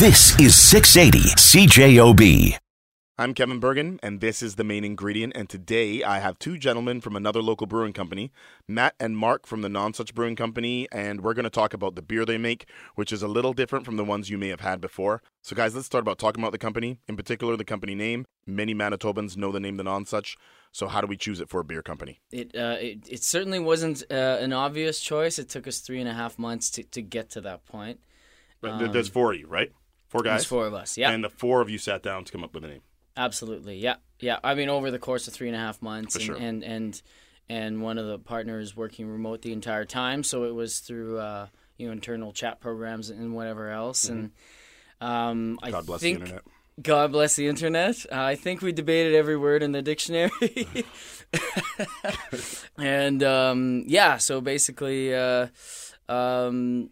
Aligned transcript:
This 0.00 0.36
is 0.40 0.56
680 0.56 1.36
CJOB. 1.36 2.58
I'm 3.16 3.32
Kevin 3.32 3.60
Burgin, 3.60 4.00
and 4.02 4.20
this 4.20 4.42
is 4.42 4.56
the 4.56 4.64
main 4.64 4.82
ingredient. 4.82 5.34
And 5.36 5.48
today 5.48 6.02
I 6.02 6.18
have 6.18 6.36
two 6.36 6.58
gentlemen 6.58 7.00
from 7.00 7.14
another 7.14 7.40
local 7.40 7.68
brewing 7.68 7.92
company, 7.92 8.32
Matt 8.66 8.96
and 8.98 9.16
Mark 9.16 9.46
from 9.46 9.62
the 9.62 9.68
Nonsuch 9.68 10.12
Brewing 10.12 10.34
Company, 10.34 10.88
and 10.90 11.20
we're 11.20 11.32
going 11.32 11.44
to 11.44 11.48
talk 11.48 11.72
about 11.74 11.94
the 11.94 12.02
beer 12.02 12.24
they 12.24 12.38
make, 12.38 12.68
which 12.96 13.12
is 13.12 13.22
a 13.22 13.28
little 13.28 13.52
different 13.52 13.84
from 13.84 13.96
the 13.96 14.04
ones 14.04 14.28
you 14.28 14.36
may 14.36 14.48
have 14.48 14.62
had 14.62 14.80
before. 14.80 15.22
So, 15.42 15.54
guys, 15.54 15.76
let's 15.76 15.86
start 15.86 16.02
about 16.02 16.18
talking 16.18 16.42
about 16.42 16.50
the 16.50 16.58
company, 16.58 16.98
in 17.06 17.16
particular 17.16 17.56
the 17.56 17.64
company 17.64 17.94
name. 17.94 18.26
Many 18.48 18.74
Manitobans 18.74 19.36
know 19.36 19.52
the 19.52 19.60
name 19.60 19.76
the 19.76 19.84
Nonsuch. 19.84 20.34
So, 20.72 20.88
how 20.88 21.02
do 21.02 21.06
we 21.06 21.16
choose 21.16 21.38
it 21.38 21.48
for 21.48 21.60
a 21.60 21.64
beer 21.64 21.82
company? 21.82 22.20
It 22.32 22.50
uh, 22.56 22.78
it, 22.80 23.06
it 23.08 23.22
certainly 23.22 23.60
wasn't 23.60 24.02
uh, 24.10 24.38
an 24.40 24.52
obvious 24.52 24.98
choice. 24.98 25.38
It 25.38 25.48
took 25.48 25.68
us 25.68 25.78
three 25.78 26.00
and 26.00 26.08
a 26.08 26.14
half 26.14 26.36
months 26.36 26.68
to, 26.70 26.82
to 26.82 27.00
get 27.00 27.30
to 27.30 27.40
that 27.42 27.64
point. 27.64 28.00
But 28.60 28.92
There's 28.92 29.08
four 29.08 29.34
of 29.34 29.38
you, 29.38 29.46
right? 29.46 29.70
Four 30.14 30.22
guys. 30.22 30.32
There's 30.42 30.46
four 30.46 30.66
of 30.66 30.74
us. 30.74 30.96
Yeah, 30.96 31.10
And 31.10 31.24
the 31.24 31.28
four 31.28 31.60
of 31.60 31.68
you 31.68 31.76
sat 31.78 32.02
down 32.02 32.24
to 32.24 32.32
come 32.32 32.44
up 32.44 32.54
with 32.54 32.64
a 32.64 32.68
name. 32.68 32.82
absolutely. 33.16 33.78
Yeah, 33.78 33.96
yeah. 34.20 34.38
I 34.44 34.54
mean, 34.54 34.68
over 34.68 34.90
the 34.92 34.98
course 35.00 35.26
of 35.28 35.34
three 35.34 35.48
and 35.48 35.56
a 35.56 35.58
half 35.58 35.82
months, 35.82 36.14
For 36.14 36.20
and, 36.20 36.26
sure. 36.26 36.36
and 36.36 36.62
and 36.64 37.02
and 37.48 37.82
one 37.82 37.98
of 37.98 38.06
the 38.06 38.18
partners 38.18 38.76
working 38.76 39.06
remote 39.08 39.42
the 39.42 39.52
entire 39.52 39.84
time, 39.84 40.22
so 40.22 40.44
it 40.44 40.54
was 40.54 40.78
through 40.78 41.18
uh, 41.18 41.48
you 41.76 41.86
know 41.86 41.92
internal 41.92 42.32
chat 42.32 42.60
programs 42.60 43.10
and 43.10 43.34
whatever 43.34 43.70
else. 43.70 44.08
And 44.08 44.30
um, 45.00 45.58
I 45.62 45.66
Mm-hmm. 45.66 45.70
God 45.76 45.86
bless 45.86 46.00
think, 46.00 46.18
the 46.20 46.24
internet. 46.26 46.44
God 46.80 47.12
bless 47.12 47.34
the 47.36 47.48
internet. 47.48 48.06
Uh, 48.10 48.22
I 48.22 48.36
think 48.36 48.62
we 48.62 48.70
debated 48.72 49.14
every 49.16 49.36
word 49.36 49.62
in 49.64 49.72
the 49.72 49.82
dictionary. 49.82 50.30
and 52.78 53.22
um, 53.22 53.84
yeah, 53.86 54.16
so 54.18 54.40
basically, 54.40 55.14
uh, 55.14 55.48
um, 56.08 56.90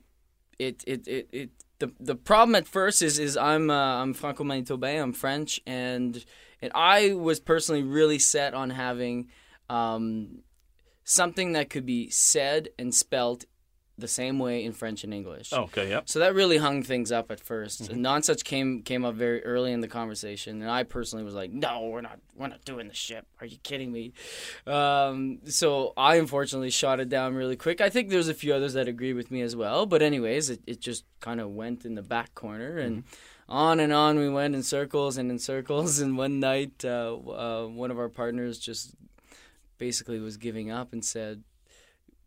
it, 0.59 0.83
it, 0.87 1.07
it, 1.09 1.29
it 1.33 1.51
the, 1.83 1.93
the 1.99 2.15
problem 2.15 2.55
at 2.55 2.69
first 2.69 3.03
is 3.03 3.19
is 3.19 3.37
I'm 3.37 3.69
uh, 3.69 4.03
I'm 4.03 4.15
Franco 4.15 4.45
Manitoban, 4.45 5.03
I'm 5.03 5.13
French, 5.13 5.61
and 5.67 6.24
and 6.61 6.71
I 6.77 7.15
was 7.15 7.41
personally 7.41 7.83
really 7.83 8.21
set 8.21 8.55
on 8.55 8.71
having 8.71 9.29
um, 9.69 10.43
something 11.02 11.52
that 11.52 11.71
could 11.71 11.85
be 11.85 12.09
said 12.09 12.69
and 12.79 12.95
spelt 12.95 13.47
the 13.98 14.09
same 14.09 14.38
way 14.38 14.65
in 14.65 14.73
French 14.73 15.04
and 15.04 15.12
English. 15.12 15.52
Okay, 15.52 15.90
yep. 15.90 16.09
So 16.09 16.18
that 16.18 16.35
really 16.35 16.57
hung 16.59 16.82
things 16.82 17.12
up 17.12 17.30
at 17.30 17.45
1st 17.45 17.62
Mm-hmm. 17.82 18.04
Nonsuch 18.04 18.45
came 18.45 18.82
came 18.82 19.04
up 19.04 19.15
very 19.15 19.43
early 19.45 19.73
in 19.73 19.80
the 19.80 19.88
conversation, 19.88 20.62
and 20.62 20.71
I 20.71 20.82
personally 20.82 21.24
was 21.24 21.34
like, 21.34 21.51
"No, 21.52 21.88
we're 21.88 22.01
not, 22.01 22.18
we're 22.34 22.49
not 22.49 22.65
doing 22.65 22.88
the 22.88 22.95
ship. 22.95 23.26
Are 23.40 23.46
you 23.46 23.59
kidding 23.62 23.93
me?" 23.93 24.12
Um, 24.66 25.40
so 25.46 25.93
I 25.96 26.16
unfortunately 26.16 26.71
shot 26.71 27.01
it 27.01 27.09
down 27.09 27.34
really 27.34 27.57
quick. 27.57 27.80
I 27.80 27.90
think 27.90 28.10
there's 28.10 28.29
a 28.29 28.34
few 28.34 28.52
others 28.54 28.74
that 28.74 28.88
agree 28.88 29.12
with 29.12 29.30
me 29.30 29.43
as 29.43 29.54
well, 29.54 29.87
but 29.87 30.02
anyways, 30.02 30.51
it, 30.51 30.60
it 30.66 30.80
just 30.80 31.04
kind 31.21 31.40
of 31.40 31.51
went 31.51 31.84
in 31.84 31.95
the 31.95 32.02
back 32.02 32.34
corner 32.34 32.79
and. 32.79 33.04
On 33.49 33.80
and 33.80 33.93
on 33.93 34.18
we 34.18 34.30
went 34.30 34.54
in 34.54 34.62
circles 34.62 35.18
and 35.18 35.30
in 35.30 35.38
circles. 35.38 35.99
And 36.02 36.16
one 36.16 36.40
night, 36.40 36.84
uh, 36.87 37.15
uh, 37.15 37.66
one 37.66 37.90
of 37.90 37.99
our 37.99 38.09
partners 38.09 38.59
just 38.59 38.95
basically 39.77 40.21
was 40.21 40.38
giving 40.38 40.71
up 40.71 40.95
and 40.95 41.04
said, 41.04 41.43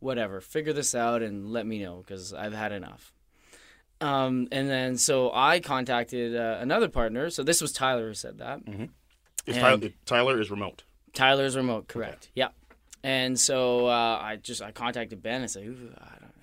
whatever, 0.05 0.39
figure 0.39 0.71
this 0.73 0.95
out 0.95 1.21
and 1.21 1.51
let 1.51 1.65
me 1.65 1.83
know 1.83 1.97
because 1.97 2.33
I've 2.33 2.53
had 2.53 2.71
enough. 2.71 3.11
Um, 4.01 4.47
and 4.51 4.69
then 4.69 4.97
so 4.97 5.31
I 5.33 5.59
contacted 5.59 6.35
uh, 6.35 6.57
another 6.59 6.87
partner. 6.89 7.29
So 7.29 7.43
this 7.43 7.61
was 7.61 7.71
Tyler 7.71 8.07
who 8.09 8.13
said 8.13 8.37
that. 8.39 8.59
Is 8.67 9.55
And- 9.55 9.55
Tyler, 9.55 9.89
Tyler 10.05 10.39
is 10.41 10.49
remote. 10.51 10.83
Tyler's 11.13 11.55
remote, 11.55 11.87
correct? 11.87 12.29
Yeah. 12.35 12.49
And 13.03 13.39
so 13.39 13.87
uh, 13.87 14.19
I 14.21 14.37
just 14.41 14.61
I 14.61 14.71
contacted 14.71 15.21
Ben 15.21 15.41
and 15.41 15.49
said, 15.51 15.63
"Ooh, 15.63 15.91
I 15.97 16.15
don't, 16.19 16.33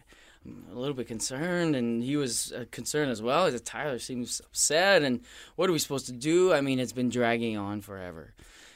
I'm 0.70 0.76
a 0.76 0.78
little 0.80 0.94
bit 0.94 1.08
concerned, 1.08 1.74
and 1.76 2.02
he 2.02 2.16
was 2.16 2.52
uh, 2.52 2.64
concerned 2.70 3.10
as 3.10 3.20
well. 3.20 3.46
He 3.46 3.52
said, 3.52 3.64
Tyler 3.64 3.98
seems 3.98 4.40
upset, 4.40 5.02
and 5.02 5.20
what 5.56 5.68
are 5.68 5.72
we 5.72 5.78
supposed 5.80 6.06
to 6.06 6.12
do? 6.12 6.52
I 6.52 6.60
mean, 6.60 6.78
it's 6.78 6.92
been 6.92 7.08
dragging 7.10 7.56
on 7.58 7.80
forever. 7.80 8.32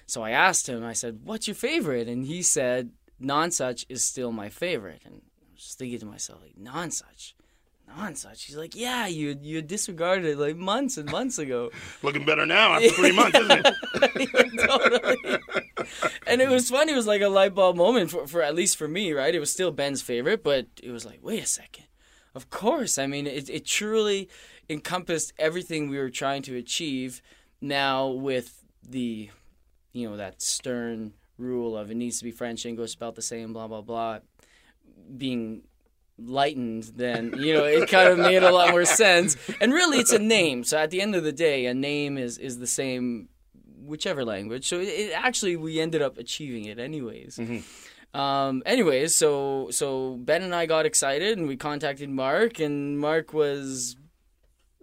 So 0.07 0.23
I 0.23 0.31
asked 0.33 0.69
him. 0.69 0.85
I 0.85 0.93
said, 0.95 1.21
"What's 1.25 1.47
your 1.49 1.55
favorite?" 1.55 2.09
And 2.09 2.27
he 2.27 2.43
said, 2.43 2.91
"Nonsuch 3.21 3.85
is 3.89 4.05
still 4.05 4.33
my 4.33 4.49
favorite." 4.49 5.03
And 5.05 5.15
I 5.15 5.53
was 5.55 5.63
just 5.63 5.79
thinking 5.79 5.99
to 6.01 6.07
myself, 6.07 6.41
like, 6.43 6.57
"Nonsuch." 6.57 7.35
Nonsuch. 7.89 8.45
He's 8.45 8.57
like, 8.57 8.75
yeah, 8.75 9.07
you 9.07 9.39
you 9.41 9.63
disregarded 9.63 10.27
it 10.27 10.39
like 10.39 10.57
months 10.57 10.97
and 10.97 11.11
months 11.11 11.39
ago. 11.39 11.71
Looking 12.03 12.27
better 12.27 12.45
now 12.45 12.75
after 12.75 12.91
three 12.91 13.13
months, 13.17 13.39
isn't 13.39 13.67
it? 13.67 14.59
totally. 14.67 15.39
And 16.27 16.43
it 16.43 16.49
was 16.49 16.71
funny. 16.71 16.93
It 16.93 16.97
was 16.97 17.07
like 17.07 17.23
a 17.23 17.29
light 17.29 17.55
bulb 17.55 17.77
moment 17.77 18.11
for, 18.11 18.27
for 18.27 18.43
at 18.43 18.55
least 18.55 18.77
for 18.77 18.89
me, 18.89 19.13
right? 19.13 19.35
It 19.35 19.39
was 19.39 19.53
still 19.53 19.71
Ben's 19.71 20.03
favorite, 20.03 20.43
but 20.43 20.67
it 20.83 20.91
was 20.91 21.07
like, 21.07 21.21
wait 21.23 21.43
a 21.43 21.47
second. 21.47 21.85
Of 22.35 22.51
course. 22.51 22.99
I 22.99 23.07
mean, 23.07 23.27
it, 23.27 23.49
it 23.49 23.65
truly 23.65 24.29
encompassed 24.69 25.33
everything 25.39 25.89
we 25.89 25.99
were 25.99 26.11
trying 26.11 26.43
to 26.43 26.57
achieve. 26.57 27.23
Now 27.61 28.09
with 28.09 28.65
the, 28.87 29.31
you 29.93 30.11
know, 30.11 30.17
that 30.17 30.43
stern 30.43 31.15
rule 31.39 31.77
of 31.77 31.91
it 31.91 31.97
needs 31.97 32.19
to 32.19 32.25
be 32.25 32.31
French, 32.31 32.67
English, 32.67 32.93
spelled 32.93 33.17
the 33.17 33.23
same, 33.23 33.53
blah 33.53 33.69
blah 33.69 33.83
blah, 33.83 34.21
being 35.17 35.63
lightened, 36.19 36.85
then 36.97 37.35
you 37.37 37.53
know 37.53 37.65
it 37.65 37.89
kind 37.89 38.09
of 38.09 38.19
made 38.19 38.43
a 38.43 38.51
lot 38.51 38.71
more 38.71 38.85
sense. 38.85 39.37
And 39.61 39.73
really, 39.73 39.99
it's 39.99 40.13
a 40.13 40.19
name. 40.19 40.65
So 40.65 40.79
at 40.79 40.91
the 40.91 41.01
end 41.01 41.15
of 41.15 41.25
the 41.25 41.33
day, 41.33 41.67
a 41.67 41.75
name 41.75 42.19
is 42.19 42.39
is 42.39 42.59
the 42.59 42.67
same 42.67 43.29
whichever 43.85 44.25
language. 44.25 44.67
So 44.67 44.81
it, 44.81 44.89
it 44.89 45.13
actually 45.15 45.57
we 45.57 45.81
ended 45.81 46.03
up 46.03 46.19
achieving 46.19 46.65
it 46.65 46.79
anyways. 46.79 47.39
Um, 48.15 48.63
anyways, 48.65 49.15
so 49.15 49.69
so 49.71 50.17
Ben 50.17 50.43
and 50.43 50.55
I 50.55 50.67
got 50.67 50.87
excited 50.87 51.37
and 51.37 51.47
we 51.47 51.57
contacted 51.57 52.09
Mark, 52.09 52.61
and 52.61 52.99
Mark 52.99 53.35
was 53.35 53.97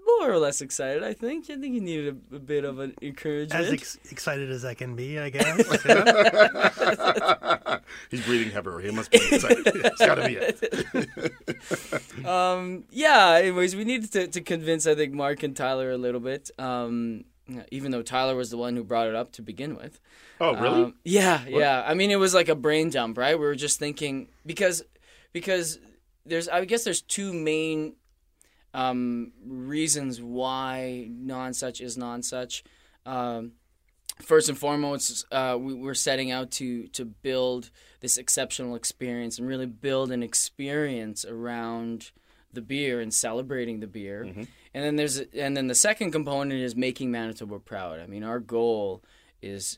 more 0.06 0.32
or 0.32 0.38
less 0.38 0.62
excited. 0.62 1.04
I 1.04 1.14
think. 1.14 1.46
I 1.50 1.56
think 1.56 1.74
he 1.74 1.80
needed 1.80 2.22
a, 2.32 2.36
a 2.36 2.40
bit 2.40 2.64
of 2.66 2.80
an 2.80 2.94
encouragement. 3.02 3.66
As 3.66 3.72
ex- 3.72 4.00
excited 4.12 4.50
as 4.52 4.66
I 4.66 4.74
can 4.74 4.96
be, 4.96 5.20
I 5.20 5.30
guess. 5.30 5.86
Yeah. 5.86 7.80
He's 8.10 8.26
breathing 8.26 8.52
heavier. 8.52 8.80
He 8.80 8.92
must 8.92 9.12
be 9.12 9.18
excited. 9.18 9.68
it's 9.76 10.00
got 10.00 10.16
to 10.16 10.26
be 10.28 10.38
it. 10.40 12.26
um, 12.26 12.86
yeah. 12.92 13.40
Anyways, 13.40 13.76
we 13.76 13.84
needed 13.84 14.12
to, 14.14 14.28
to 14.28 14.42
convince 14.42 14.88
I 14.88 14.96
think 14.96 15.14
Mark 15.14 15.44
and 15.44 15.56
Tyler 15.56 15.92
a 15.92 15.98
little 15.98 16.22
bit. 16.22 16.50
Um, 16.58 17.26
even 17.72 17.92
though 17.92 18.02
Tyler 18.02 18.36
was 18.36 18.50
the 18.50 18.58
one 18.58 18.76
who 18.76 18.84
brought 18.84 19.08
it 19.08 19.16
up 19.16 19.32
to 19.34 19.42
begin 19.42 19.76
with. 19.76 20.00
Oh, 20.40 20.56
really? 20.56 20.84
Um, 20.86 20.96
yeah, 21.04 21.44
yeah. 21.48 21.84
I 21.86 21.94
mean, 21.94 22.10
it 22.12 22.16
was 22.20 22.34
like 22.34 22.50
a 22.50 22.56
brain 22.56 22.90
dump, 22.90 23.18
right? 23.18 23.38
We 23.38 23.46
were 23.46 23.56
just 23.56 23.80
thinking 23.80 24.30
because 24.46 24.84
because 25.34 25.80
there's 26.26 26.48
I 26.48 26.66
guess 26.66 26.84
there's 26.84 27.02
two 27.02 27.34
main 27.34 27.96
um, 28.74 29.32
reasons 29.46 30.22
why 30.22 31.10
Nonsuch 31.12 31.82
is 31.82 31.98
Nonsuch. 31.98 32.64
Um, 33.06 33.54
first 34.22 34.50
and 34.50 34.58
foremost, 34.58 35.26
uh, 35.32 35.58
we, 35.60 35.74
we're 35.74 35.94
setting 35.94 36.32
out 36.32 36.52
to 36.52 36.88
to 36.88 37.06
build 37.06 37.70
this 38.00 38.18
exceptional 38.18 38.76
experience 38.76 39.38
and 39.40 39.48
really 39.48 39.66
build 39.66 40.12
an 40.12 40.24
experience 40.24 41.26
around 41.26 42.12
the 42.52 42.62
beer 42.62 43.00
and 43.00 43.14
celebrating 43.14 43.80
the 43.80 43.88
beer. 43.88 44.24
And 44.74 44.84
then 44.84 44.96
there's 44.96 45.20
and 45.20 45.56
then 45.56 45.68
the 45.68 45.76
second 45.76 46.12
component 46.12 46.62
is 46.62 46.76
making 46.76 47.12
Manitoba 47.12 47.60
proud. 47.60 48.00
I 48.00 48.08
mean, 48.08 48.24
our 48.24 48.40
goal 48.40 49.04
is 49.42 49.78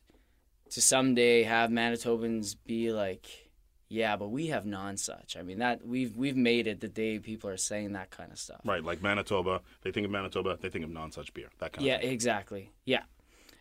to 0.71 0.81
someday 0.81 1.43
have 1.43 1.69
Manitobans 1.69 2.55
be 2.65 2.91
like, 2.91 3.44
yeah, 3.89 4.15
but 4.17 4.29
we 4.29 4.47
have 4.47 4.63
Nonsuch. 4.65 5.37
I 5.37 5.41
mean, 5.41 5.59
that 5.59 5.85
we've 5.85 6.15
we've 6.17 6.35
made 6.37 6.67
it 6.67 6.79
the 6.81 6.87
day 6.87 7.19
people 7.19 7.49
are 7.49 7.57
saying 7.57 7.93
that 7.93 8.09
kind 8.09 8.31
of 8.31 8.39
stuff. 8.39 8.61
Right, 8.65 8.83
like 8.83 9.01
Manitoba. 9.01 9.61
They 9.83 9.91
think 9.91 10.05
of 10.05 10.11
Manitoba. 10.11 10.57
They 10.59 10.69
think 10.69 10.83
of 10.85 10.91
Nonsuch 10.91 11.33
beer. 11.33 11.49
That 11.59 11.73
kind 11.73 11.85
Yeah, 11.85 11.95
of 11.95 12.01
thing. 12.01 12.11
exactly. 12.11 12.71
Yeah. 12.85 13.03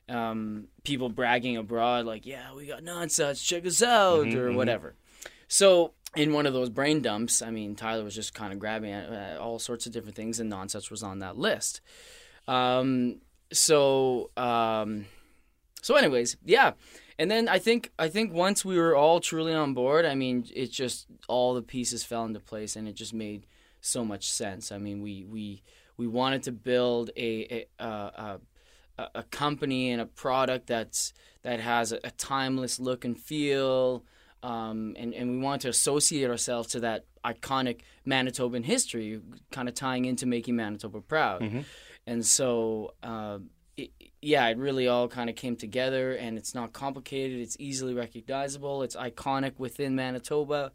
Um, 0.09 0.69
people 0.83 1.09
bragging 1.09 1.57
abroad 1.57 2.05
like, 2.05 2.27
yeah, 2.27 2.55
we 2.55 2.67
got 2.67 2.83
Nonsuch, 2.83 3.43
check 3.43 3.65
us 3.67 3.83
out, 3.83 4.27
or 4.35 4.53
whatever. 4.53 4.95
So 5.49 5.95
in 6.15 6.33
one 6.33 6.45
of 6.47 6.53
those 6.53 6.69
brain 6.69 7.01
dumps, 7.01 7.41
I 7.41 7.51
mean, 7.51 7.75
Tyler 7.75 8.05
was 8.05 8.15
just 8.15 8.35
kind 8.35 8.53
of 8.53 8.59
grabbing 8.59 8.93
at, 8.93 9.39
all 9.39 9.59
sorts 9.59 9.87
of 9.87 9.93
different 9.93 10.15
things, 10.15 10.41
and 10.41 10.53
Nonsuch 10.53 10.91
was 10.91 11.03
on 11.03 11.21
that 11.21 11.39
list. 11.39 11.81
Um, 12.47 13.21
so, 13.53 14.31
um, 14.37 15.07
so 15.81 15.97
anyways, 15.97 16.37
yeah. 16.45 16.73
And 17.19 17.31
then 17.31 17.49
I 17.49 17.59
think 17.59 17.93
I 17.99 18.09
think 18.09 18.33
once 18.33 18.65
we 18.65 18.79
were 18.79 18.97
all 18.97 19.21
truly 19.21 19.55
on 19.55 19.75
board, 19.75 20.05
I 20.05 20.15
mean, 20.15 20.47
it 20.55 20.71
just 20.71 21.07
all 21.29 21.55
the 21.55 21.63
pieces 21.63 22.03
fell 22.03 22.25
into 22.25 22.41
place, 22.41 22.77
and 22.77 22.89
it 22.89 22.95
just 22.95 23.15
made 23.15 23.47
so 23.81 24.05
much 24.05 24.31
sense. 24.31 24.73
I 24.73 24.79
mean, 24.79 25.01
we 25.01 25.25
we 25.25 25.63
we 25.97 26.07
wanted 26.07 26.43
to 26.45 26.53
build 26.53 27.11
a 27.17 27.67
a, 27.79 27.85
a, 27.87 28.41
a, 29.15 29.23
company 29.25 29.91
and 29.91 30.01
a 30.01 30.07
product 30.07 30.67
that's 30.67 31.13
that 31.43 31.61
has 31.61 31.93
a, 31.93 32.01
a 32.03 32.11
timeless 32.13 32.81
look 32.81 33.05
and 33.05 33.19
feel, 33.19 34.05
um, 34.43 34.97
and 34.99 35.15
and 35.15 35.31
we 35.31 35.39
wanted 35.39 35.63
to 35.63 35.69
associate 35.69 36.29
ourselves 36.29 36.69
to 36.69 36.81
that 36.81 37.05
iconic 37.25 37.81
Manitoban 38.07 38.65
history, 38.65 39.21
kind 39.53 39.69
of 39.69 39.75
tying 39.75 40.05
into 40.05 40.27
making 40.27 40.57
Manitoba 40.57 41.01
proud. 41.01 41.43
And 42.07 42.25
so, 42.25 42.93
uh, 43.03 43.39
it, 43.77 43.91
yeah, 44.23 44.47
it 44.49 44.59
really 44.59 44.89
all 44.89 45.09
kind 45.09 45.29
of 45.29 45.37
came 45.37 45.57
together, 45.57 46.13
and 46.13 46.39
it's 46.39 46.55
not 46.55 46.73
complicated. 46.73 47.41
It's 47.41 47.57
easily 47.59 47.95
recognizable. 47.95 48.83
It's 48.83 48.97
iconic 48.97 49.59
within 49.59 49.95
Manitoba. 49.95 50.73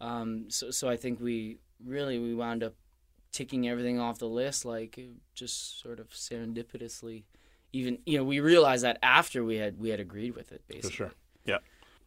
Um, 0.00 0.46
so, 0.48 0.70
so 0.70 0.88
I 0.88 0.96
think 0.96 1.20
we 1.20 1.58
really 1.84 2.18
we 2.18 2.34
wound 2.34 2.62
up 2.62 2.74
ticking 3.32 3.68
everything 3.68 3.98
off 3.98 4.18
the 4.18 4.28
list, 4.28 4.64
like 4.64 4.98
just 5.34 5.80
sort 5.80 6.00
of 6.00 6.08
serendipitously. 6.10 7.24
Even 7.72 7.98
you 8.06 8.16
know, 8.16 8.24
we 8.24 8.40
realized 8.40 8.84
that 8.84 8.98
after 9.02 9.44
we 9.44 9.56
had 9.56 9.78
we 9.78 9.90
had 9.90 10.00
agreed 10.00 10.34
with 10.34 10.52
it, 10.52 10.62
basically. 10.68 10.90
For 10.90 10.96
sure. 10.96 11.12
Yeah. 11.44 11.58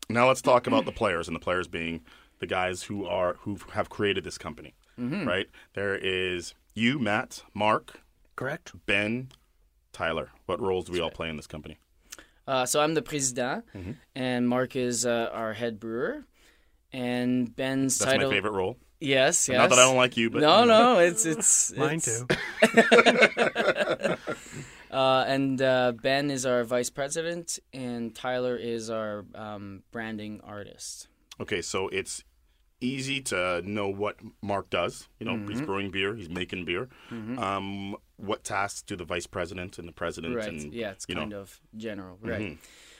Now 0.09 0.27
let's 0.27 0.41
talk 0.41 0.65
about 0.65 0.85
the 0.85 0.91
players, 0.91 1.27
and 1.27 1.35
the 1.35 1.39
players 1.39 1.67
being 1.67 2.01
the 2.39 2.47
guys 2.47 2.83
who 2.83 3.05
are 3.05 3.35
who 3.41 3.57
have 3.73 3.89
created 3.89 4.23
this 4.23 4.37
company. 4.37 4.73
Mm-hmm. 4.99 5.27
Right. 5.27 5.47
There 5.73 5.95
is 5.95 6.55
you, 6.73 6.99
Matt, 6.99 7.43
Mark, 7.53 8.01
Correct. 8.35 8.73
Ben, 8.85 9.29
Tyler. 9.91 10.29
What 10.45 10.61
roles 10.61 10.85
do 10.85 10.91
we 10.93 10.99
all 10.99 11.11
play 11.11 11.29
in 11.29 11.35
this 11.35 11.47
company? 11.47 11.77
Uh, 12.47 12.65
so 12.65 12.81
I'm 12.81 12.93
the 12.95 13.01
president, 13.01 13.65
Mm-hmm. 13.75 13.91
and 14.15 14.49
Mark 14.49 14.75
is 14.75 15.05
uh, 15.05 15.29
our 15.31 15.53
head 15.53 15.79
brewer, 15.79 16.25
and 16.91 17.55
Ben's 17.55 17.97
That's 17.99 18.11
title. 18.11 18.29
my 18.29 18.35
favorite 18.35 18.53
role. 18.53 18.77
Yes, 18.99 19.47
yes. 19.47 19.57
Not 19.57 19.69
that 19.69 19.79
I 19.79 19.83
don't 19.83 19.95
like 19.95 20.17
you, 20.17 20.29
but 20.29 20.41
no, 20.41 20.65
no, 20.65 20.99
it's 20.99 21.25
it's 21.25 21.71
Mine 21.77 21.97
it's- 21.99 22.25
too. 22.27 24.15
Uh, 24.91 25.23
and 25.27 25.61
uh, 25.61 25.91
Ben 26.01 26.31
is 26.31 26.47
our 26.47 26.63
vice 26.63 26.89
president, 26.89 27.59
and 27.71 28.15
Tyler 28.15 28.55
is 28.57 28.89
our 28.89 29.23
um, 29.35 29.83
branding 29.91 30.41
artist. 30.43 31.07
Okay, 31.39 31.61
so 31.61 31.89
it's 31.89 32.23
easy 32.81 33.21
to 33.21 33.61
know 33.63 33.87
what 33.87 34.15
Mark 34.41 34.71
does. 34.71 35.07
You 35.19 35.27
know, 35.27 35.33
Mm-hmm. 35.33 35.47
he's 35.51 35.61
brewing 35.61 35.91
beer, 35.91 36.15
he's 36.15 36.27
making 36.29 36.65
beer. 36.65 36.89
Um, 37.11 37.97
what 38.19 38.43
tasks 38.43 38.81
do 38.81 38.95
the 38.95 39.03
vice 39.05 39.27
president 39.27 39.79
and 39.79 39.87
the 39.87 39.91
president 39.93 40.35
Right. 40.35 40.47
and 40.47 40.73
yeah, 40.73 40.91
it's 40.91 41.05
kind 41.05 41.29
know, 41.29 41.35
Mm-hmm. 41.37 41.41
of 41.41 41.59
general. 41.77 42.17
Right. 42.21 42.57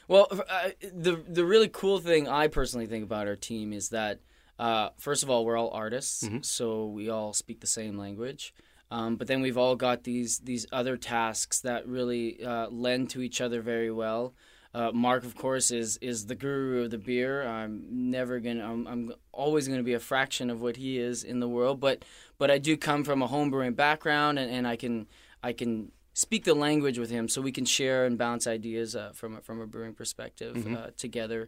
Well, 0.07 0.27
uh, 0.31 0.69
the 0.93 1.23
the 1.27 1.45
really 1.45 1.69
cool 1.69 1.99
thing 1.99 2.27
I 2.27 2.47
personally 2.47 2.87
think 2.87 3.03
about 3.03 3.27
our 3.27 3.35
team 3.35 3.73
is 3.73 3.89
that 3.89 4.19
uh, 4.57 4.89
first 4.97 5.23
of 5.23 5.29
all, 5.29 5.45
we're 5.45 5.57
all 5.57 5.69
artists, 5.71 6.23
Mm-hmm. 6.23 6.41
so 6.41 6.87
we 6.87 7.09
all 7.09 7.33
speak 7.33 7.59
the 7.61 7.67
same 7.67 7.97
language. 7.97 8.53
Um, 8.91 9.17
but 9.17 9.27
then 9.27 9.41
we've 9.41 9.57
all 9.57 9.75
got 9.75 10.03
these 10.03 10.39
these 10.39 10.65
other 10.71 10.97
tasks 10.97 11.61
that 11.61 11.87
really 11.87 12.43
uh, 12.43 12.67
lend 12.69 13.11
to 13.11 13.21
each 13.21 13.39
other 13.39 13.61
very 13.61 13.91
well. 13.91 14.33
Uh, 14.73 14.91
Mark, 14.91 15.23
of 15.25 15.35
course, 15.35 15.69
is 15.71 15.97
is 15.97 16.25
the 16.25 16.35
guru 16.35 16.83
of 16.85 16.91
the 16.91 16.97
beer. 16.97 17.43
I'm 17.47 17.85
never 18.11 18.39
gonna. 18.39 18.63
I'm, 18.71 18.87
I'm 18.87 19.13
always 19.31 19.67
gonna 19.67 19.83
be 19.83 19.93
a 19.93 19.99
fraction 19.99 20.49
of 20.49 20.59
what 20.61 20.75
he 20.77 20.97
is 20.97 21.23
in 21.23 21.39
the 21.39 21.47
world. 21.47 21.79
But 21.79 22.03
but 22.39 22.49
I 22.49 22.57
do 22.57 22.75
come 22.77 23.03
from 23.03 23.21
a 23.21 23.27
homebrewing 23.27 23.75
background, 23.75 24.39
and, 24.39 24.49
and 24.51 24.65
I 24.67 24.75
can 24.75 25.05
I 25.43 25.53
can 25.53 25.91
speak 26.13 26.43
the 26.45 26.55
language 26.55 26.97
with 26.97 27.11
him, 27.11 27.29
so 27.29 27.39
we 27.41 27.51
can 27.51 27.65
share 27.65 28.05
and 28.05 28.17
bounce 28.17 28.47
ideas 28.47 28.95
uh, 28.95 29.11
from 29.13 29.37
a, 29.37 29.41
from 29.41 29.61
a 29.61 29.67
brewing 29.67 29.93
perspective 29.93 30.55
Mm-hmm. 30.55 30.75
uh, 30.75 30.87
together. 30.97 31.47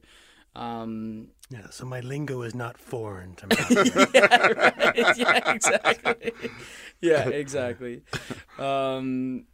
Um, 0.56 1.30
Yeah, 1.50 1.70
so 1.72 1.86
my 1.86 2.02
lingo 2.02 2.42
is 2.44 2.54
not 2.54 2.78
foreign 2.78 3.36
to 3.36 3.48
me. 3.48 3.56
yeah, 4.14 4.48
right. 4.48 5.18
yeah, 5.18 5.54
exactly. 5.56 6.32
Yeah, 7.02 7.30
exactly. 7.30 8.04
Um, 8.60 9.46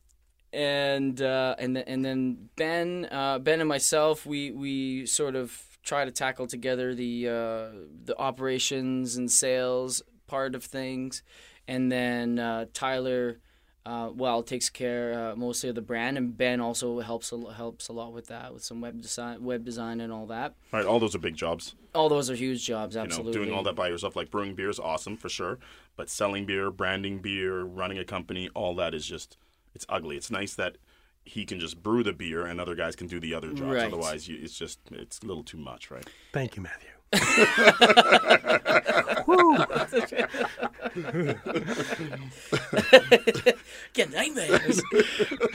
and 0.53 1.21
uh, 1.21 1.55
and 1.59 1.75
then 1.75 1.83
and 1.87 2.03
then 2.05 2.49
Ben, 2.55 3.07
uh, 3.11 3.37
Ben 3.39 3.59
and 3.59 3.69
myself, 3.69 4.25
we 4.25 4.51
we 4.51 5.05
sort 5.05 5.35
of 5.35 5.55
try 5.83 6.03
to 6.05 6.11
tackle 6.11 6.47
together 6.47 6.95
the 6.95 7.27
uh, 7.27 7.69
the 8.05 8.15
operations 8.17 9.17
and 9.17 9.29
sales 9.31 10.01
part 10.27 10.55
of 10.55 10.63
things, 10.63 11.23
and 11.67 11.91
then 11.91 12.39
uh, 12.39 12.65
Tyler. 12.73 13.39
Uh, 13.85 14.11
well, 14.13 14.43
takes 14.43 14.69
care 14.69 15.13
uh, 15.17 15.33
mostly 15.37 15.69
of 15.69 15.75
the 15.75 15.81
brand, 15.81 16.17
and 16.17 16.37
Ben 16.37 16.59
also 16.59 16.99
helps 16.99 17.31
a, 17.31 17.53
helps 17.53 17.87
a 17.87 17.93
lot 17.93 18.11
with 18.11 18.27
that, 18.27 18.53
with 18.53 18.61
some 18.61 18.81
web 18.81 19.01
design, 19.01 19.41
web 19.41 19.63
design, 19.63 20.01
and 20.01 20.11
all 20.11 20.25
that. 20.25 20.55
right, 20.73 20.85
all 20.85 20.99
those 20.99 21.15
are 21.15 21.19
big 21.19 21.37
jobs. 21.37 21.73
All 21.95 22.09
those 22.09 22.29
are 22.29 22.35
huge 22.35 22.65
jobs, 22.65 22.95
You 22.95 22.99
know, 22.99 23.05
absolutely. 23.05 23.31
doing 23.31 23.53
all 23.53 23.63
that 23.63 23.75
by 23.75 23.87
yourself, 23.87 24.17
like 24.17 24.29
brewing 24.29 24.55
beer 24.55 24.69
is 24.69 24.77
awesome 24.77 25.15
for 25.15 25.29
sure, 25.29 25.57
but 25.95 26.09
selling 26.09 26.45
beer, 26.45 26.69
branding 26.69 27.19
beer, 27.19 27.61
running 27.63 27.97
a 27.97 28.03
company, 28.03 28.49
all 28.53 28.75
that 28.75 28.93
is 28.93 29.05
just 29.05 29.37
it's 29.73 29.85
ugly. 29.87 30.17
It's 30.17 30.29
nice 30.29 30.53
that 30.55 30.75
he 31.23 31.45
can 31.45 31.61
just 31.61 31.81
brew 31.81 32.03
the 32.03 32.11
beer 32.11 32.45
and 32.45 32.59
other 32.59 32.75
guys 32.75 32.93
can 32.93 33.07
do 33.07 33.21
the 33.21 33.33
other 33.33 33.53
jobs. 33.53 33.61
Right. 33.61 33.85
Otherwise, 33.85 34.27
you, 34.27 34.37
it's 34.41 34.57
just 34.57 34.79
it's 34.91 35.19
a 35.19 35.25
little 35.25 35.43
too 35.43 35.59
much, 35.59 35.91
right? 35.91 36.05
Thank 36.33 36.57
you, 36.57 36.61
Matthew. 36.61 36.89
Get 43.93 44.11
nightmares. 44.11 44.81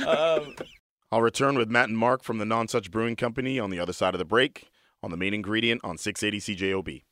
Um, 0.07 0.55
I'll 1.11 1.21
return 1.21 1.59
with 1.59 1.69
Matt 1.69 1.89
and 1.89 1.99
Mark 1.99 2.23
from 2.23 2.39
the 2.39 2.45
Nonsuch 2.45 2.91
Brewing 2.91 3.17
Company 3.17 3.59
on 3.59 3.71
the 3.71 3.79
other 3.79 3.93
side 3.93 4.15
of 4.15 4.19
the 4.19 4.25
break 4.25 4.71
on 5.03 5.11
the 5.11 5.17
main 5.17 5.35
ingredient 5.35 5.81
on 5.85 5.99
680 5.99 6.57
CJOB. 6.57 7.03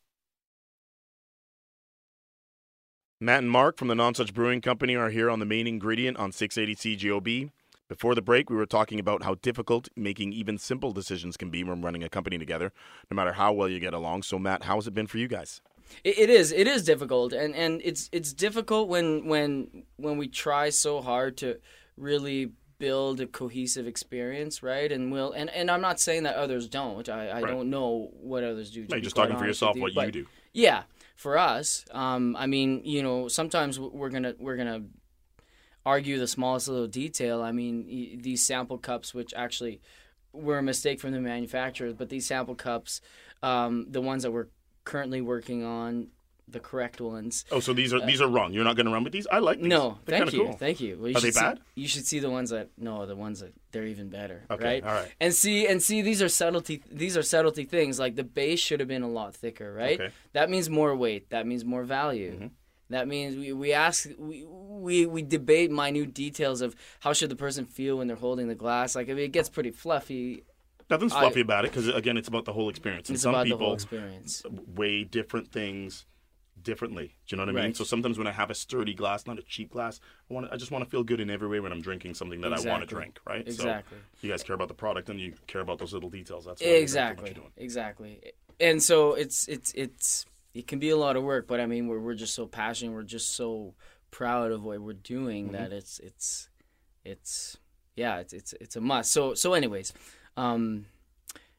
Matt 3.20 3.40
and 3.40 3.50
Mark 3.50 3.76
from 3.76 3.88
the 3.88 3.94
Nonsuch 3.94 4.32
Brewing 4.32 4.62
Company 4.62 4.96
are 4.96 5.10
here 5.10 5.28
on 5.28 5.40
the 5.40 5.44
main 5.44 5.66
ingredient 5.66 6.16
on 6.16 6.32
680 6.32 6.96
CJOB. 6.96 7.50
Before 7.90 8.14
the 8.14 8.22
break, 8.22 8.48
we 8.48 8.54
were 8.54 8.66
talking 8.66 9.00
about 9.00 9.25
how 9.25 9.34
difficult 9.34 9.88
making 9.96 10.32
even 10.32 10.58
simple 10.58 10.92
decisions 10.92 11.37
can 11.37 11.50
be 11.50 11.64
when 11.64 11.82
running 11.82 12.04
a 12.04 12.08
company 12.08 12.38
together, 12.38 12.72
no 13.10 13.16
matter 13.16 13.32
how 13.32 13.52
well 13.52 13.69
you 13.69 13.81
get 13.81 13.92
along. 13.92 14.22
So, 14.22 14.38
Matt, 14.38 14.62
how 14.62 14.76
has 14.76 14.87
it 14.87 14.94
been 14.94 15.08
for 15.08 15.19
you 15.19 15.26
guys? 15.26 15.60
It, 16.04 16.31
is. 16.31 16.52
It 16.52 16.69
is 16.69 16.84
difficult, 16.84 17.32
and 17.32 17.52
and 17.52 17.81
it's 17.84 18.08
it's 18.12 18.32
difficult 18.32 18.88
when 18.88 19.26
when 19.26 19.82
when 19.96 20.19
we 20.19 20.28
try 20.28 20.70
so 20.70 21.00
hard 21.00 21.37
to 21.38 21.58
really 21.96 22.52
build 22.78 23.20
a 23.20 23.26
cohesive 23.26 23.88
experience, 23.88 24.62
right? 24.62 24.92
And 24.92 25.10
we'll 25.10 25.32
and, 25.32 25.50
and 25.50 25.69
I'm 25.69 25.81
not 25.81 25.98
saying 25.98 26.22
that 26.22 26.37
others 26.37 26.69
don't. 26.69 27.08
I, 27.08 27.26
I 27.28 27.42
Right. 27.42 27.46
don't 27.48 27.70
know 27.70 28.12
what 28.12 28.44
others 28.44 28.70
do. 28.70 28.82
No, 28.88 28.94
you're 28.94 29.00
just 29.02 29.16
talking 29.16 29.37
for 29.37 29.46
yourself 29.46 29.76
with 29.76 29.96
what 29.96 30.06
you 30.06 30.12
do. 30.12 30.26
Yeah, 30.52 30.84
for 31.16 31.37
us, 31.37 31.84
um, 31.90 32.37
I 32.37 32.46
mean, 32.46 32.82
you 32.84 33.02
know, 33.02 33.26
sometimes 33.26 33.81
we're 33.81 34.10
gonna 34.10 34.37
we're 34.38 34.56
gonna 34.56 34.84
argue 35.86 36.18
the 36.18 36.26
smallest 36.26 36.68
little 36.68 36.86
detail. 36.86 37.42
I 37.42 37.52
mean, 37.52 38.20
these 38.22 38.44
sample 38.44 38.78
cups, 38.78 39.14
which 39.14 39.32
actually 39.34 39.80
were 40.32 40.58
a 40.58 40.62
mistake 40.62 41.00
from 41.00 41.12
the 41.12 41.20
manufacturers, 41.20 41.94
but 41.94 42.08
these 42.08 42.26
sample 42.26 42.54
cups, 42.54 43.00
um, 43.42 43.86
the 43.90 44.00
ones 44.00 44.22
that 44.22 44.30
we're 44.30 44.46
currently 44.84 45.20
working 45.20 45.64
on, 45.64 46.08
the 46.48 46.58
correct 46.60 47.00
ones. 47.00 47.44
Oh, 47.52 47.60
so 47.60 47.72
these 47.72 47.94
are 47.94 48.04
these 48.04 48.20
are 48.20 48.26
wrong. 48.28 48.52
You're 48.52 48.64
not 48.64 48.74
going 48.74 48.86
to 48.86 48.92
run 48.92 49.04
with 49.04 49.12
these? 49.12 49.24
I 49.30 49.38
like 49.38 49.58
these. 49.58 49.68
No, 49.68 49.98
They're 50.04 50.18
thank 50.18 50.32
you, 50.32 50.44
cool. 50.46 50.52
thank 50.54 50.80
you. 50.80 50.98
Well, 50.98 51.08
you 51.10 51.16
Are 51.16 51.20
they 51.20 51.30
see- 51.30 51.38
bad? 51.38 51.60
you 51.76 51.86
should 51.86 52.04
see 52.06 52.18
the 52.18 52.28
ones 52.30 52.50
that 52.50 52.70
no, 52.76 53.06
the 53.06 53.14
ones 53.14 53.38
that 53.38 53.52
they're 53.70 53.86
even 53.86 54.08
better. 54.08 54.42
Okay, 54.50 54.64
right? 54.64 54.84
all 54.84 54.92
right. 54.92 55.12
And 55.20 55.32
see, 55.32 55.68
and 55.68 55.80
see, 55.80 56.02
these 56.02 56.20
are 56.20 56.28
subtlety. 56.28 56.82
These 56.90 57.16
are 57.16 57.22
subtlety 57.22 57.66
things. 57.66 58.00
Like 58.00 58.16
the 58.16 58.24
base 58.24 58.58
should 58.58 58.80
have 58.80 58.88
been 58.88 59.02
a 59.04 59.08
lot 59.08 59.36
thicker, 59.36 59.72
right? 59.72 59.94
Okay. 60.00 60.04
Mm-hmm. 60.06 60.14
That 60.32 60.50
means 60.50 60.68
more 60.68 60.94
weight. 60.96 61.30
That 61.30 61.46
means 61.46 61.64
more 61.64 61.84
value. 61.84 62.50
That 62.90 63.08
means 63.08 63.37
we, 63.37 63.52
we 63.52 63.72
ask 63.72 64.08
we, 64.19 64.44
we 64.44 65.06
we 65.06 65.22
debate 65.22 65.70
minute 65.70 66.12
details 66.12 66.60
of 66.60 66.75
how 67.00 67.12
should 67.12 67.31
the 67.31 67.37
person 67.37 67.64
feel 67.64 67.98
when 67.98 68.06
they're 68.08 68.16
holding 68.16 68.49
the 68.49 68.54
glass. 68.54 68.94
Like 68.94 69.09
I 69.09 69.14
mean, 69.14 69.25
it 69.25 69.32
gets 69.32 69.49
pretty 69.49 69.70
fluffy. 69.70 70.44
Nothing's 70.90 71.12
I- 71.12 71.20
fluffy 71.20 71.40
about 71.40 71.64
it 71.64 71.70
because 71.70 71.88
again, 71.88 72.16
it's 72.16 72.28
about 72.28 72.44
the 72.44 72.52
whole 72.52 72.68
experience. 72.68 73.09
And 73.09 73.14
It's 73.14 73.23
some 73.23 73.32
about 73.35 73.44
people 73.47 73.59
the 73.59 73.64
whole 73.64 73.75
experience. 73.75 74.42
weigh 74.75 75.04
different 75.04 75.52
things 75.52 76.04
differently. 76.62 77.14
Do 77.26 77.35
you 77.35 77.37
know 77.37 77.42
what 77.44 77.49
I 77.50 77.52
mean? 77.52 77.64
Right. 77.66 77.76
So 77.76 77.85
sometimes 77.85 78.18
when 78.18 78.26
I 78.26 78.32
have 78.32 78.50
a 78.50 78.54
sturdy 78.54 78.92
glass, 78.92 79.26
not 79.26 79.38
a 79.38 79.42
cheap 79.42 79.70
glass, 79.70 80.00
I 80.28 80.35
want 80.35 80.49
I 80.52 80.56
just 80.56 80.70
want 80.73 80.85
to 80.85 80.90
feel 80.90 81.04
good 81.04 81.20
in 81.20 81.30
every 81.30 81.49
way 81.49 81.61
when 81.61 81.73
I'm 81.73 81.80
drinking 81.80 82.14
something 82.14 82.40
that 82.40 82.52
I 82.52 82.61
want 82.68 82.82
to 82.82 82.87
drink. 82.87 83.18
Right? 83.26 83.47
Exactly. 83.47 83.99
So 84.20 84.26
you 84.26 84.30
guys 84.32 84.42
care 84.42 84.54
about 84.54 84.68
the 84.68 84.75
product 84.75 85.09
and 85.09 85.20
you 85.20 85.35
care 85.47 85.61
about 85.61 85.78
those 85.78 85.92
little 85.94 86.11
details. 86.11 86.44
That's 86.44 86.61
Exactly. 86.61 87.37
Exactly. 87.56 88.20
And 88.59 88.82
so 88.82 89.14
it's 89.14 89.47
it's 89.49 89.73
it's 89.75 90.26
it 90.54 90.66
can 90.66 90.78
be 90.78 90.90
a 90.90 90.97
lot 90.97 91.16
of 91.16 91.23
work, 91.23 91.47
but 91.47 91.61
I 91.61 91.66
mean 91.66 91.87
we're 91.88 92.00
we're 92.00 92.14
just 92.14 92.35
so 92.35 92.47
passionate, 92.47 92.92
we're 92.92 93.02
just 93.02 93.30
so 93.35 93.75
proud 94.11 94.50
of 94.52 94.62
what 94.64 94.80
we're 94.80 94.92
doing 94.92 95.47
Mm-hmm. 95.47 95.54
that 95.57 95.73
it's 95.73 95.99
it's 96.00 96.49
it's 97.04 97.57
yeah, 97.97 98.19
it's 98.19 98.33
it's 98.33 98.52
it's 98.61 98.76
a 98.76 98.80
must. 98.80 99.12
So 99.12 99.35
so 99.35 99.54
anyways, 99.54 99.92
um 100.37 100.87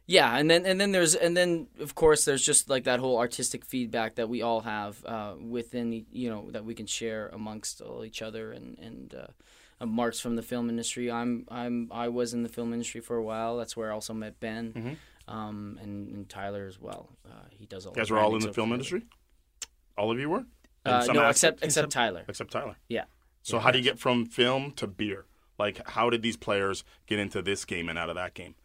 yeah, 0.07 0.35
and 0.37 0.49
then 0.49 0.65
and 0.65 0.81
then 0.81 0.91
there's 0.91 1.15
and 1.15 1.37
then 1.37 1.67
of 1.79 1.95
course 1.95 2.25
there's 2.25 2.43
just 2.43 2.69
like 2.69 2.83
that 2.83 2.99
whole 2.99 3.17
artistic 3.17 3.63
feedback 3.63 4.15
that 4.15 4.27
we 4.27 4.41
all 4.41 4.61
have 4.61 5.03
uh, 5.05 5.35
within 5.39 6.05
you 6.11 6.29
know 6.29 6.49
that 6.51 6.65
we 6.65 6.73
can 6.73 6.85
share 6.87 7.29
amongst 7.31 7.81
all 7.81 8.03
each 8.03 8.21
other 8.21 8.51
and 8.51 8.77
and 8.79 9.15
uh, 9.15 9.85
Mark's 9.85 10.19
from 10.19 10.35
the 10.35 10.41
film 10.43 10.69
industry. 10.69 11.09
I'm 11.09 11.45
I'm 11.49 11.89
I 11.91 12.09
was 12.09 12.33
in 12.33 12.43
the 12.43 12.49
film 12.49 12.73
industry 12.73 12.99
for 13.01 13.15
a 13.15 13.23
while. 13.23 13.57
That's 13.57 13.77
where 13.77 13.89
I 13.89 13.93
also 13.93 14.13
met 14.13 14.39
Ben, 14.39 14.73
Mm-hmm. 14.73 14.93
Um, 15.31 15.79
and, 15.81 16.07
and 16.09 16.29
Tyler 16.29 16.67
as 16.67 16.79
well. 16.79 17.09
Uh, 17.25 17.45
he 17.49 17.65
does 17.65 17.85
all. 17.85 17.93
You 17.93 18.01
guys 18.01 18.11
were 18.11 18.19
all 18.19 18.35
in 18.35 18.41
the 18.41 18.53
film 18.53 18.71
industry. 18.71 19.03
All 19.97 20.11
of 20.11 20.19
you 20.19 20.29
were. 20.29 20.45
Uh, 20.85 21.05
no, 21.13 21.21
aspect? 21.23 21.29
except 21.29 21.63
except 21.63 21.91
Tyler. 21.91 22.23
except 22.27 22.51
Tyler. 22.51 22.75
Yeah. 22.87 23.05
So 23.43 23.59
how 23.59 23.71
do 23.71 23.77
you 23.77 23.83
get 23.83 23.99
from 23.99 24.25
film 24.25 24.71
to 24.73 24.87
beer? 24.87 25.25
Like, 25.57 25.87
how 25.89 26.09
did 26.09 26.21
these 26.21 26.37
players 26.37 26.83
get 27.05 27.19
into 27.19 27.41
this 27.41 27.65
game 27.65 27.87
and 27.89 27.97
out 27.97 28.09
of 28.09 28.15
that 28.15 28.33
game? 28.33 28.55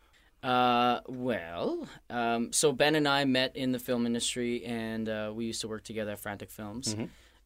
Uh, 0.43 1.01
well, 1.07 1.89
um, 2.09 2.53
so 2.53 2.73
Ben 2.73 2.95
and 2.95 3.09
I 3.09 3.25
met 3.25 3.57
in 3.57 3.73
the 3.73 3.79
film 3.79 4.07
industry, 4.07 4.65
and 4.65 5.09
uh, 5.09 5.33
we 5.35 5.47
used 5.47 5.61
to 5.63 5.69
work 5.69 5.83
together 5.85 6.13
at 6.13 6.19
Frantic 6.19 6.51
Films. 6.51 6.95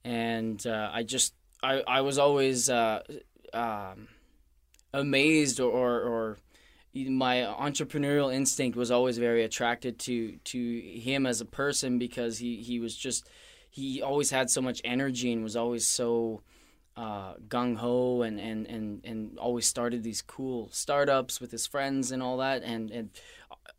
And 0.04 0.64
uh, 0.66 0.90
I 0.92 1.02
just, 1.02 1.34
I, 1.62 1.82
I 1.86 2.00
was 2.02 2.18
always 2.18 2.68
uh, 2.68 3.02
um, 3.52 4.08
amazed, 4.92 5.60
or, 5.60 5.70
or, 5.70 6.00
or 6.00 6.38
my 6.94 7.36
entrepreneurial 7.36 8.34
instinct 8.34 8.76
was 8.76 8.90
always 8.90 9.18
very 9.18 9.44
attracted 9.44 9.98
to 10.00 10.36
to 10.44 10.80
him 10.80 11.26
as 11.26 11.40
a 11.40 11.44
person 11.44 11.98
because 11.98 12.38
he 12.38 12.56
he 12.56 12.80
was 12.80 12.96
just 12.96 13.28
he 13.70 14.02
always 14.02 14.30
had 14.30 14.50
so 14.50 14.60
much 14.60 14.80
energy 14.84 15.32
and 15.32 15.42
was 15.44 15.56
always 15.56 15.86
so 15.86 16.42
uh, 16.96 17.34
gung 17.48 17.76
ho 17.76 18.22
and, 18.22 18.38
and, 18.38 18.66
and, 18.66 19.00
and 19.04 19.38
always 19.38 19.66
started 19.66 20.02
these 20.02 20.20
cool 20.20 20.68
startups 20.70 21.40
with 21.40 21.50
his 21.50 21.66
friends 21.66 22.10
and 22.10 22.22
all 22.22 22.36
that. 22.36 22.62
And, 22.62 22.90
and 22.90 23.10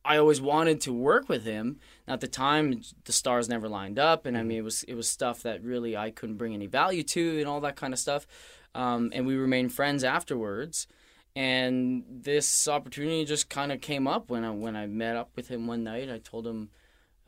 I 0.04 0.18
always 0.18 0.42
wanted 0.42 0.82
to 0.82 0.94
work 0.94 1.30
with 1.30 1.44
him. 1.44 1.80
At 2.08 2.22
the 2.22 2.28
time, 2.28 2.82
the 3.04 3.12
stars 3.12 3.48
never 3.48 3.70
lined 3.70 4.00
up, 4.00 4.26
and 4.26 4.38
I 4.38 4.44
mean, 4.44 4.58
it 4.58 4.64
was 4.64 4.84
it 4.84 4.96
was 4.96 5.08
stuff 5.08 5.44
that 5.44 5.64
really 5.64 5.96
I 5.96 6.10
couldn't 6.10 6.38
bring 6.38 6.54
any 6.54 6.66
value 6.66 7.04
to, 7.04 7.40
and 7.40 7.48
all 7.48 7.62
that 7.62 7.76
kind 7.76 7.94
of 7.94 8.00
stuff. 8.00 8.26
Um, 8.74 9.12
and 9.14 9.28
we 9.28 9.36
remained 9.36 9.74
friends 9.74 10.04
afterwards. 10.04 10.88
And 11.36 12.04
this 12.10 12.68
opportunity 12.68 13.24
just 13.24 13.50
kind 13.50 13.72
of 13.72 13.80
came 13.80 14.08
up 14.08 14.30
when 14.30 14.44
I 14.44 14.52
when 14.52 14.76
I 14.76 14.86
met 14.86 15.16
up 15.16 15.32
with 15.36 15.48
him 15.48 15.66
one 15.66 15.84
night. 15.84 16.10
I 16.10 16.18
told 16.18 16.46
him, 16.46 16.70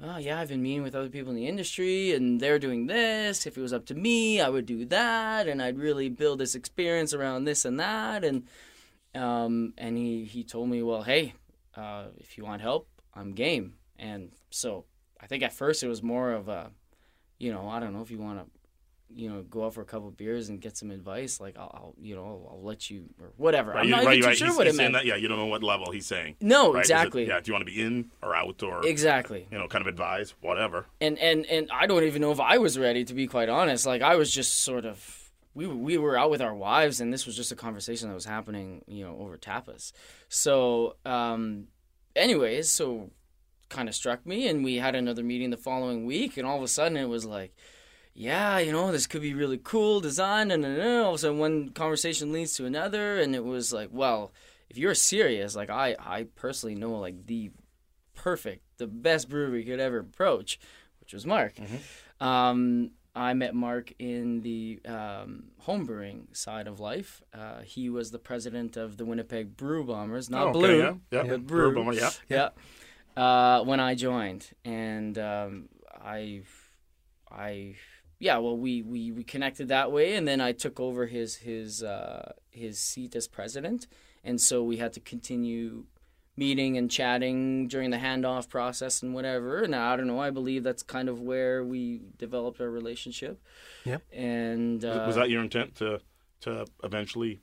"Oh 0.02 0.18
yeah, 0.18 0.40
I've 0.40 0.50
been 0.50 0.62
meeting 0.62 0.84
with 0.84 0.96
other 0.96 1.10
people 1.10 1.30
in 1.30 1.38
the 1.38 1.48
industry, 1.48 2.14
and 2.14 2.40
they're 2.42 2.60
doing 2.60 2.88
this. 2.88 3.46
If 3.46 3.58
it 3.58 3.62
was 3.62 3.72
up 3.72 3.86
to 3.88 3.96
me, 3.96 4.42
I 4.42 4.50
would 4.50 4.66
do 4.66 4.86
that, 4.86 5.48
and 5.48 5.62
I'd 5.62 5.78
really 5.78 6.10
build 6.10 6.40
this 6.40 6.54
experience 6.56 7.14
around 7.14 7.46
this 7.46 7.64
and 7.64 7.80
that." 7.80 8.26
And 8.26 8.44
um, 9.16 9.74
and 9.78 9.98
he 9.98 10.26
he 10.26 10.44
told 10.44 10.70
me, 10.70 10.84
"Well, 10.84 11.04
hey, 11.04 11.34
uh, 11.76 12.08
if 12.18 12.38
you 12.38 12.44
want 12.44 12.62
help, 12.62 12.90
I'm 13.14 13.32
game." 13.34 13.76
And 13.98 14.34
so 14.50 14.86
I 15.22 15.28
think 15.28 15.44
at 15.44 15.54
first 15.54 15.84
it 15.84 15.88
was 15.88 16.04
more 16.04 16.34
of 16.34 16.50
a, 16.50 16.72
you 17.40 17.54
know, 17.54 17.70
I 17.70 17.80
don't 17.80 17.94
know 17.94 18.02
if 18.02 18.12
you 18.12 18.18
want 18.18 18.40
to 18.40 18.46
you 19.16 19.30
know, 19.30 19.44
go 19.44 19.66
out 19.66 19.74
for 19.74 19.82
a 19.82 19.86
couple 19.86 20.08
of 20.08 20.18
beers 20.18 20.50
and 20.50 20.60
get 20.60 20.76
some 20.76 20.92
advice, 20.92 21.40
like 21.40 21.58
I'll, 21.58 21.72
I'll 21.74 21.96
you 22.02 22.16
know, 22.16 22.24
I'll, 22.24 22.48
I'll 22.52 22.64
let 22.64 22.90
you 22.90 23.06
or 23.22 23.32
whatever. 23.38 23.72
Right, 23.72 23.84
I'm 23.84 23.90
not 23.90 24.06
right, 24.06 24.18
even 24.18 24.22
too 24.22 24.28
right. 24.28 24.38
sure 24.38 24.48
he's, 24.48 24.58
what 24.58 24.68
he's 24.68 24.76
it 24.76 24.78
meant. 24.78 24.94
that. 24.94 25.06
Yeah, 25.06 25.16
you 25.16 25.28
don't 25.28 25.38
know 25.38 25.46
what 25.46 25.64
level 25.64 25.92
he's 25.92 26.06
saying. 26.06 26.36
No? 26.42 26.72
Is 26.72 26.78
it- 26.78 26.80
exactly, 26.80 27.28
yeah, 27.28 27.40
do 27.40 27.50
you 27.50 27.54
want 27.54 27.66
to 27.66 27.72
be 27.72 27.82
in 27.82 28.12
or 28.22 28.36
out 28.36 28.62
or 28.64 28.86
exactly. 28.86 29.48
you 29.52 29.58
know, 29.58 29.68
kind 29.68 29.82
of 29.82 29.88
advise, 29.88 30.34
whatever. 30.42 30.86
And 31.00 31.18
and 31.20 31.46
and 31.46 31.70
I 31.72 31.86
don't 31.86 32.04
even 32.04 32.22
know 32.22 32.32
if 32.32 32.40
I 32.40 32.58
was 32.58 32.78
ready 32.80 33.06
to 33.06 33.14
be 33.14 33.28
quite 33.28 33.50
honest. 33.50 33.86
Like 33.86 34.02
I 34.02 34.16
was 34.16 34.32
just 34.32 34.62
sort 34.62 34.86
of 34.86 35.32
we 35.54 35.68
we 35.68 35.98
were 35.98 36.18
out 36.18 36.32
with 36.32 36.42
our 36.42 36.56
wives, 36.56 37.00
and 37.00 37.14
this 37.14 37.26
was 37.26 37.36
just 37.36 37.52
a 37.52 37.56
conversation 37.56 38.10
that 38.10 38.16
was 38.16 38.26
happening, 38.26 38.84
you 38.88 39.06
know, 39.06 39.18
over 39.20 39.38
tapas. 39.38 39.92
So, 40.30 40.96
um, 41.06 41.68
anyways, 42.16 42.72
so 42.72 43.12
kind 43.70 43.88
of 43.88 43.96
struck 43.96 44.26
me, 44.26 44.48
and 44.48 44.64
we 44.64 44.78
had 44.78 44.96
another 44.96 45.24
meeting 45.24 45.52
the 45.52 45.58
following 45.58 46.06
week, 46.06 46.38
and 46.38 46.48
all 46.48 46.58
of 46.58 46.64
a 46.64 46.68
sudden 46.68 46.98
it 46.98 47.08
was 47.08 47.26
like. 47.26 47.56
Yeah, 48.16 48.60
you 48.60 48.72
know, 48.72 48.92
this 48.92 49.08
could 49.08 49.22
be 49.24 49.34
really 49.34 49.60
cool 49.64 50.00
design, 50.00 50.52
and 50.52 50.64
then 50.64 51.02
all 51.02 51.10
of 51.10 51.16
a 51.16 51.18
sudden 51.18 51.40
one 51.40 51.70
conversation 51.70 52.32
leads 52.32 52.54
to 52.56 52.66
another, 52.66 53.20
and 53.20 53.36
it 53.36 53.44
was 53.44 53.74
like, 53.74 53.90
well, 53.92 54.32
if 54.70 54.78
you're 54.78 54.94
serious, 54.94 55.56
like 55.56 55.70
I, 55.72 55.96
I 56.00 56.28
personally 56.36 56.76
know 56.76 56.92
like 57.00 57.26
the 57.26 57.50
perfect, 58.16 58.64
the 58.78 58.86
best 58.88 59.30
brewery 59.30 59.52
we 59.60 59.64
could 59.66 59.80
ever 59.80 59.98
approach, 60.00 60.60
which 61.00 61.14
was 61.14 61.26
Mark. 61.26 61.54
Um, 62.20 62.92
I 63.16 63.34
met 63.34 63.54
Mark 63.56 63.94
in 64.00 64.42
the 64.42 64.80
um, 64.86 65.46
homebrewing 65.68 66.36
side 66.36 66.68
of 66.68 66.80
life. 66.80 67.22
Uh, 67.34 67.62
he 67.62 67.90
was 67.90 68.12
the 68.12 68.20
president 68.20 68.78
of 68.78 68.98
the 68.98 69.06
Winnipeg 69.06 69.58
Brew 69.58 69.84
Bombers, 69.86 70.30
not 70.30 70.44
Oh, 70.44 70.50
okay, 70.50 70.60
Blue, 70.60 70.80
yeah, 70.80 70.94
yeah. 71.12 71.24
but 71.24 71.46
Brew 71.48 71.72
Brew. 71.72 71.84
Bomber, 71.84 71.94
yeah. 71.94 72.10
yeah. 72.30 72.50
Uh, 73.16 73.64
when 73.64 73.80
I 73.80 73.94
joined, 73.96 74.50
and 74.66 75.18
um, 75.20 75.70
I, 76.04 76.42
I, 77.32 77.76
yeah, 78.24 78.38
well, 78.38 78.56
we, 78.56 78.82
we, 78.82 79.12
we 79.12 79.22
connected 79.26 79.68
that 79.68 79.92
way, 79.92 80.16
and 80.16 80.26
then 80.26 80.40
I 80.40 80.54
took 80.54 80.80
over 80.80 81.08
his 81.08 81.36
his 81.36 81.84
uh, 81.84 82.32
his 82.52 82.80
seat 82.80 83.18
as 83.18 83.28
president, 83.28 83.86
and 84.24 84.40
so 84.40 84.64
we 84.64 84.78
had 84.78 84.94
to 84.94 85.02
continue 85.02 85.84
meeting 86.38 86.78
and 86.78 86.90
chatting 86.90 87.68
during 87.68 87.90
the 87.90 87.98
handoff 87.98 88.48
process 88.48 89.04
and 89.04 89.14
whatever. 89.14 89.62
And 89.62 89.76
I 89.76 89.98
don't 89.98 90.08
know, 90.08 90.22
I 90.22 90.30
believe 90.30 90.64
that's 90.64 90.84
kind 90.84 91.10
of 91.10 91.20
where 91.20 91.66
we 91.66 92.02
developed 92.18 92.62
our 92.62 92.70
relationship. 92.70 93.42
Yeah. 93.84 93.98
And 94.14 94.86
uh, 94.86 95.04
was 95.06 95.18
that 95.18 95.30
your 95.30 95.42
intent 95.42 95.76
to 95.76 96.00
to 96.42 96.66
eventually 96.82 97.42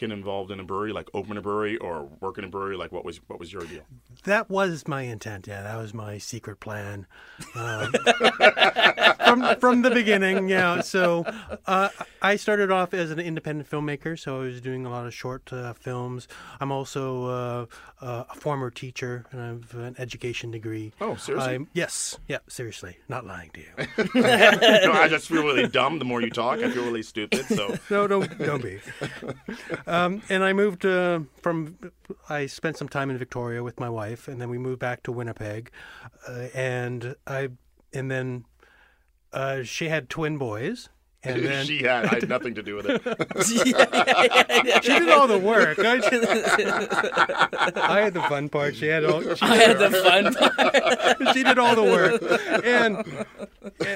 get 0.00 0.10
involved 0.10 0.50
in 0.50 0.58
a 0.58 0.64
brewery, 0.64 0.92
like 0.92 1.08
open 1.14 1.36
a 1.36 1.42
brewery 1.42 1.76
or 1.76 2.04
work 2.20 2.38
in 2.38 2.44
a 2.44 2.48
brewery? 2.48 2.76
Like, 2.76 2.90
what 2.90 3.04
was 3.04 3.18
what 3.28 3.38
was 3.38 3.52
your 3.52 3.62
deal? 3.64 3.82
That 4.24 4.50
was 4.50 4.88
my 4.88 5.02
intent. 5.02 5.46
Yeah, 5.46 5.62
that 5.62 5.76
was 5.76 5.92
my 5.94 6.18
secret 6.18 6.58
plan 6.58 7.06
um, 7.54 7.92
from 9.24 9.56
from 9.60 9.82
the 9.82 9.90
beginning. 9.92 10.48
Yeah. 10.48 10.80
So 10.80 11.24
uh, 11.66 11.90
I 12.22 12.36
started 12.36 12.70
off 12.70 12.94
as 12.94 13.10
an 13.10 13.20
independent 13.20 13.70
filmmaker, 13.70 14.18
so 14.18 14.40
I 14.40 14.44
was 14.44 14.60
doing 14.60 14.86
a 14.86 14.90
lot 14.90 15.06
of 15.06 15.14
short 15.14 15.52
uh, 15.52 15.74
films. 15.74 16.26
I'm 16.60 16.72
also 16.72 17.24
uh, 17.24 17.66
uh, 18.04 18.24
a 18.30 18.34
former 18.34 18.70
teacher, 18.70 19.26
and 19.30 19.40
I 19.40 19.46
have 19.48 19.74
an 19.74 19.94
education 19.98 20.50
degree. 20.50 20.92
Oh, 21.00 21.16
seriously? 21.16 21.52
I'm- 21.52 21.68
yes. 21.74 22.18
Yeah. 22.26 22.38
Seriously, 22.48 22.96
not 23.08 23.26
lying 23.26 23.50
to 23.50 23.60
you. 23.60 23.66
no, 24.20 24.92
I 24.92 25.08
just 25.08 25.28
feel 25.28 25.44
really 25.44 25.68
dumb. 25.68 25.98
The 25.98 26.04
more 26.04 26.20
you 26.22 26.30
talk, 26.30 26.58
I 26.60 26.70
feel 26.70 26.84
really 26.84 27.02
stupid. 27.02 27.44
So 27.46 27.76
no, 27.90 28.06
don't 28.06 28.38
don't 28.38 28.62
be. 28.62 28.80
Um, 29.90 30.22
and 30.28 30.44
I 30.44 30.52
moved 30.52 30.86
uh, 30.86 31.20
from. 31.42 31.76
I 32.28 32.46
spent 32.46 32.76
some 32.76 32.88
time 32.88 33.10
in 33.10 33.18
Victoria 33.18 33.64
with 33.64 33.80
my 33.80 33.90
wife, 33.90 34.28
and 34.28 34.40
then 34.40 34.48
we 34.48 34.56
moved 34.56 34.78
back 34.78 35.02
to 35.02 35.12
Winnipeg, 35.12 35.72
uh, 36.28 36.46
and 36.54 37.16
I 37.26 37.48
and 37.92 38.08
then 38.08 38.44
uh, 39.32 39.64
she 39.64 39.88
had 39.88 40.08
twin 40.08 40.38
boys, 40.38 40.90
and 41.22 41.44
then 41.44 41.66
she 41.66 41.82
had, 41.82 42.06
I 42.06 42.14
had 42.14 42.28
nothing 42.28 42.54
to 42.54 42.62
do 42.62 42.76
with 42.76 42.86
it. 42.88 43.02
she 44.84 44.98
did 44.98 45.08
all 45.10 45.26
the 45.26 45.38
work. 45.38 45.78
I, 45.78 46.00
I 47.76 48.00
had 48.00 48.14
the 48.14 48.22
fun 48.22 48.48
part. 48.48 48.74
She 48.76 48.86
had 48.86 49.04
all. 49.04 49.20
She 49.22 49.44
I 49.44 49.56
had 49.56 49.78
the 49.78 49.90
fun 49.90 50.34
part. 50.34 51.34
she 51.34 51.42
did 51.42 51.58
all 51.58 51.74
the 51.74 51.82
work, 51.82 52.64
and 52.64 53.26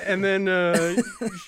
and 0.07 0.25
then 0.25 0.49
uh, 0.49 0.97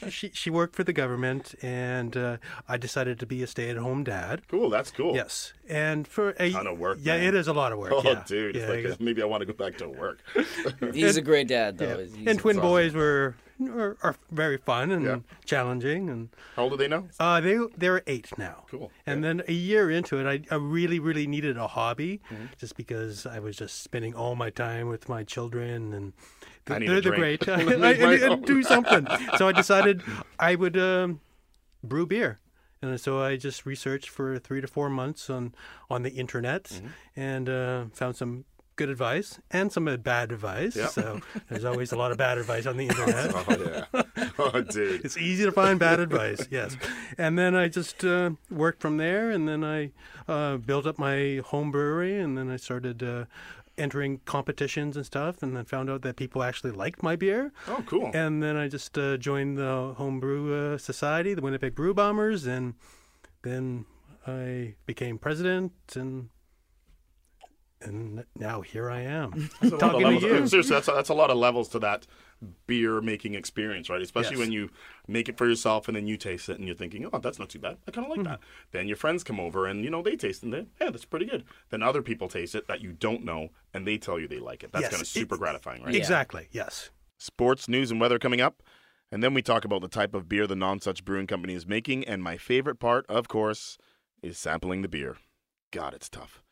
she 0.09 0.31
she 0.33 0.51
worked 0.51 0.75
for 0.77 0.85
the 0.85 0.93
government, 0.93 1.55
and 1.63 2.17
uh, 2.17 2.37
I 2.69 2.77
decided 2.77 3.19
to 3.21 3.27
be 3.27 3.43
a 3.43 3.47
stay-at-home 3.47 4.05
dad. 4.05 4.43
Cool, 4.49 4.71
that's 4.71 4.91
cool. 4.91 5.15
Yes, 5.15 5.53
and 5.69 6.07
for 6.09 6.35
a 6.41 6.51
Ton 6.53 6.67
of 6.67 6.79
work, 6.79 6.99
Yeah, 7.03 7.17
man. 7.17 7.27
it 7.29 7.35
is 7.35 7.49
a 7.49 7.53
lot 7.53 7.73
of 7.73 7.79
work. 7.79 7.93
Oh, 7.95 8.03
yeah. 8.05 8.23
dude, 8.27 8.57
Yeah, 8.57 8.69
like 8.69 8.85
ex- 8.85 9.01
maybe 9.01 9.23
I 9.23 9.27
want 9.27 9.41
to 9.43 9.47
go 9.47 9.53
back 9.53 9.77
to 9.79 9.89
work. 9.89 10.21
He's 10.93 11.17
a 11.17 11.23
great 11.23 11.49
dad, 11.49 11.79
though. 11.79 11.99
yeah. 11.99 12.31
And 12.31 12.39
twin 12.39 12.57
awesome. 12.59 12.69
boys 12.69 12.95
were 12.95 13.35
are, 13.61 13.97
are 14.03 14.17
very 14.31 14.57
fun 14.59 14.91
and 14.91 15.05
Yeah. 15.05 15.19
challenging, 15.45 16.09
and 16.11 16.29
How 16.57 16.63
old 16.65 16.75
are 16.75 16.77
they 16.77 16.89
now? 16.89 17.05
uh, 17.19 17.41
they 17.41 17.59
they're 17.77 18.03
eight 18.07 18.37
now. 18.39 18.65
Cool. 18.71 18.91
And 19.07 19.23
then 19.25 19.43
a 19.49 19.53
year 19.53 19.91
into 19.91 20.19
it, 20.19 20.27
I, 20.27 20.55
I 20.55 20.59
really 20.59 20.99
really 20.99 21.27
needed 21.27 21.57
a 21.57 21.67
hobby, 21.69 22.21
Mm-hmm. 22.31 22.47
just 22.59 22.77
because 22.77 23.27
I 23.27 23.39
was 23.41 23.57
just 23.57 23.83
spending 23.83 24.15
all 24.15 24.35
my 24.35 24.51
time 24.51 24.89
with 24.89 25.09
my 25.09 25.25
children 25.25 25.93
and. 25.93 26.13
Need 26.69 26.89
they're 26.89 26.99
a 27.13 27.17
great. 27.17 27.49
I, 27.49 27.63
I- 27.63 28.33
I- 28.33 28.35
do 28.37 28.61
something. 28.65 29.07
So 29.39 29.47
I 29.47 29.53
decided 29.53 30.03
I 30.41 30.57
would 30.57 30.77
um, 30.77 31.21
brew 31.85 32.07
beer. 32.07 32.41
And 32.83 33.01
so 33.01 33.23
I 33.23 33.37
just 33.37 33.65
researched 33.65 34.09
for 34.11 34.39
three 34.41 34.61
to 34.61 34.67
four 34.67 34.91
months 34.91 35.31
on, 35.31 35.55
on 35.89 36.03
the 36.03 36.11
internet 36.11 36.65
Mm-hmm. 36.65 36.87
and 37.21 37.49
uh, 37.49 37.85
found 37.95 38.17
some 38.17 38.45
good 38.77 38.89
advice 38.89 39.41
and 39.51 39.73
some 39.73 39.89
uh, 39.89 39.97
bad 39.97 40.31
advice. 40.33 40.77
Yeah. 40.77 40.87
So 40.87 41.21
there's 41.49 41.65
always 41.65 41.93
a 41.93 41.97
lot 41.97 42.13
of 42.13 42.19
bad 42.19 42.39
advice 42.39 42.67
on 42.67 42.77
the 42.77 42.87
internet. 42.89 43.35
Oh 43.49 43.85
yeah. 43.97 44.31
Oh 44.39 44.61
dude. 44.61 45.05
It's 45.05 45.17
easy 45.17 45.45
to 45.45 45.53
find 45.53 45.79
bad 45.79 46.01
advice, 46.01 46.47
yes. 46.51 46.77
And 47.19 47.39
then 47.39 47.55
I 47.55 47.69
just 47.69 48.05
uh, 48.05 48.31
worked 48.51 48.81
from 48.81 48.97
there, 48.97 49.31
and 49.31 49.49
then 49.49 49.65
I 49.65 49.93
uh, 50.29 50.57
built 50.59 50.87
up 50.87 50.99
my 50.99 51.41
home 51.45 51.71
brewery, 51.71 52.19
and 52.19 52.37
then 52.37 52.51
I 52.51 52.57
started 52.57 53.03
uh, 53.03 53.25
entering 53.79 54.21
competitions 54.25 54.97
and 54.97 55.05
stuff, 55.05 55.43
and 55.43 55.57
then 55.57 55.65
found 55.65 55.91
out 55.91 56.03
that 56.03 56.17
people 56.17 56.43
actually 56.43 56.73
liked 56.73 57.03
my 57.03 57.17
beer. 57.17 57.53
Oh 57.69 57.83
cool. 57.87 58.11
And 58.15 58.43
then 58.43 58.57
I 58.57 58.69
just 58.69 58.97
uh, 58.99 59.17
joined 59.17 59.59
the 59.59 59.95
homebrew 59.97 60.75
uh, 60.75 60.79
society, 60.79 61.35
the 61.35 61.43
Winnipeg 61.43 61.75
Brew 61.75 61.95
Bombers, 61.95 62.47
and 62.47 62.75
then 63.43 63.85
I 64.27 64.75
became 64.87 65.19
president, 65.19 65.73
and 65.95 66.29
and 67.87 68.25
now 68.35 68.61
here 68.61 68.91
I 68.91 69.01
am 69.01 69.51
That's 69.61 69.73
a 69.73 69.75
lot 69.75 69.75
of 69.75 69.81
talking 69.81 70.01
to 70.01 70.07
levels. 70.07 70.23
you. 70.23 70.47
Seriously, 70.49 70.75
that's 70.75 70.89
a, 70.89 70.93
that's 70.93 71.09
a 71.09 71.15
lot 71.15 71.31
of 71.31 71.37
levels 71.37 71.69
to 71.71 71.79
that 71.81 72.07
beer 72.67 73.01
making 73.01 73.35
experience, 73.35 73.89
right? 73.89 74.03
Especially 74.03 74.37
Yes. 74.37 74.41
when 74.41 74.53
you 74.53 74.71
make 75.09 75.29
it 75.29 75.39
for 75.39 75.49
yourself 75.49 75.89
and 75.89 75.97
then 75.97 76.07
you 76.07 76.17
taste 76.19 76.49
it 76.49 76.59
and 76.59 76.67
you're 76.67 76.77
thinking, 76.77 77.09
oh, 77.11 77.19
that's 77.19 77.39
not 77.39 77.49
too 77.49 77.59
bad. 77.59 77.79
I 77.89 77.91
kind 77.93 78.05
of 78.05 78.11
like 78.11 78.19
hmm. 78.19 78.25
that. 78.25 78.41
Then 78.73 78.89
your 78.89 78.97
friends 78.97 79.25
come 79.25 79.41
over 79.41 79.67
and 79.67 79.85
you 79.85 79.91
know 79.91 80.03
they 80.03 80.17
taste 80.17 80.43
it 80.43 80.47
and 80.47 80.53
they, 80.53 80.67
yeah, 80.81 80.91
that's 80.91 81.07
pretty 81.07 81.25
good. 81.27 81.45
Then 81.71 81.83
other 81.83 82.03
people 82.03 82.29
taste 82.29 82.55
it 82.55 82.69
that 82.69 82.83
you 82.83 82.93
don't 82.93 83.25
know 83.25 83.49
and 83.73 83.87
they 83.87 83.97
tell 83.97 84.19
you 84.19 84.29
they 84.29 84.39
like 84.39 84.63
it. 84.63 84.73
That's 84.73 84.83
Yes, 84.83 84.91
kind 84.91 85.01
of 85.01 85.07
it- 85.07 85.11
super 85.11 85.39
gratifying, 85.39 85.83
right? 85.83 85.95
Exactly. 85.95 86.49
Yes. 86.53 86.91
sports 87.19 87.69
news 87.69 87.91
and 87.91 88.01
weather 88.01 88.19
coming 88.19 88.41
up. 88.43 88.63
And 89.11 89.23
then 89.23 89.33
we 89.33 89.41
talk 89.41 89.65
about 89.65 89.81
the 89.81 89.89
type 89.89 90.15
of 90.15 90.29
beer 90.29 90.47
the 90.47 90.57
Nonsuch 90.57 91.05
Brewing 91.05 91.27
Company 91.29 91.55
is 91.55 91.67
making. 91.67 92.05
And 92.05 92.23
my 92.23 92.37
favorite 92.37 92.81
part, 92.81 93.07
of 93.09 93.29
course, 93.29 93.79
is 94.21 94.37
sampling 94.37 94.83
the 94.83 94.89
beer. 94.89 95.17
God, 95.71 95.95
it's 95.95 96.09
tough. 96.09 96.43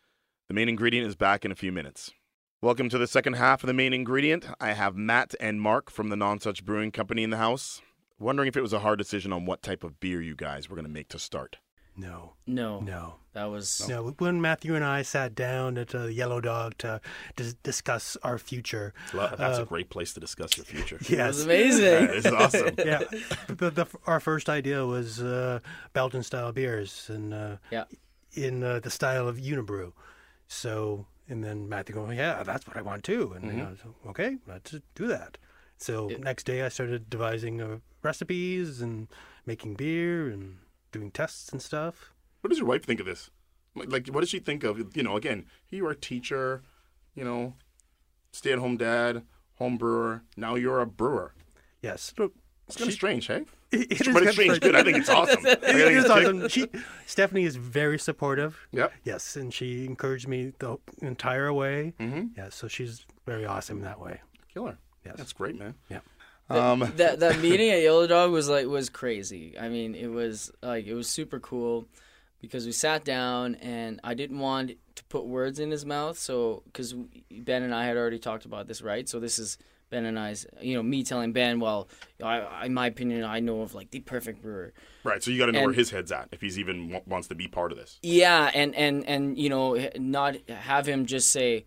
The 0.49 0.55
main 0.55 0.69
ingredient 0.69 1.07
is 1.07 1.17
back 1.17 1.45
in 1.47 1.51
a 1.51 1.55
few 1.55 1.73
minutes. 1.73 2.13
Welcome 2.61 2.91
to 2.91 2.99
the 2.99 3.07
second 3.07 3.35
half 3.35 3.63
of 3.63 3.67
the 3.67 3.73
main 3.73 3.95
ingredient. 3.95 4.47
I 4.61 4.73
have 4.73 4.95
Matt 4.95 5.35
and 5.41 5.59
Mark 5.59 5.91
from 5.91 6.11
the 6.11 6.17
Nonsuch 6.17 6.65
Brewing 6.65 6.91
Company 6.91 7.23
in 7.23 7.31
the 7.31 7.39
house. 7.39 7.81
Wondering 8.19 8.49
if 8.49 8.57
it 8.57 8.61
was 8.61 8.75
a 8.75 8.81
hard 8.81 8.99
decision 8.99 9.33
on 9.33 9.47
what 9.47 9.63
type 9.63 9.83
of 9.83 10.01
beer 10.01 10.21
you 10.21 10.35
guys 10.35 10.69
were 10.69 10.77
going 10.77 10.87
to 10.87 10.93
make 10.93 11.09
to 11.09 11.19
start. 11.19 11.57
No, 11.97 12.35
No, 12.47 12.81
no. 12.81 13.15
that 13.33 13.45
was 13.45 13.89
No, 13.89 14.15
when 14.19 14.41
Matthew 14.41 14.75
and 14.75 14.85
I 14.85 15.01
sat 15.03 15.35
down 15.35 15.79
at 15.79 15.95
uh, 15.95 16.07
Yellow 16.07 16.41
Dog 16.41 16.77
to 16.79 17.01
dis- 17.37 17.55
discuss 17.63 18.17
our 18.23 18.37
future, 18.37 18.93
Well, 19.15 19.35
that's 19.39 19.59
a 19.59 19.65
great 19.65 19.89
place 19.91 20.13
to 20.15 20.21
discuss 20.21 20.57
your 20.57 20.67
future. 20.67 20.97
it 21.01 21.09
yes, 21.09 21.37
was 21.37 21.45
amazing. 21.45 22.09
It's 22.11 22.27
awesome. 22.27 22.75
yeah, 22.79 23.05
the, 23.47 23.71
the, 23.71 23.87
our 24.07 24.21
first 24.21 24.49
idea 24.51 24.85
was 24.85 25.23
uh, 25.23 25.61
Belgian 25.93 26.23
style 26.23 26.53
beers 26.53 27.09
and 27.09 27.33
uh, 27.33 27.57
yeah, 27.71 27.85
in 28.35 28.63
uh, 28.63 28.81
the 28.81 28.91
style 28.91 29.27
of 29.27 29.39
Unibroue. 29.39 29.93
So, 30.55 31.07
and 31.29 31.43
then 31.43 31.69
Matthew 31.69 31.95
going, 31.95 32.17
yeah, 32.17 32.43
that's 32.43 32.67
what 32.67 32.77
I 32.77 32.83
want 32.83 33.03
too. 33.03 33.33
And 33.33 33.45
you 33.47 33.53
know, 33.65 33.75
so, 33.83 33.95
okay, 34.11 34.37
let's 34.47 34.75
do 34.95 35.07
that. 35.09 35.37
So 35.79 36.09
next 36.21 36.45
day 36.45 36.63
I 36.63 36.69
started 36.69 37.11
devising 37.11 37.61
uh, 37.61 37.79
recipes 38.03 38.81
and 38.81 39.09
making 39.45 39.75
beer 39.75 40.29
and 40.29 40.59
doing 40.93 41.11
tests 41.11 41.51
and 41.51 41.61
stuff. 41.61 42.13
What 42.41 42.51
does 42.51 42.59
your 42.59 42.69
wife 42.69 42.85
think 42.85 43.01
of 43.01 43.07
this? 43.07 43.31
Like, 43.75 43.91
like, 43.91 44.07
what 44.07 44.21
does 44.21 44.31
she 44.31 44.39
think 44.39 44.63
of? 44.63 44.97
You 44.97 45.03
know, 45.03 45.17
again, 45.17 45.47
you 45.71 45.85
are 45.87 45.91
a 45.91 45.97
teacher, 45.97 46.63
you 47.15 47.25
know, 47.25 47.55
stay-at-home 48.31 48.77
dad, 48.77 49.25
home 49.57 49.77
brewer. 49.77 50.23
Now 50.37 50.55
you're 50.55 50.81
a 50.81 50.87
brewer. 50.87 51.35
Yes, 51.83 52.15
look, 52.17 52.33
It's 52.67 52.77
kind 52.77 52.89
of 52.89 52.95
strange, 52.95 53.27
hey? 53.27 53.45
it, 53.73 53.93
it 53.93 54.07
is 54.07 54.15
But 54.15 54.23
it's 54.23 54.33
strange. 54.33 54.61
Good. 54.61 54.75
I 54.75 54.83
think 54.83 54.97
it's 54.99 55.09
awesome. 55.09 55.41
I 55.47 55.55
think 55.55 55.65
It 55.65 55.93
is 55.93 56.05
it's 56.05 56.11
awesome. 56.11 56.49
She, 56.49 56.67
Stephanie 57.07 57.45
is 57.45 57.57
very 57.57 57.99
supportive. 57.99 58.67
Yep. 58.73 58.93
Yes, 59.05 59.37
and 59.37 59.53
she 59.53 59.85
encouraged 59.85 60.29
me 60.29 60.53
the 60.59 60.79
entire 61.03 61.53
way. 61.53 61.93
Mm-hmm. 62.01 62.29
Yeah, 62.37 62.49
so 62.51 62.69
she's 62.69 63.05
very 63.27 63.45
awesome 63.45 63.81
that 63.83 64.01
way. 64.01 64.21
Killer. 64.53 64.79
Yes. 65.05 65.17
That's 65.19 65.33
great, 65.33 65.59
man. 65.59 65.75
Yeah. 65.91 66.01
Um, 66.51 66.93
that 66.97 67.21
that 67.21 67.41
meeting 67.41 67.71
at 67.71 67.81
Yellow 67.81 68.07
Dog 68.07 68.31
was 68.31 68.49
like 68.49 68.67
was 68.67 68.91
crazy. 68.91 69.59
I 69.59 69.69
mean, 69.69 69.95
it 69.95 70.09
was 70.09 70.53
like 70.63 70.87
it 70.87 70.95
was 70.95 71.09
super 71.09 71.41
cool 71.41 71.87
because 72.41 72.67
we 72.67 72.73
sat 72.73 73.05
down 73.05 73.55
and 73.57 73.99
I 74.05 74.13
didn't 74.15 74.39
want 74.39 74.73
to 74.97 75.05
put 75.05 75.25
words 75.25 75.59
in 75.59 75.71
his 75.71 75.87
mouth. 75.87 76.19
So 76.19 76.63
because 76.67 76.95
Ben 77.31 77.63
and 77.63 77.75
I 77.75 77.87
had 77.87 77.97
already 77.97 78.19
talked 78.19 78.45
about 78.45 78.69
this, 78.69 78.83
right? 78.83 79.09
So 79.09 79.21
this 79.21 79.39
is 79.39 79.57
Ben 79.95 80.07
and 80.07 80.19
I's, 80.19 80.45
you 80.61 80.75
know, 80.75 80.83
me 80.83 81.05
telling 81.05 81.33
Ben, 81.33 81.61
well, 81.61 81.89
I, 82.23 82.67
in 82.67 82.75
my 82.75 82.89
opinion, 82.89 83.23
I 83.23 83.39
know 83.39 83.61
of 83.63 83.75
like 83.75 83.91
the 83.93 84.01
perfect 84.01 84.43
brewer. 84.43 84.73
right. 85.05 85.23
So 85.23 85.31
you 85.31 85.39
got 85.39 85.47
to 85.47 85.53
know 85.53 85.63
where 85.63 85.73
his 85.73 85.91
head's 85.91 86.11
at 86.11 86.29
if 86.33 86.41
he's 86.41 86.59
even 86.59 86.89
w- 86.89 87.05
wants 87.07 87.29
to 87.29 87.35
be 87.37 87.47
part 87.47 87.71
of 87.71 87.79
this. 87.79 87.99
Yeah, 88.03 88.51
and 88.53 88.75
and 88.75 89.05
and 89.07 89.39
you 89.39 89.49
know, 89.49 89.89
not 89.97 90.35
have 90.49 90.87
him 90.87 91.07
just 91.07 91.31
say, 91.31 91.65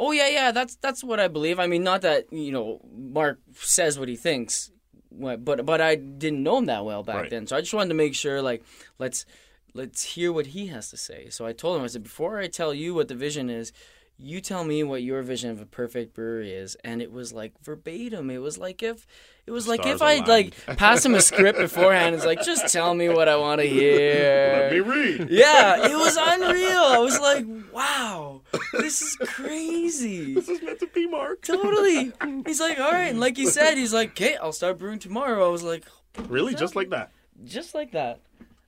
"Oh 0.00 0.10
yeah, 0.10 0.28
yeah, 0.28 0.50
that's 0.50 0.74
that's 0.76 1.04
what 1.04 1.20
I 1.20 1.28
believe." 1.28 1.60
I 1.60 1.68
mean, 1.68 1.84
not 1.84 2.00
that 2.02 2.32
you 2.32 2.50
know 2.50 2.80
Mark 2.92 3.38
says 3.54 3.96
what 3.98 4.08
he 4.08 4.16
thinks, 4.16 4.72
but 5.12 5.44
but 5.64 5.80
I 5.80 5.94
didn't 5.94 6.42
know 6.42 6.58
him 6.58 6.66
that 6.66 6.84
well 6.84 7.04
back 7.04 7.16
Right. 7.22 7.30
then, 7.30 7.46
so 7.46 7.56
I 7.56 7.60
just 7.60 7.74
wanted 7.74 7.90
to 7.90 7.94
make 7.94 8.14
sure, 8.16 8.42
like, 8.42 8.64
let's 8.98 9.24
let's 9.72 10.02
hear 10.02 10.32
what 10.32 10.46
he 10.48 10.66
has 10.66 10.90
to 10.90 10.96
say. 10.96 11.28
So 11.30 11.46
I 11.46 11.52
told 11.52 11.76
him, 11.76 11.84
I 11.84 11.86
said, 11.88 12.02
before 12.02 12.38
I 12.38 12.48
tell 12.48 12.74
you 12.74 12.92
what 12.94 13.06
the 13.08 13.14
vision 13.14 13.48
is. 13.50 13.72
You 14.18 14.40
tell 14.40 14.64
me 14.64 14.82
what 14.82 15.02
your 15.02 15.22
vision 15.22 15.50
of 15.50 15.60
a 15.60 15.66
perfect 15.66 16.14
brewery 16.14 16.52
is, 16.52 16.74
and 16.82 17.02
it 17.02 17.12
was 17.12 17.32
like 17.34 17.52
verbatim. 17.62 18.30
It 18.30 18.38
was 18.38 18.56
like 18.56 18.82
if, 18.82 19.06
it 19.46 19.50
was 19.50 19.68
like 19.68 19.80
Stars 19.80 19.96
if 19.96 20.02
I 20.02 20.24
like 20.24 20.54
passed 20.78 21.04
him 21.04 21.14
a 21.14 21.20
script 21.30 21.58
beforehand. 21.58 22.14
It's 22.14 22.24
like 22.24 22.42
just 22.42 22.72
tell 22.72 22.94
me 22.94 23.10
what 23.10 23.28
I 23.28 23.36
want 23.36 23.60
to 23.60 23.66
hear. 23.66 24.58
Let 24.62 24.72
me 24.72 24.80
read. 24.80 25.28
Yeah, 25.28 25.86
it 25.90 25.94
was 25.94 26.16
unreal. 26.18 26.82
I 26.82 26.98
was 26.98 27.20
like, 27.20 27.44
wow, 27.72 28.40
this 28.72 29.02
is 29.02 29.16
crazy. 29.16 30.34
This 30.34 30.48
is 30.48 30.62
meant 30.62 30.80
to 30.80 30.86
be 30.86 31.06
Mark. 31.06 31.42
Totally. 31.42 32.12
He's 32.46 32.60
like, 32.60 32.78
all 32.78 32.92
right. 32.92 33.10
And 33.10 33.20
like 33.20 33.36
you 33.36 33.48
said, 33.48 33.76
he's 33.76 33.92
like, 33.92 34.10
okay, 34.10 34.36
I'll 34.36 34.52
start 34.52 34.78
brewing 34.78 34.98
tomorrow. 34.98 35.46
I 35.46 35.50
was 35.50 35.62
like, 35.62 35.84
Really? 36.28 36.54
Just 36.54 36.76
like 36.76 36.90
that? 36.90 37.10
just 37.44 37.74
like 37.74 37.92
that. 37.92 38.20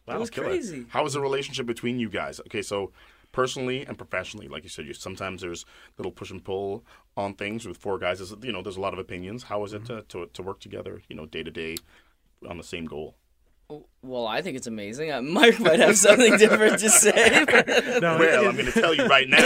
Wow, 0.06 0.16
it 0.16 0.20
was 0.20 0.30
killer. 0.30 0.48
crazy. 0.48 0.86
How 0.88 1.04
is 1.06 1.14
the 1.14 1.20
relationship 1.20 1.66
between 1.66 1.98
you 1.98 2.08
guys? 2.08 2.40
Okay, 2.40 2.62
so 2.62 2.92
personally 3.38 3.86
and 3.86 3.96
professionally, 3.96 4.48
like 4.48 4.64
you 4.64 4.68
said, 4.68 4.84
you 4.84 4.92
sometimes 4.92 5.42
there's 5.42 5.64
little 5.96 6.10
push 6.10 6.32
and 6.32 6.42
pull 6.42 6.84
on 7.16 7.34
things 7.34 7.68
with 7.68 7.76
four 7.76 7.96
guys. 7.96 8.18
There's, 8.18 8.34
you 8.42 8.50
know, 8.50 8.62
there's 8.62 8.76
a 8.76 8.80
lot 8.80 8.92
of 8.92 8.98
opinions. 8.98 9.44
How 9.44 9.64
is 9.64 9.72
it 9.72 9.84
to, 9.84 10.02
to, 10.08 10.26
to 10.32 10.42
work 10.42 10.58
together, 10.58 11.02
you 11.08 11.14
know, 11.14 11.24
day 11.24 11.44
to 11.44 11.50
day 11.52 11.76
on 12.48 12.56
the 12.56 12.64
same 12.64 12.84
goal? 12.86 13.14
Well, 14.02 14.26
I 14.26 14.42
think 14.42 14.56
it's 14.56 14.66
amazing. 14.66 15.12
Uh, 15.12 15.22
Mike 15.22 15.60
might 15.68 15.78
have 15.78 15.96
something 15.96 16.36
different 16.36 16.80
to 16.80 16.90
say. 16.90 17.44
but- 17.44 17.68
No, 18.02 18.18
Well, 18.18 18.48
I'm 18.48 18.56
going 18.56 18.66
to 18.66 18.72
tell 18.72 18.92
you 18.94 19.06
right 19.06 19.28
now. 19.28 19.36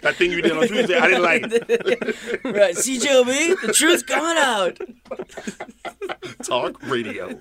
that 0.00 0.14
thing 0.16 0.32
you 0.32 0.42
did 0.42 0.56
on 0.56 0.66
Tuesday, 0.66 0.96
I 0.98 1.06
didn't 1.06 1.22
like. 1.22 1.42
it. 1.46 2.40
right, 2.44 2.74
CJOB, 2.74 3.60
the 3.66 3.72
truth's 3.72 4.02
coming 4.02 4.36
out. 4.42 4.78
Talk 6.42 6.82
radio. 6.88 7.38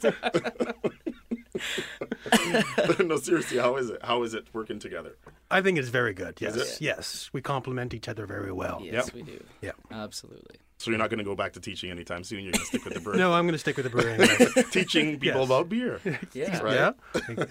no, 3.03 3.17
seriously, 3.17 3.57
how 3.57 3.75
is 3.77 3.89
it? 3.89 3.99
How 4.03 4.23
is 4.23 4.33
it 4.33 4.47
working 4.53 4.79
together? 4.79 5.17
I 5.49 5.61
think 5.61 5.77
it's 5.77 5.89
very 5.89 6.13
good. 6.13 6.37
Yes, 6.39 6.79
yes, 6.81 7.29
we 7.33 7.41
complement 7.41 7.93
each 7.93 8.07
other 8.07 8.25
very 8.25 8.51
well. 8.51 8.79
Yes, 8.83 9.07
Yep. 9.07 9.13
we 9.13 9.21
do. 9.23 9.43
Yeah. 9.61 9.71
Absolutely. 9.91 10.57
So 10.77 10.89
you're 10.89 10.97
not 10.97 11.09
going 11.09 11.19
to 11.19 11.23
go 11.25 11.35
back 11.35 11.53
to 11.53 11.59
teaching 11.59 11.91
anytime 11.91 12.23
soon. 12.23 12.43
You're 12.43 12.53
going 12.53 12.61
to 12.61 12.65
stick 12.67 12.85
with 12.85 12.93
the 12.95 12.99
bird. 13.05 13.17
No, 13.17 13.33
I'm 13.33 13.43
going 13.45 13.53
to 13.53 13.59
stick 13.59 13.77
with 13.77 13.85
the 13.85 13.91
brewing. 13.91 14.19
Teaching 14.71 15.19
people 15.19 15.41
Yes. 15.41 15.45
about 15.47 15.69
beer. 15.69 15.99
Yeah. 16.33 16.59
Right. 16.61 16.73
Yeah, 16.75 16.91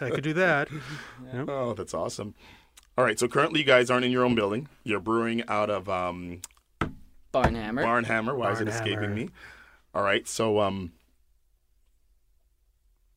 I, 0.01 0.07
I 0.07 0.11
could 0.11 0.25
do 0.25 0.33
that. 0.35 0.69
Oh, 1.47 1.75
that's 1.75 1.95
awesome. 1.95 2.35
All 2.99 3.05
right, 3.05 3.19
so 3.19 3.29
currently 3.29 3.61
you 3.61 3.67
guys 3.67 3.89
aren't 3.91 4.05
in 4.05 4.11
your 4.11 4.25
own 4.25 4.35
building. 4.35 4.69
You're 4.83 4.99
brewing 5.01 5.45
out 5.47 5.71
of 5.71 5.89
um, 5.89 6.41
Barnhammer. 7.33 7.85
Barnhammer. 7.85 8.37
Why 8.37 8.51
is 8.53 8.61
it 8.61 8.67
escaping 8.69 9.15
me? 9.15 9.31
All 9.95 10.03
right, 10.03 10.27
so 10.27 10.59
um, 10.61 10.93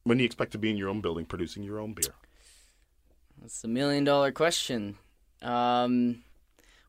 when 0.03 0.17
do 0.17 0.23
you 0.23 0.25
expect 0.25 0.51
to 0.53 0.57
be 0.57 0.69
in 0.69 0.77
your 0.77 0.89
own 0.89 1.01
building 1.01 1.25
producing 1.25 1.63
your 1.63 1.79
own 1.79 1.93
beer? 1.93 2.13
That's 3.41 3.61
the 3.61 3.67
million 3.67 4.03
dollar 4.03 4.31
question. 4.31 4.97
Um, 5.41 6.23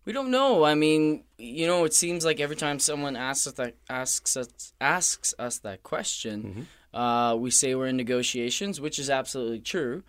we 0.05 0.13
don't 0.13 0.31
know. 0.31 0.65
I 0.65 0.75
mean, 0.75 1.25
you 1.39 1.67
know, 1.67 1.85
it 1.85 1.95
seems 1.95 2.25
like 2.25 2.39
every 2.41 2.57
time 2.57 2.79
someone 2.79 3.17
asks 3.17 3.47
us 3.47 3.53
that 3.55 3.75
asks 3.89 4.37
us 4.37 4.73
asks 4.81 5.35
us 5.39 5.59
that 5.61 5.83
question, 5.83 6.67
uh, 6.93 7.37
we 7.39 7.51
say 7.51 7.75
we're 7.75 7.87
in 7.89 7.97
negotiations, 7.97 8.81
which 8.81 8.99
is 8.99 9.11
absolutely 9.11 9.61
true. 9.61 10.03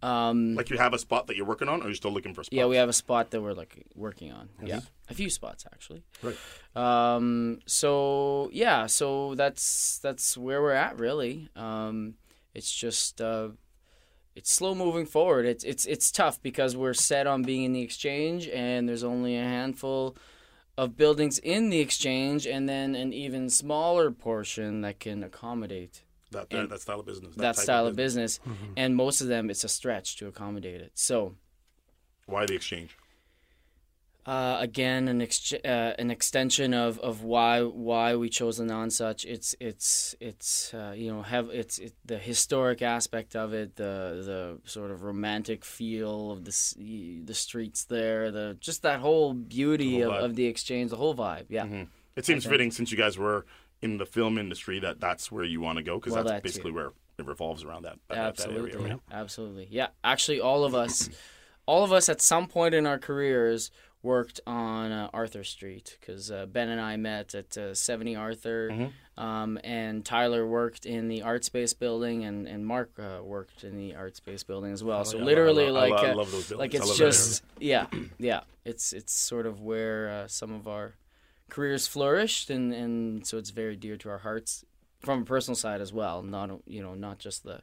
Um, 0.00 0.54
Like 0.54 0.70
you 0.70 0.78
have 0.78 0.92
a 0.94 0.98
spot 0.98 1.26
that 1.26 1.36
you're 1.36 1.46
working 1.46 1.68
on, 1.68 1.82
or 1.82 1.86
you're 1.86 1.94
still 1.96 2.12
looking 2.12 2.32
for 2.32 2.44
spots? 2.44 2.54
yeah, 2.54 2.66
we 2.66 2.76
have 2.76 2.88
a 2.88 2.92
spot 2.92 3.32
that 3.32 3.40
we're 3.40 3.54
like 3.54 3.82
working 3.96 4.30
on. 4.32 4.48
Yeah, 4.62 4.80
a 5.08 5.14
few 5.14 5.28
spots 5.30 5.64
actually. 5.72 6.04
Right. 6.22 6.36
Um, 6.76 7.58
so 7.66 8.48
yeah, 8.52 8.86
so 8.86 9.34
that's 9.34 9.98
that's 9.98 10.36
where 10.36 10.62
we're 10.62 10.70
at 10.72 11.00
really. 11.00 11.48
Um, 11.56 12.14
it's 12.58 12.74
just 12.74 13.20
uh, 13.22 13.48
it's 14.34 14.52
slow 14.52 14.74
moving 14.74 15.06
forward. 15.06 15.46
It's 15.46 15.64
it's 15.64 15.86
it's 15.86 16.10
tough 16.10 16.42
because 16.42 16.76
we're 16.76 16.94
set 16.94 17.26
on 17.26 17.42
being 17.42 17.64
in 17.64 17.72
the 17.72 17.82
exchange, 17.82 18.48
and 18.48 18.88
there's 18.88 19.04
only 19.04 19.36
a 19.36 19.42
handful 19.42 20.16
of 20.76 20.96
buildings 20.96 21.38
in 21.38 21.70
the 21.70 21.80
exchange, 21.80 22.46
and 22.46 22.68
then 22.68 22.94
an 22.94 23.12
even 23.12 23.48
smaller 23.48 24.10
portion 24.10 24.82
that 24.82 25.00
can 25.00 25.24
accommodate 25.24 26.02
that, 26.30 26.50
that, 26.50 26.68
that 26.68 26.80
style 26.80 27.00
of 27.00 27.06
business. 27.06 27.34
that, 27.36 27.56
type 27.56 27.62
style 27.62 27.86
of 27.86 27.96
business. 27.96 28.38
Mm-hmm. 28.40 28.72
And 28.76 28.94
most 28.94 29.20
of 29.20 29.28
them, 29.28 29.50
it's 29.50 29.64
a 29.64 29.68
stretch 29.68 30.16
to 30.16 30.26
accommodate 30.26 30.80
it. 30.80 30.92
So. 30.94 31.34
Why 32.26 32.44
the 32.44 32.54
exchange? 32.54 32.96
Uh, 34.28 34.58
again, 34.60 35.08
an 35.08 35.22
ex- 35.22 35.54
uh, 35.54 35.94
an 35.98 36.10
extension 36.10 36.74
of, 36.74 36.98
of 36.98 37.22
why 37.22 37.62
why 37.62 38.14
we 38.14 38.28
chose 38.28 38.58
the 38.58 38.64
Nonsuch. 38.64 39.24
It's 39.24 39.54
it's 39.58 40.14
it's 40.20 40.74
uh, 40.74 40.92
you 40.94 41.10
know 41.10 41.22
have 41.22 41.48
it's 41.48 41.78
it, 41.78 41.94
the 42.04 42.18
historic 42.18 42.82
aspect 42.82 43.34
of 43.34 43.54
it, 43.54 43.76
the 43.76 44.58
the 44.62 44.70
sort 44.70 44.90
of 44.90 45.02
romantic 45.02 45.64
feel 45.64 46.30
of 46.30 46.44
the 46.44 47.20
the 47.24 47.32
streets 47.32 47.84
there, 47.84 48.30
the 48.30 48.58
just 48.60 48.82
that 48.82 49.00
whole 49.00 49.32
beauty 49.32 50.02
The 50.02 50.10
of, 50.10 50.24
of 50.24 50.36
the 50.36 50.44
exchange, 50.44 50.90
the 50.90 50.96
whole 50.96 51.14
vibe. 51.14 51.46
Yeah, 51.48 51.84
It 52.14 52.26
seems 52.26 52.44
fitting 52.44 52.70
since 52.70 52.92
you 52.92 52.98
guys 52.98 53.16
were 53.16 53.46
in 53.80 53.96
the 53.96 54.04
film 54.04 54.36
industry 54.36 54.78
that 54.80 55.00
that's 55.00 55.32
where 55.32 55.44
you 55.44 55.62
want 55.62 55.78
to 55.78 55.82
go 55.82 55.94
because 55.98 56.12
Well, 56.12 56.24
that's 56.24 56.32
that 56.32 56.42
too. 56.42 56.48
basically 56.48 56.72
where 56.72 56.92
it 57.16 57.24
revolves 57.24 57.64
around 57.64 57.84
that, 57.84 57.98
that, 58.08 58.14
that 58.16 58.18
absolutely, 58.26 58.72
area. 58.74 58.92
Right? 58.94 59.00
absolutely. 59.10 59.68
Yeah, 59.70 59.86
actually, 60.04 60.40
all 60.40 60.64
of 60.64 60.74
us, 60.74 61.08
all 61.64 61.82
of 61.82 61.92
us 61.94 62.10
at 62.10 62.20
some 62.20 62.46
point 62.46 62.74
in 62.74 62.86
our 62.86 62.98
careers 62.98 63.70
worked 64.02 64.40
on 64.46 64.92
uh, 64.92 65.10
Arthur 65.12 65.42
Street 65.44 65.96
because 66.00 66.30
uh, 66.30 66.46
Ben 66.46 66.68
and 66.68 66.80
I 66.80 66.96
met 66.96 67.34
at 67.34 67.56
uh, 67.58 67.74
70 67.74 68.14
Arthur, 68.16 68.68
Mm-hmm. 68.70 69.20
um, 69.22 69.58
and 69.64 70.04
Tyler 70.04 70.46
worked 70.46 70.86
in 70.86 71.08
the 71.08 71.22
Art 71.22 71.44
Space 71.44 71.72
building, 71.72 72.24
and 72.24 72.46
and 72.46 72.64
Mark 72.66 72.92
uh, 72.98 73.22
worked 73.22 73.64
in 73.64 73.76
the 73.76 73.94
Art 73.96 74.16
Space 74.16 74.44
building 74.44 74.72
as 74.72 74.84
well. 74.84 75.04
so 75.04 75.16
Oh, 75.16 75.18
yeah, 75.18 75.24
I 75.24 75.26
literally, 75.26 75.70
love- 75.70 75.76
I 75.76 75.88
like, 75.88 75.90
love- 75.90 76.04
I 76.04 76.10
uh, 76.10 76.14
love 76.16 76.30
those 76.32 76.50
like. 76.52 76.74
I 76.74 76.78
it's 76.78 76.96
just 76.96 77.42
yeah, 77.58 77.86
yeah. 78.18 78.40
It's 78.64 78.92
it's 78.92 79.12
sort 79.12 79.46
of 79.46 79.60
where 79.62 80.08
uh, 80.10 80.28
some 80.28 80.52
of 80.52 80.68
our 80.68 80.94
careers 81.50 81.86
flourished, 81.88 82.50
and 82.50 82.72
and 82.72 83.26
so 83.26 83.36
it's 83.38 83.50
very 83.50 83.74
dear 83.76 83.96
to 83.96 84.10
our 84.10 84.18
hearts 84.18 84.64
from 85.00 85.22
a 85.22 85.24
personal 85.24 85.56
side 85.56 85.80
as 85.80 85.92
well. 85.92 86.22
Not 86.22 86.50
you 86.66 86.82
know 86.82 86.94
not 86.94 87.18
just 87.18 87.42
the 87.42 87.62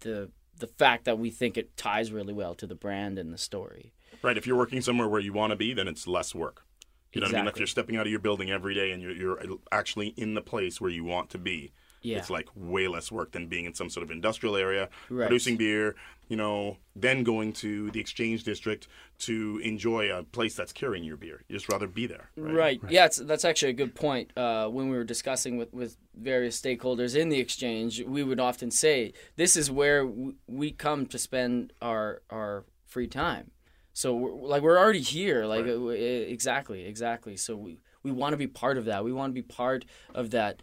the 0.00 0.30
the 0.58 0.66
fact 0.66 1.04
that 1.04 1.18
we 1.18 1.30
think 1.30 1.56
it 1.56 1.76
ties 1.76 2.12
really 2.12 2.32
well 2.34 2.54
to 2.56 2.66
the 2.66 2.74
brand 2.74 3.18
and 3.18 3.32
the 3.32 3.38
story. 3.38 3.92
Right. 4.22 4.36
If 4.36 4.46
you're 4.46 4.56
working 4.56 4.80
somewhere 4.80 5.08
where 5.08 5.20
you 5.20 5.32
want 5.32 5.50
to 5.50 5.56
be, 5.56 5.74
then 5.74 5.88
it's 5.88 6.06
less 6.06 6.34
work. 6.34 6.64
You 7.12 7.20
know 7.22 7.26
what 7.28 7.36
I 7.36 7.38
mean? 7.38 7.48
If 7.48 7.56
you're 7.56 7.66
stepping 7.66 7.96
out 7.96 8.06
of 8.06 8.10
your 8.10 8.20
building 8.20 8.50
every 8.50 8.74
day 8.74 8.90
and 8.92 9.02
you're, 9.02 9.12
you're 9.12 9.38
actually 9.72 10.08
in 10.16 10.34
the 10.34 10.42
place 10.42 10.80
where 10.80 10.90
you 10.90 11.04
want 11.04 11.30
to 11.30 11.38
be, 11.38 11.72
Yeah. 12.02 12.18
It's 12.18 12.30
like 12.30 12.48
way 12.54 12.86
less 12.86 13.10
work 13.10 13.32
than 13.32 13.48
being 13.48 13.64
in 13.64 13.74
some 13.74 13.88
sort 13.90 14.04
of 14.04 14.10
industrial 14.10 14.56
area, 14.56 14.88
Right. 15.08 15.26
producing 15.26 15.56
beer, 15.56 15.96
you 16.28 16.36
know, 16.36 16.76
then 16.94 17.24
going 17.24 17.54
to 17.54 17.90
the 17.92 17.98
exchange 17.98 18.44
district 18.44 18.88
to 19.20 19.58
enjoy 19.64 20.12
a 20.12 20.22
place 20.22 20.54
that's 20.54 20.72
carrying 20.72 21.02
your 21.02 21.16
beer. 21.16 21.42
You 21.48 21.56
just 21.56 21.68
rather 21.70 21.86
be 21.88 22.06
there. 22.06 22.28
Right. 22.36 22.78
Right. 22.82 22.90
Yeah, 22.90 23.06
it's, 23.06 23.16
that's 23.16 23.44
actually 23.46 23.70
a 23.70 23.74
good 23.82 23.94
point. 23.94 24.30
Uh, 24.36 24.68
when 24.68 24.90
we 24.90 24.96
were 24.96 25.02
discussing 25.04 25.56
with, 25.56 25.72
with 25.72 25.96
various 26.14 26.60
stakeholders 26.60 27.16
in 27.16 27.30
the 27.30 27.40
exchange, 27.40 28.02
we 28.04 28.22
would 28.22 28.38
often 28.38 28.70
say, 28.70 29.12
this 29.36 29.56
is 29.56 29.70
where 29.70 30.06
we 30.46 30.70
come 30.72 31.06
to 31.06 31.18
spend 31.18 31.72
our, 31.80 32.20
our 32.30 32.64
free 32.86 33.08
time. 33.08 33.50
So, 33.98 34.14
we're, 34.14 34.30
like, 34.52 34.62
we're 34.62 34.78
already 34.78 35.00
here. 35.00 35.44
Like, 35.44 35.64
Right. 35.64 35.74
uh, 35.74 35.88
exactly, 36.36 36.84
exactly. 36.84 37.36
So, 37.36 37.56
we, 37.56 37.80
we 38.04 38.12
want 38.12 38.32
to 38.32 38.36
be 38.36 38.46
part 38.46 38.78
of 38.78 38.84
that. 38.84 39.02
We 39.04 39.12
want 39.12 39.30
to 39.30 39.34
be 39.34 39.42
part 39.42 39.84
of 40.14 40.30
that 40.30 40.62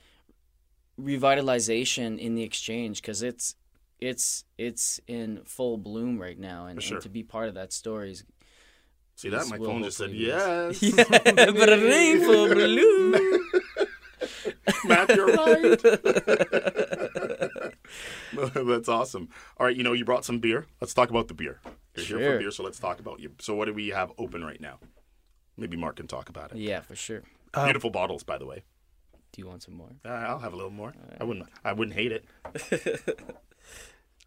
revitalization 0.98 2.18
in 2.18 2.36
the 2.36 2.44
exchange 2.44 3.02
because 3.02 3.22
it's 3.22 3.56
it's 4.00 4.46
it's 4.58 5.02
in 5.08 5.42
full 5.44 5.78
bloom 5.78 6.18
right 6.18 6.40
now 6.40 6.68
and, 6.68 6.82
sure. 6.82 6.96
and 6.96 7.04
to 7.04 7.10
be 7.10 7.24
part 7.24 7.50
of 7.50 7.56
that 7.56 7.74
story 7.74 8.12
is 8.12 8.24
See 9.18 9.30
that? 9.30 9.48
My 9.50 9.58
phone 9.58 9.84
just 9.84 9.98
said 9.98 10.12
yes. 10.12 10.82
yeah, 10.98 11.04
but 11.52 11.70
a 11.70 11.78
rainbow 11.78 12.54
blue. 12.54 13.12
Matt, 14.86 15.10
you're 15.16 15.28
right. 15.28 15.84
That's 18.56 18.90
awesome. 18.90 19.30
All 19.58 19.66
right, 19.66 19.76
you 19.76 19.84
know, 19.84 19.94
you 19.94 20.06
brought 20.06 20.26
some 20.26 20.40
beer. 20.40 20.66
Let's 20.82 20.94
talk 20.94 21.10
about 21.10 21.28
the 21.28 21.34
beer. 21.34 21.60
You're 21.96 22.20
here 22.20 22.32
for 22.34 22.40
beer, 22.40 22.52
so 22.52 22.64
let's 22.64 22.80
talk 22.80 23.00
about 23.00 23.20
you. 23.20 23.32
So, 23.40 23.56
what 23.56 23.66
do 23.66 23.74
we 23.74 23.90
have 23.90 24.12
open 24.18 24.44
right 24.44 24.60
now? 24.60 24.80
Maybe 25.58 25.78
Mark 25.78 25.96
can 25.98 26.08
talk 26.08 26.30
about 26.30 26.52
it. 26.52 26.58
Yeah, 26.58 26.82
for 26.82 26.96
sure. 26.96 27.24
Beautiful 27.54 27.90
bottles, 27.90 28.24
by 28.24 28.38
the 28.38 28.46
way. 28.46 28.64
Do 29.32 29.42
you 29.42 29.48
want 29.48 29.64
some 29.64 29.76
more? 29.76 29.90
Uh, 30.04 30.10
I'll 30.10 30.40
have 30.40 30.54
a 30.54 30.56
little 30.56 30.72
more. 30.72 30.94
I 31.20 31.24
wouldn't. 31.24 31.48
I 31.64 31.74
wouldn't 31.74 31.96
hate 31.96 32.12
it. 32.12 32.26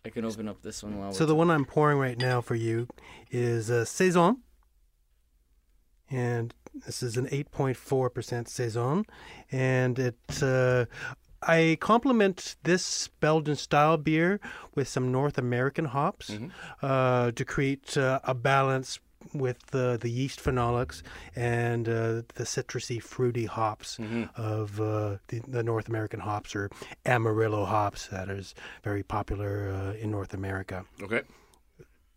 I 0.05 0.11
can 0.11 0.25
open 0.25 0.49
up 0.49 0.63
this 0.63 0.83
one 0.83 0.99
while 0.99 1.13
So 1.13 1.25
we're 1.25 1.29
the 1.29 1.35
one 1.35 1.51
I'm 1.51 1.65
pouring 1.65 1.99
right 1.99 2.19
now 2.19 2.41
for 2.41 2.55
you 2.55 2.89
is 3.31 3.69
a 3.69 3.85
saison, 3.85 4.43
and 6.11 6.55
this 6.87 7.03
is 7.03 7.17
an 7.17 7.27
8.4% 7.27 8.49
saison, 8.49 9.05
and 9.51 9.99
it. 9.99 10.43
Uh, 10.43 10.87
I 11.43 11.79
complement 11.81 12.57
this 12.65 13.09
Belgian 13.21 13.57
style 13.57 13.97
beer 13.97 14.41
with 14.75 14.89
some 14.89 15.13
North 15.13 15.39
American 15.39 15.87
hops 15.87 16.31
uh, 16.83 17.31
to 17.33 17.45
create 17.45 17.97
uh, 17.97 18.21
a 18.25 18.35
balance 18.35 18.99
with 19.35 19.59
the 19.67 19.99
the 20.01 20.09
yeast 20.09 20.41
phenolics 20.43 21.03
and 21.37 21.89
uh, 21.89 22.23
the 22.35 22.45
citrusy, 22.45 23.03
fruity 23.03 23.47
hops 23.47 23.99
of 24.37 24.81
uh, 24.81 25.17
the, 25.29 25.41
the 25.47 25.63
North 25.63 25.89
American 25.89 26.21
hops 26.21 26.55
or 26.55 26.71
Amarillo 27.05 27.65
hops 27.65 28.07
that 28.09 28.29
is 28.29 28.55
very 28.83 29.03
popular 29.03 29.71
uh, 29.71 30.03
in 30.03 30.11
North 30.11 30.35
America. 30.35 30.85
Okay. 31.03 31.23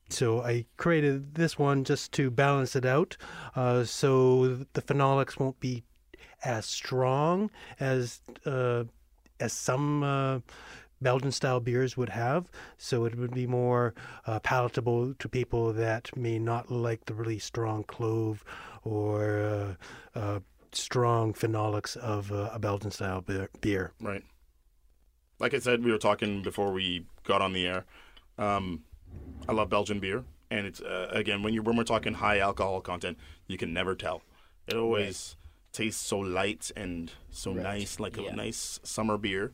So 0.09 0.41
I 0.41 0.65
created 0.77 1.35
this 1.35 1.57
one 1.57 1.85
just 1.85 2.11
to 2.13 2.29
balance 2.29 2.75
it 2.75 2.85
out, 2.85 3.15
uh, 3.55 3.85
so 3.85 4.65
the 4.73 4.81
phenolics 4.81 5.39
won't 5.39 5.59
be 5.59 5.83
as 6.43 6.65
strong 6.65 7.49
as 7.79 8.19
uh, 8.45 8.83
as 9.41 9.53
some 9.53 10.03
uh, 10.03 10.39
Belgian 11.01 11.31
style 11.31 11.59
beers 11.59 11.97
would 11.97 12.09
have. 12.09 12.49
So 12.77 13.05
it 13.05 13.15
would 13.15 13.33
be 13.33 13.47
more 13.47 13.93
uh, 14.25 14.39
palatable 14.39 15.15
to 15.15 15.29
people 15.29 15.73
that 15.73 16.15
may 16.15 16.39
not 16.39 16.71
like 16.71 17.05
the 17.05 17.13
really 17.13 17.39
strong 17.39 17.83
clove 17.83 18.43
or 18.83 19.77
uh, 20.15 20.19
uh, 20.19 20.39
strong 20.71 21.33
phenolics 21.33 21.97
of 21.97 22.31
uh, 22.31 22.51
a 22.53 22.59
Belgian 22.59 22.91
style 22.91 23.25
beer. 23.61 23.91
Right. 23.99 24.23
Like 25.39 25.53
I 25.53 25.59
said, 25.59 25.83
we 25.83 25.91
were 25.91 25.97
talking 25.97 26.43
before 26.43 26.71
we 26.71 27.05
got 27.23 27.41
on 27.41 27.53
the 27.53 27.65
air. 27.65 27.85
Um, 28.37 28.83
I 29.49 29.53
love 29.53 29.69
Belgian 29.69 29.99
beer, 29.99 30.23
and 30.51 30.67
it's 30.67 30.81
uh, 30.81 31.09
again 31.11 31.41
when 31.41 31.53
you 31.53 31.63
when 31.63 31.75
we're 31.75 31.83
talking 31.83 32.13
high 32.13 32.39
alcohol 32.39 32.79
content, 32.79 33.17
you 33.47 33.57
can 33.57 33.73
never 33.73 33.95
tell. 33.95 34.21
It 34.67 34.75
always 34.75 35.35
tastes 35.71 36.05
so 36.05 36.19
light 36.19 36.71
and 36.75 37.11
so 37.29 37.53
Right. 37.53 37.63
nice, 37.63 37.99
like 37.99 38.17
Yeah. 38.17 38.29
a 38.31 38.35
nice 38.35 38.79
summer 38.83 39.17
beer. 39.17 39.53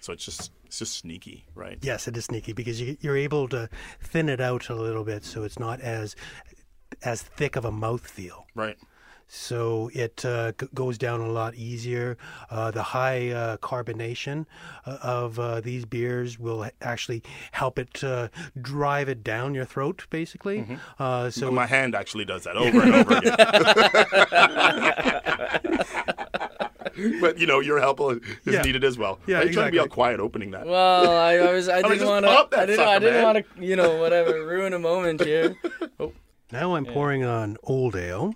So 0.00 0.12
it's 0.12 0.24
just 0.24 0.52
it's 0.64 0.78
just 0.78 0.94
sneaky, 0.98 1.46
right? 1.54 1.78
Yes, 1.82 2.06
it 2.06 2.16
is 2.16 2.26
sneaky 2.26 2.52
because 2.52 2.80
you, 2.80 2.96
you're 3.00 3.16
able 3.16 3.48
to 3.48 3.68
thin 4.00 4.28
it 4.28 4.40
out 4.40 4.68
a 4.68 4.74
little 4.74 5.02
bit, 5.04 5.24
so 5.24 5.42
it's 5.42 5.58
not 5.58 5.80
as 5.80 6.14
as 7.02 7.22
thick 7.22 7.56
of 7.56 7.64
a 7.64 7.70
mouth 7.72 8.06
feel. 8.06 8.46
Right. 8.54 8.76
So 9.30 9.90
it 9.92 10.24
uh, 10.24 10.52
g- 10.58 10.68
goes 10.74 10.96
down 10.96 11.20
a 11.20 11.28
lot 11.28 11.54
easier. 11.54 12.16
Uh, 12.50 12.70
the 12.70 12.82
high 12.82 13.30
uh, 13.30 13.56
carbonation 13.58 14.46
uh, 14.86 14.96
of 15.02 15.38
uh, 15.38 15.60
these 15.60 15.84
beers 15.84 16.38
will 16.38 16.66
actually 16.80 17.22
help 17.52 17.78
it 17.78 18.02
uh, 18.02 18.28
drive 18.60 19.08
it 19.10 19.22
down 19.22 19.54
your 19.54 19.66
throat, 19.66 20.06
basically. 20.08 20.78
Uh, 20.98 21.28
so 21.28 21.40
So 21.46 21.50
my 21.52 21.66
hand 21.66 21.94
actually 21.94 22.24
does 22.24 22.44
that 22.44 22.56
over 22.56 22.80
and 22.80 22.94
over 22.94 23.16
again. 23.18 23.36
but 27.20 27.38
you 27.38 27.46
know, 27.46 27.60
your 27.60 27.80
help 27.80 28.00
is 28.00 28.20
Yeah. 28.54 28.62
needed 28.62 28.82
as 28.84 28.96
well. 28.98 29.18
Yeah, 29.26 29.40
Are 29.40 29.44
you 29.44 29.52
trying 29.52 29.66
to 29.66 29.72
be 29.72 29.78
all 29.78 29.88
quiet 29.88 30.20
opening 30.20 30.50
that? 30.52 30.66
Well, 30.66 31.10
I, 31.16 31.34
I 31.36 31.52
was 31.52 31.68
I 31.68 31.82
didn't 31.88 32.06
want 32.06 32.24
to 32.24 32.58
I 32.58 32.66
didn't 32.66 32.86
I 32.86 32.98
didn't 32.98 33.22
want 33.24 33.38
to 33.38 33.44
you 33.64 33.76
know 33.76 33.96
whatever 33.98 34.44
ruin 34.46 34.72
a 34.72 34.78
moment 34.78 35.22
here. 35.22 35.54
Oh. 36.00 36.12
now 36.52 36.76
I'm 36.76 36.84
pouring 36.86 37.24
on 37.24 37.56
Old 37.64 37.96
Ale. 37.96 38.32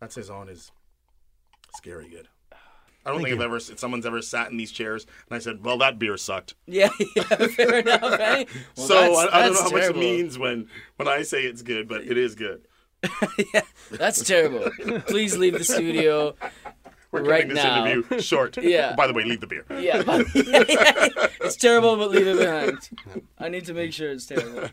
That 0.00 0.12
saison 0.12 0.48
is 0.48 0.70
scary 1.76 2.08
good. 2.08 2.28
I 2.52 3.10
don't 3.10 3.16
Thank 3.20 3.28
think 3.28 3.38
you. 3.38 3.42
I've 3.42 3.46
ever 3.46 3.60
someone's 3.60 4.04
ever 4.04 4.20
sat 4.20 4.50
in 4.50 4.58
these 4.58 4.72
chairs 4.72 5.06
and 5.28 5.36
I 5.36 5.38
said, 5.38 5.64
"Well, 5.64 5.78
that 5.78 5.98
beer 5.98 6.16
sucked." 6.18 6.54
Yeah, 6.66 6.90
yeah, 7.16 7.22
fair 7.22 7.78
enough. 7.78 8.02
Eh? 8.02 8.44
Well, 8.76 8.86
so 8.86 8.94
that's- 8.94 9.16
I, 9.32 9.38
I 9.38 9.42
don't 9.44 9.54
know 9.54 9.60
that's 9.60 9.60
how 9.62 9.70
much 9.76 9.84
it 9.90 9.96
means 9.96 10.38
when 10.38 10.68
when 10.96 11.08
I 11.08 11.22
say 11.22 11.42
it's 11.44 11.62
good, 11.62 11.88
but 11.88 12.02
it 12.02 12.18
is 12.18 12.34
good. 12.34 12.66
Yeah, 13.54 13.62
that's 13.90 14.22
terrible. 14.22 14.70
Please 15.06 15.36
leave 15.38 15.54
the 15.54 15.64
studio. 15.64 16.34
We're 17.10 17.22
Right 17.24 17.40
cutting 17.42 17.48
this 17.54 17.64
now. 17.64 17.86
interview 17.86 18.20
short. 18.20 18.56
Yeah. 18.58 18.94
By 18.94 19.06
the 19.06 19.12
way, 19.14 19.24
leave 19.24 19.40
the 19.40 19.46
beer. 19.48 19.64
Yeah, 19.70 20.02
but, 20.04 20.26
it's 20.34 21.56
terrible, 21.56 21.96
but 21.96 22.10
leave 22.10 22.26
it 22.26 22.38
behind. 22.38 22.78
I 23.38 23.48
need 23.48 23.64
to 23.64 23.74
make 23.74 23.92
sure 23.94 24.10
it's 24.12 24.26
terrible. 24.26 24.68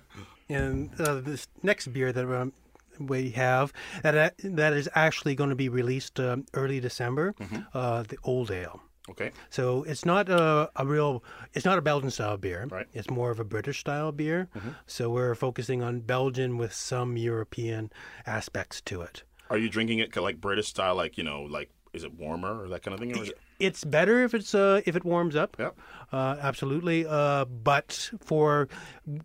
And 0.49 0.91
uh, 0.99 1.15
this 1.21 1.47
next 1.63 1.87
beer 1.87 2.11
that 2.11 2.25
um, 2.31 2.53
we 2.99 3.31
have 3.31 3.73
that 4.03 4.35
that 4.43 4.73
is 4.73 4.89
actually 4.95 5.35
going 5.35 5.49
to 5.49 5.55
be 5.55 5.69
released 5.69 6.19
um, 6.19 6.45
early 6.53 6.79
December, 6.79 7.35
uh, 7.73 8.03
the 8.03 8.17
Old 8.23 8.51
Ale. 8.51 8.81
Okay. 9.09 9.31
So 9.49 9.83
it's 9.83 10.05
not 10.05 10.27
a, 10.29 10.69
a 10.75 10.85
real, 10.85 11.23
it's 11.53 11.63
not 11.63 11.77
a 11.77 11.81
Belgian 11.81 12.11
style 12.11 12.35
beer. 12.35 12.67
Right. 12.69 12.87
It's 12.93 13.09
more 13.09 13.31
of 13.31 13.39
a 13.39 13.45
British 13.45 13.79
style 13.79 14.11
beer. 14.11 14.49
So 14.85 15.09
we're 15.09 15.33
focusing 15.33 15.81
on 15.81 16.01
Belgian 16.01 16.57
with 16.57 16.73
some 16.73 17.15
European 17.15 17.89
aspects 18.25 18.81
to 18.81 19.01
it. 19.01 19.23
Are 19.49 19.57
you 19.57 19.69
drinking 19.69 19.99
it 19.99 20.13
like 20.17 20.41
British 20.41 20.67
style, 20.67 20.95
like 20.95 21.17
you 21.17 21.23
know, 21.23 21.43
like 21.43 21.69
is 21.93 22.03
it 22.03 22.13
warmer 22.13 22.61
or 22.61 22.67
that 22.67 22.83
kind 22.83 22.93
of 22.93 22.99
thing? 22.99 23.17
Or 23.17 23.23
is 23.23 23.29
it... 23.29 23.37
It's 23.59 23.83
better 23.83 24.23
if 24.23 24.33
it's 24.33 24.53
uh, 24.53 24.81
if 24.85 24.95
it 24.95 25.03
warms 25.03 25.35
up. 25.35 25.55
Yep. 25.59 25.77
Uh, 26.11 26.37
absolutely. 26.39 27.05
Uh, 27.05 27.45
but 27.45 28.11
for 28.19 28.69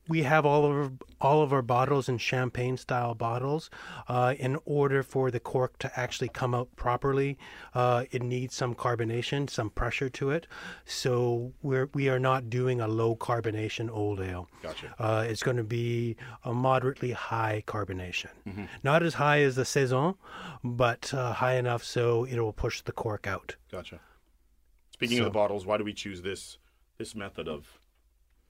we 0.09 0.23
have 0.23 0.45
all 0.45 0.65
of 0.65 0.73
our, 0.73 0.93
all 1.21 1.43
of 1.43 1.53
our 1.53 1.63
bottles 1.63 2.09
in 2.09 2.19
champagne 2.19 2.77
style 2.77 3.15
bottles. 3.15 3.71
Uh, 4.09 4.35
in 4.39 4.59
order 4.65 5.03
for 5.03 5.31
the 5.31 5.39
cork 5.39 5.79
to 5.79 6.01
actually 6.01 6.29
come 6.29 6.55
out 6.55 6.75
properly, 6.77 7.39
uh, 7.75 8.05
it 8.11 8.23
needs 8.23 8.55
some 8.55 8.75
carbonation, 8.75 9.49
some 9.49 9.71
pressure 9.71 10.09
to 10.09 10.31
it. 10.31 10.47
So 10.85 11.53
we're 11.63 11.89
we 11.95 12.09
are 12.09 12.19
not 12.19 12.51
doing 12.51 12.81
a 12.81 12.89
low 12.89 13.15
carbonation 13.15 13.91
old 13.91 14.21
ale. 14.21 14.49
Gotcha. 14.63 14.95
Uh, 14.99 15.25
it's 15.29 15.43
going 15.43 15.59
to 15.59 15.65
be 15.65 16.17
a 16.45 16.53
moderately 16.53 17.13
high 17.13 17.63
carbonation, 17.67 18.31
not 18.83 19.03
as 19.03 19.15
high 19.15 19.43
as 19.43 19.57
the 19.57 19.65
saison, 19.65 20.15
but 20.65 21.13
uh, 21.15 21.33
high 21.35 21.57
enough 21.57 21.85
so 21.85 22.25
it 22.25 22.41
will 22.41 22.53
push 22.53 22.81
the 22.81 22.93
cork 22.93 23.27
out. 23.27 23.57
Gotcha. 23.71 24.01
Speaking 25.09 25.19
of 25.21 25.25
the 25.25 25.31
bottles, 25.39 25.67
why 25.67 25.77
do 25.79 25.85
we 25.85 25.93
choose 25.93 26.23
this 26.23 26.59
this 26.99 27.15
method 27.15 27.49
of 27.49 27.79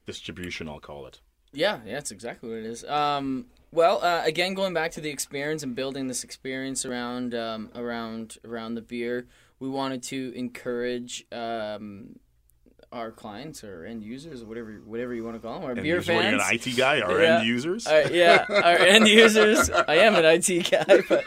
distribution? 0.05 0.67
I'll 0.69 0.79
call 0.79 1.05
it. 1.07 1.21
Yeah, 1.51 1.79
yeah, 1.85 1.93
that's 1.93 2.11
exactly 2.11 2.49
what 2.49 2.57
it 2.59 2.65
is. 2.65 2.83
Um, 2.85 3.45
well, 3.71 4.03
uh, 4.03 4.21
again, 4.25 4.53
going 4.55 4.73
back 4.73 4.91
to 4.93 5.01
the 5.01 5.09
experience 5.11 5.61
and 5.63 5.75
building 5.75 6.07
this 6.07 6.23
experience 6.23 6.85
around 6.85 7.35
um, 7.35 7.69
around 7.75 8.37
around 8.45 8.75
the 8.75 8.81
beer, 8.81 9.27
we 9.59 9.69
wanted 9.69 10.01
to 10.03 10.33
encourage 10.35 11.25
um, 11.31 12.17
our 12.91 13.11
clients 13.11 13.63
or 13.63 13.85
end 13.85 14.03
users 14.03 14.41
or 14.43 14.45
whatever 14.45 14.81
whatever 14.85 15.13
you 15.13 15.23
want 15.23 15.35
to 15.35 15.39
call 15.39 15.55
them, 15.55 15.63
our 15.63 15.71
And 15.73 15.83
beer 15.83 15.95
user- 15.97 16.13
what, 16.13 16.23
fans. 16.23 16.41
You're 16.41 16.49
an 16.51 16.55
IT 16.55 16.77
guy, 16.77 17.01
our 17.01 17.21
Yeah. 17.21 17.37
end 17.37 17.47
users. 17.47 17.87
Yeah, 17.87 18.45
our 18.49 18.77
end 18.95 19.07
users. 19.07 19.69
I 19.69 19.95
am 19.97 20.15
an 20.15 20.25
IT 20.25 20.71
guy, 20.71 21.01
but 21.07 21.23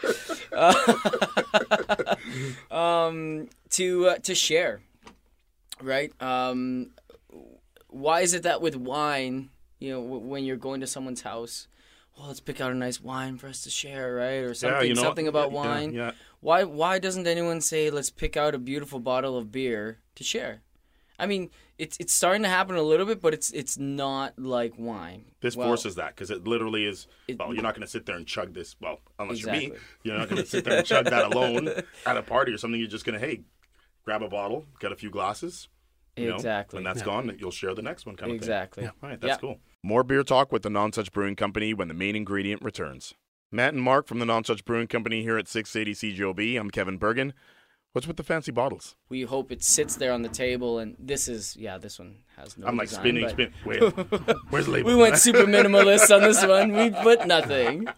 uh, 0.52 2.16
um, 2.74 3.48
to 3.70 4.08
uh, 4.08 4.18
to 4.18 4.34
share, 4.34 4.80
right? 5.82 6.12
Um, 6.22 6.90
why 7.88 8.20
is 8.20 8.34
it 8.34 8.42
that 8.44 8.60
with 8.60 8.76
wine, 8.76 9.50
you 9.78 9.92
know, 9.92 10.02
w- 10.02 10.22
when 10.26 10.44
you're 10.44 10.56
going 10.56 10.80
to 10.80 10.86
someone's 10.86 11.22
house, 11.22 11.68
well, 12.16 12.28
let's 12.28 12.40
pick 12.40 12.60
out 12.60 12.72
a 12.72 12.74
nice 12.74 13.00
wine 13.00 13.36
for 13.38 13.46
us 13.46 13.62
to 13.62 13.70
share, 13.70 14.14
right? 14.14 14.42
Or 14.42 14.54
something, 14.54 14.88
you 14.88 14.94
know, 14.94 15.02
something 15.02 15.28
about 15.28 15.50
yeah, 15.52 15.56
wine. 15.56 15.92
yeah. 15.92 16.10
Why 16.40 16.64
why 16.64 16.98
doesn't 16.98 17.26
anyone 17.26 17.60
say 17.60 17.90
let's 17.90 18.10
pick 18.10 18.36
out 18.36 18.54
a 18.54 18.58
beautiful 18.58 19.00
bottle 19.00 19.36
of 19.36 19.52
beer 19.52 19.98
to 20.14 20.24
share? 20.24 20.62
I 21.18 21.26
mean, 21.26 21.50
it's 21.78 21.96
it's 21.98 22.12
starting 22.14 22.42
to 22.42 22.48
happen 22.48 22.76
a 22.76 22.82
little 22.82 23.06
bit, 23.06 23.20
but 23.20 23.34
it's 23.34 23.50
it's 23.52 23.78
not 23.78 24.38
like 24.38 24.74
wine. 24.78 25.26
This 25.40 25.56
Well, 25.56 25.68
forces 25.68 25.94
that 25.96 26.14
because 26.14 26.30
it 26.30 26.46
literally 26.46 26.84
is. 26.86 27.06
It- 27.28 27.38
well, 27.38 27.52
you're 27.54 27.62
not 27.62 27.74
going 27.74 27.86
to 27.86 27.90
sit 27.90 28.06
there 28.06 28.16
and 28.16 28.26
chug 28.26 28.54
this. 28.54 28.76
Well, 28.80 29.00
unless 29.18 29.42
you're 29.42 29.52
me, 29.52 29.72
you're 30.02 30.16
not 30.18 30.28
going 30.28 30.42
to 30.42 30.48
sit 30.48 30.64
there 30.64 30.78
and 30.78 30.86
chug 30.86 31.06
that 31.06 31.24
alone 31.32 31.68
at 32.06 32.16
a 32.16 32.22
party 32.22 32.52
or 32.52 32.58
something. 32.58 32.78
You're 32.80 32.88
just 32.88 33.04
going 33.04 33.18
to 33.18 33.26
hey, 33.26 33.42
grab 34.06 34.22
a 34.22 34.28
bottle, 34.28 34.64
get 34.80 34.92
a 34.92 34.96
few 34.96 35.10
glasses. 35.10 35.68
You 36.16 36.28
know, 36.30 36.36
Exactly. 36.36 36.78
When 36.78 36.84
that's 36.84 37.02
gone, 37.02 37.36
you'll 37.38 37.50
share 37.50 37.74
the 37.74 37.82
next 37.82 38.06
one, 38.06 38.16
kind 38.16 38.30
of 38.30 38.36
Exactly. 38.36 38.84
thing. 38.84 38.92
All 39.02 39.08
right, 39.10 39.20
that's 39.20 39.32
Yeah. 39.32 39.36
cool. 39.38 39.60
More 39.82 40.02
beer 40.02 40.22
talk 40.22 40.50
with 40.50 40.62
the 40.62 40.70
Nonsuch 40.70 41.12
Brewing 41.12 41.36
Company 41.36 41.74
when 41.74 41.88
the 41.88 41.94
main 41.94 42.16
ingredient 42.16 42.62
returns. 42.62 43.12
Matt 43.52 43.74
and 43.74 43.82
Mark 43.82 44.06
from 44.06 44.18
the 44.18 44.24
Nonsuch 44.24 44.64
Brewing 44.64 44.86
Company 44.86 45.22
here 45.22 45.36
at 45.36 45.46
680 45.46 45.92
CJOB. 45.94 46.56
I'm 46.56 46.70
Kevin 46.70 46.98
Burgin. 46.98 47.32
What's 47.96 48.06
with 48.06 48.18
the 48.18 48.22
fancy 48.22 48.52
bottles? 48.52 48.94
We 49.08 49.22
hope 49.22 49.50
it 49.50 49.64
sits 49.64 49.96
there 49.96 50.12
on 50.12 50.20
the 50.20 50.28
table, 50.28 50.80
and 50.80 50.96
this 50.98 51.28
is 51.28 51.56
yeah, 51.56 51.78
this 51.78 51.98
one 51.98 52.16
has 52.36 52.58
no. 52.58 52.66
I'm 52.66 52.76
like 52.76 52.90
design, 52.90 53.02
spinning, 53.04 53.22
but 53.22 53.30
spin. 53.30 53.52
Wait, 53.64 53.80
where's 54.50 54.66
the 54.66 54.72
label? 54.72 54.90
We 54.90 54.96
went 54.96 55.16
super 55.16 55.46
minimalist 55.46 56.14
on 56.14 56.20
this 56.20 56.44
one. 56.44 56.72
We 56.72 56.90
put 56.90 57.26
nothing. 57.26 57.88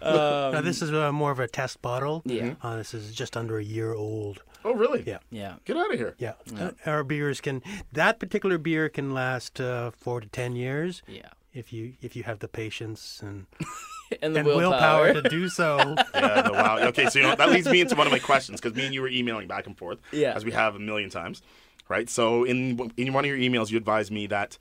Um, 0.00 0.52
now 0.52 0.60
this 0.60 0.80
is 0.80 0.92
uh, 0.92 1.10
more 1.10 1.32
of 1.32 1.40
a 1.40 1.48
test 1.48 1.82
bottle. 1.82 2.22
Yeah. 2.24 2.54
Uh, 2.62 2.76
this 2.76 2.94
is 2.94 3.12
just 3.12 3.36
under 3.36 3.58
a 3.58 3.64
year 3.64 3.94
old. 3.94 4.44
oh, 4.64 4.74
really? 4.74 5.02
Yeah. 5.04 5.18
yeah. 5.30 5.56
Get 5.64 5.76
out 5.76 5.92
of 5.92 5.98
here. 5.98 6.14
Yeah. 6.18 6.34
Uh, 6.56 6.70
our 6.86 7.02
beers 7.02 7.40
can 7.40 7.62
that 7.92 8.20
particular 8.20 8.58
beer 8.58 8.88
can 8.88 9.12
last 9.12 9.60
uh, 9.60 9.90
four 9.90 10.20
to 10.20 10.28
ten 10.28 10.54
years 10.54 11.02
Yeah. 11.08 11.30
if 11.52 11.72
you 11.72 11.94
if 12.00 12.14
you 12.14 12.22
have 12.22 12.38
the 12.38 12.46
patience 12.48 13.18
and, 13.24 13.46
And 14.22 14.34
the 14.34 14.40
and 14.40 14.48
willpower. 14.48 15.04
willpower 15.04 15.22
to 15.22 15.28
do 15.28 15.48
so. 15.48 15.76
Yeah, 16.14 16.42
the 16.42 16.52
wow. 16.52 16.78
Okay, 16.88 17.06
so 17.08 17.18
you 17.18 17.24
know 17.26 17.34
that 17.36 17.50
leads 17.50 17.68
me 17.68 17.80
into 17.80 17.94
one 17.94 18.06
of 18.06 18.12
my 18.12 18.18
questions 18.18 18.60
because 18.60 18.76
me 18.76 18.84
and 18.86 18.94
you 18.94 19.02
were 19.02 19.08
emailing 19.08 19.46
back 19.48 19.66
and 19.66 19.76
forth, 19.78 19.98
Yeah. 20.12 20.32
as 20.34 20.44
we 20.44 20.50
have 20.52 20.74
a 20.74 20.78
million 20.80 21.10
times, 21.10 21.42
right? 21.88 22.08
So 22.10 22.44
in 22.44 22.90
in 22.96 23.12
one 23.12 23.24
of 23.24 23.28
your 23.28 23.38
emails, 23.38 23.70
you 23.70 23.76
advised 23.78 24.10
me 24.10 24.26
that 24.26 24.58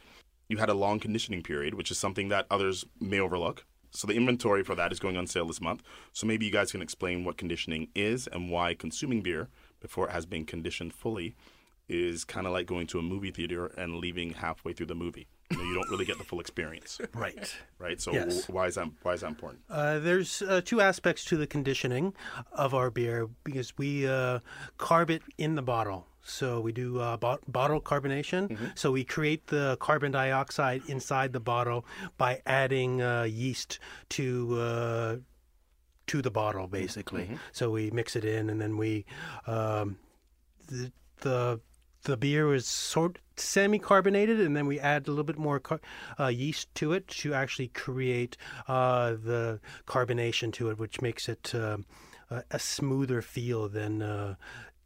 you 0.47 0.57
had 0.57 0.69
a 0.69 0.73
long 0.73 0.99
conditioning 0.99 1.41
period, 1.43 1.73
which 1.73 1.91
is 1.91 1.97
something 1.97 2.29
that 2.29 2.45
others 2.51 2.85
may 2.99 3.19
overlook. 3.19 3.65
So 3.91 4.05
the 4.07 4.13
inventory 4.13 4.63
for 4.63 4.75
that 4.75 4.91
is 4.91 4.99
going 4.99 5.17
on 5.17 5.25
sale 5.25 5.45
this 5.47 5.59
month. 5.62 5.81
So 6.13 6.27
maybe 6.27 6.45
you 6.45 6.51
guys 6.51 6.71
can 6.71 6.81
explain 6.81 7.23
what 7.25 7.38
conditioning 7.38 7.88
is 7.95 8.27
and 8.27 8.51
why 8.51 8.75
consuming 8.75 9.21
beer 9.21 9.49
before 9.79 10.07
it 10.09 10.12
has 10.12 10.25
been 10.27 10.45
conditioned 10.45 10.93
fully 10.93 11.35
is 11.89 12.23
kind 12.23 12.45
of 12.47 12.54
like 12.54 12.67
going 12.67 12.88
to 12.88 12.99
a 12.99 13.02
movie 13.02 13.32
theater 13.32 13.67
and 13.78 13.95
leaving 13.97 14.32
halfway 14.32 14.73
through 14.73 14.86
the 14.86 14.95
movie. 14.95 15.28
You, 15.52 15.58
know, 15.58 15.63
you 15.63 15.73
don't 15.73 15.89
really 15.89 16.06
get 16.06 16.19
the 16.19 16.23
full 16.23 16.39
experience, 16.39 16.99
right. 17.15 17.56
right? 17.80 17.99
So 17.99 18.13
Yes. 18.13 18.47
why 18.47 18.67
is 18.67 18.75
that 18.75 18.88
why 19.02 19.13
is 19.13 19.21
that 19.21 19.28
important? 19.28 19.63
Uh, 19.69 19.97
there's 19.99 20.43
uh, 20.43 20.62
two 20.63 20.80
aspects 20.80 21.25
to 21.25 21.38
the 21.38 21.47
conditioning 21.47 22.13
of 22.52 22.73
our 22.75 22.91
beer 22.91 23.28
because 23.43 23.75
we 23.78 24.08
uh, 24.08 24.39
carb 24.78 25.10
it 25.10 25.23
in 25.39 25.56
the 25.56 25.63
bottle. 25.63 26.06
So 26.21 26.60
we 26.60 26.71
do 26.71 26.99
uh, 26.99 27.17
bo- 27.17 27.39
bottle 27.47 27.82
carbonation. 27.82 28.71
So 28.75 28.91
we 28.91 29.04
create 29.04 29.47
the 29.47 29.78
carbon 29.80 30.12
dioxide 30.12 30.84
inside 30.88 31.34
the 31.34 31.39
bottle 31.39 31.86
by 32.17 32.41
adding 32.45 33.02
uh, 33.02 33.23
yeast 33.23 33.80
to 34.10 34.60
uh, 34.60 35.15
to 36.08 36.21
the 36.21 36.30
bottle, 36.30 36.67
basically. 36.67 37.32
So 37.52 37.71
we 37.71 37.89
mix 37.89 38.15
it 38.15 38.25
in, 38.25 38.49
and 38.52 38.62
then 38.62 38.78
we 38.78 39.06
um, 39.47 39.97
the 40.67 40.91
the 41.21 41.60
the 42.03 42.17
beer 42.17 42.53
is 42.53 42.65
sort 42.65 43.19
semi-carbonated, 43.38 44.39
and 44.39 44.55
then 44.55 44.67
we 44.67 44.79
add 44.79 45.07
a 45.07 45.12
little 45.12 45.23
bit 45.23 45.38
more 45.38 45.59
car- 45.59 45.81
uh, 46.19 46.27
yeast 46.27 46.73
to 46.75 46.93
it 46.93 47.07
to 47.07 47.33
actually 47.33 47.69
create 47.69 48.35
uh, 48.67 49.12
the 49.12 49.59
carbonation 49.88 50.51
to 50.53 50.69
it, 50.69 50.77
which 50.77 51.01
makes 51.01 51.29
it 51.29 51.53
um 51.55 51.85
a, 52.51 52.59
smoother 52.59 53.21
feel 53.21 53.67
than 53.67 54.01
uh, 54.01 54.35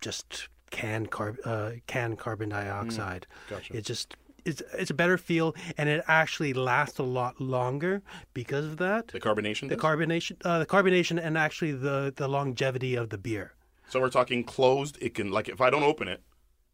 just 0.02 0.48
canned 0.72 1.12
carb 1.12 1.38
uh, 1.46 1.72
canned 1.88 2.18
carbon 2.18 2.50
dioxide. 2.50 3.28
gotcha. 3.50 3.78
It 3.78 3.86
just 3.86 4.16
it's 4.46 4.62
it's 4.78 4.92
a 4.92 4.94
better 4.94 5.18
feel, 5.18 5.56
and 5.78 5.90
it 5.90 6.04
actually 6.08 6.54
lasts 6.54 7.00
a 7.00 7.04
lot 7.04 7.40
longer 7.40 8.02
because 8.34 8.66
of 8.66 8.78
that. 8.78 9.08
The 9.10 9.20
carbonation. 9.20 9.70
The 9.70 9.76
does? 9.76 9.84
carbonation, 9.84 10.38
uh, 10.44 10.60
the 10.60 10.66
carbonation, 10.66 11.20
and 11.24 11.38
actually 11.38 11.74
the 11.74 12.14
the 12.16 12.28
longevity 12.28 12.96
of 12.96 13.10
the 13.10 13.18
beer. 13.18 13.54
So 13.90 14.00
we're 14.00 14.10
talking 14.10 14.44
closed. 14.44 14.98
It 15.02 15.14
can 15.14 15.32
like 15.32 15.50
if 15.50 15.62
I 15.62 15.70
don't 15.70 15.84
open 15.84 16.08
it, 16.08 16.22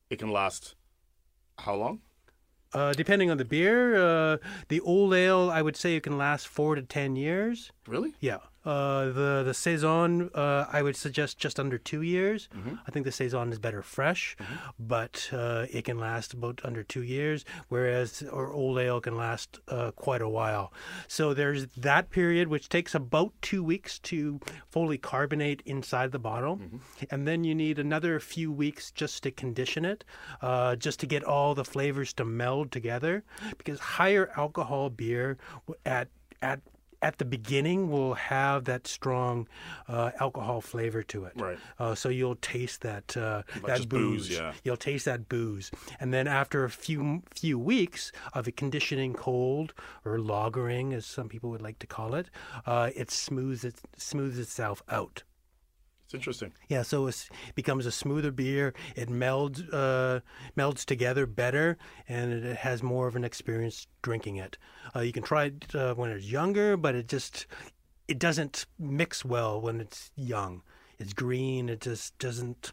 it 0.10 0.20
can 0.20 0.32
last 0.32 0.76
how 1.60 1.76
long? 1.76 2.00
Uh, 2.74 2.94
depending 2.94 3.32
on 3.32 3.38
the 3.38 3.46
beer, 3.46 3.96
uh, 3.96 4.38
the 4.68 4.80
old 4.82 5.14
ale, 5.14 5.50
I 5.50 5.62
would 5.62 5.76
say 5.76 5.96
it 5.96 6.04
can 6.04 6.18
last 6.18 6.48
four 6.48 6.76
to 6.76 6.82
ten 6.82 7.16
years. 7.16 7.72
Really? 7.88 8.14
Yeah. 8.20 8.38
Uh, 8.66 9.06
the 9.06 9.44
the 9.46 9.54
saison, 9.54 10.30
uh, 10.36 10.66
I 10.72 10.82
would 10.82 10.96
suggest 10.96 11.38
just 11.40 11.60
under 11.60 11.78
two 11.78 12.02
years. 12.02 12.50
Mm-hmm. 12.56 12.76
I 12.86 12.92
think 12.92 13.06
the 13.06 13.12
saison 13.12 13.52
is 13.52 13.60
better 13.60 13.82
fresh, 13.82 14.36
but 14.78 15.30
uh, 15.32 15.66
it 15.72 15.86
can 15.86 15.98
last 15.98 16.34
about 16.34 16.60
under 16.64 16.84
two 16.84 17.02
years, 17.04 17.46
whereas 17.70 18.24
our 18.32 18.52
old 18.52 18.78
ale 18.78 19.00
can 19.02 19.16
last 19.16 19.60
uh, 19.70 19.92
quite 19.92 20.22
a 20.22 20.28
while. 20.30 20.74
So 21.08 21.34
there's 21.34 21.68
that 21.78 22.10
period, 22.10 22.50
which 22.50 22.68
takes 22.70 22.94
about 22.94 23.32
two 23.42 23.64
weeks 23.64 23.98
to 24.00 24.40
fully 24.70 24.98
carbonate 24.98 25.62
inside 25.66 26.12
the 26.12 26.20
bottle, 26.20 26.58
Mm-hmm. 26.58 26.78
and 27.12 27.28
then 27.28 27.44
you 27.44 27.56
need 27.56 27.80
another 27.80 28.20
few 28.20 28.52
weeks 28.52 28.92
just 28.92 29.24
to 29.24 29.32
condition 29.32 29.86
it, 29.86 30.04
uh, 30.42 30.76
just 30.76 31.00
to 31.00 31.06
get 31.08 31.24
all 31.24 31.56
the 31.56 31.64
flavors 31.66 32.14
to 32.14 32.26
meld 32.26 32.72
together. 32.72 33.24
Because 33.58 33.80
higher 33.80 34.32
alcohol 34.36 34.90
beer 34.90 35.38
at 35.86 36.10
at 36.42 36.60
at 37.02 37.18
the 37.18 37.26
beginning 37.26 37.90
will 37.90 38.14
have 38.14 38.66
that 38.66 38.88
strong 38.88 39.48
uh, 39.88 40.12
alcohol 40.20 40.62
flavor 40.62 41.04
to 41.04 41.26
it. 41.26 41.34
Right. 41.36 41.58
Uh, 41.78 41.96
so 41.96 42.10
you'll 42.10 42.36
taste 42.36 42.82
that 42.82 43.16
uh, 43.16 43.44
that 43.66 43.78
just 43.78 43.90
booze, 43.90 44.30
yeah. 44.30 44.54
You'll 44.64 44.78
taste 44.78 45.06
that 45.06 45.30
booze, 45.30 45.72
and 46.00 46.14
then 46.14 46.28
after 46.28 46.64
a 46.64 46.70
few 46.70 47.24
few 47.34 47.58
weeks 47.58 48.12
of 48.34 48.48
it 48.48 48.58
conditioning 48.58 49.14
cold 49.14 49.74
or 50.06 50.18
lagering, 50.18 50.94
as 50.94 51.06
some 51.06 51.30
people 51.30 51.50
would 51.50 51.62
like 51.62 51.80
to 51.80 51.88
call 51.88 52.16
it, 52.16 52.30
uh, 52.66 52.90
it 52.96 53.12
smooths 53.12 53.64
it 53.64 53.76
smooths 53.98 54.38
itself 54.38 54.84
out. 54.90 55.24
It's 56.10 56.16
interesting. 56.16 56.52
Yeah, 56.70 56.82
so 56.82 57.06
it 57.06 57.30
becomes 57.54 57.86
a 57.86 57.92
smoother 57.92 58.32
beer. 58.32 58.74
It 58.96 59.10
melds 59.10 59.64
uh, 59.72 60.22
melds 60.58 60.84
together 60.84 61.28
better, 61.28 61.78
and 62.08 62.34
it 62.34 62.58
has 62.58 62.82
more 62.82 63.08
of 63.08 63.16
an 63.16 63.24
experience 63.24 63.86
drinking 64.02 64.38
it. 64.38 64.58
Uh, 64.96 65.02
you 65.02 65.14
can 65.14 65.22
try 65.22 65.44
it 65.46 65.76
uh, 65.76 65.94
when 65.94 66.10
it's 66.10 66.26
younger, 66.26 66.76
but 66.78 66.96
it 66.96 67.08
just 67.08 67.46
it 68.08 68.18
doesn't 68.18 68.66
mix 68.80 69.24
well 69.24 69.62
when 69.62 69.80
it's 69.80 70.10
young. 70.16 70.64
It's 70.98 71.14
green. 71.14 71.70
It 71.70 71.82
just 71.82 72.18
doesn't. 72.18 72.72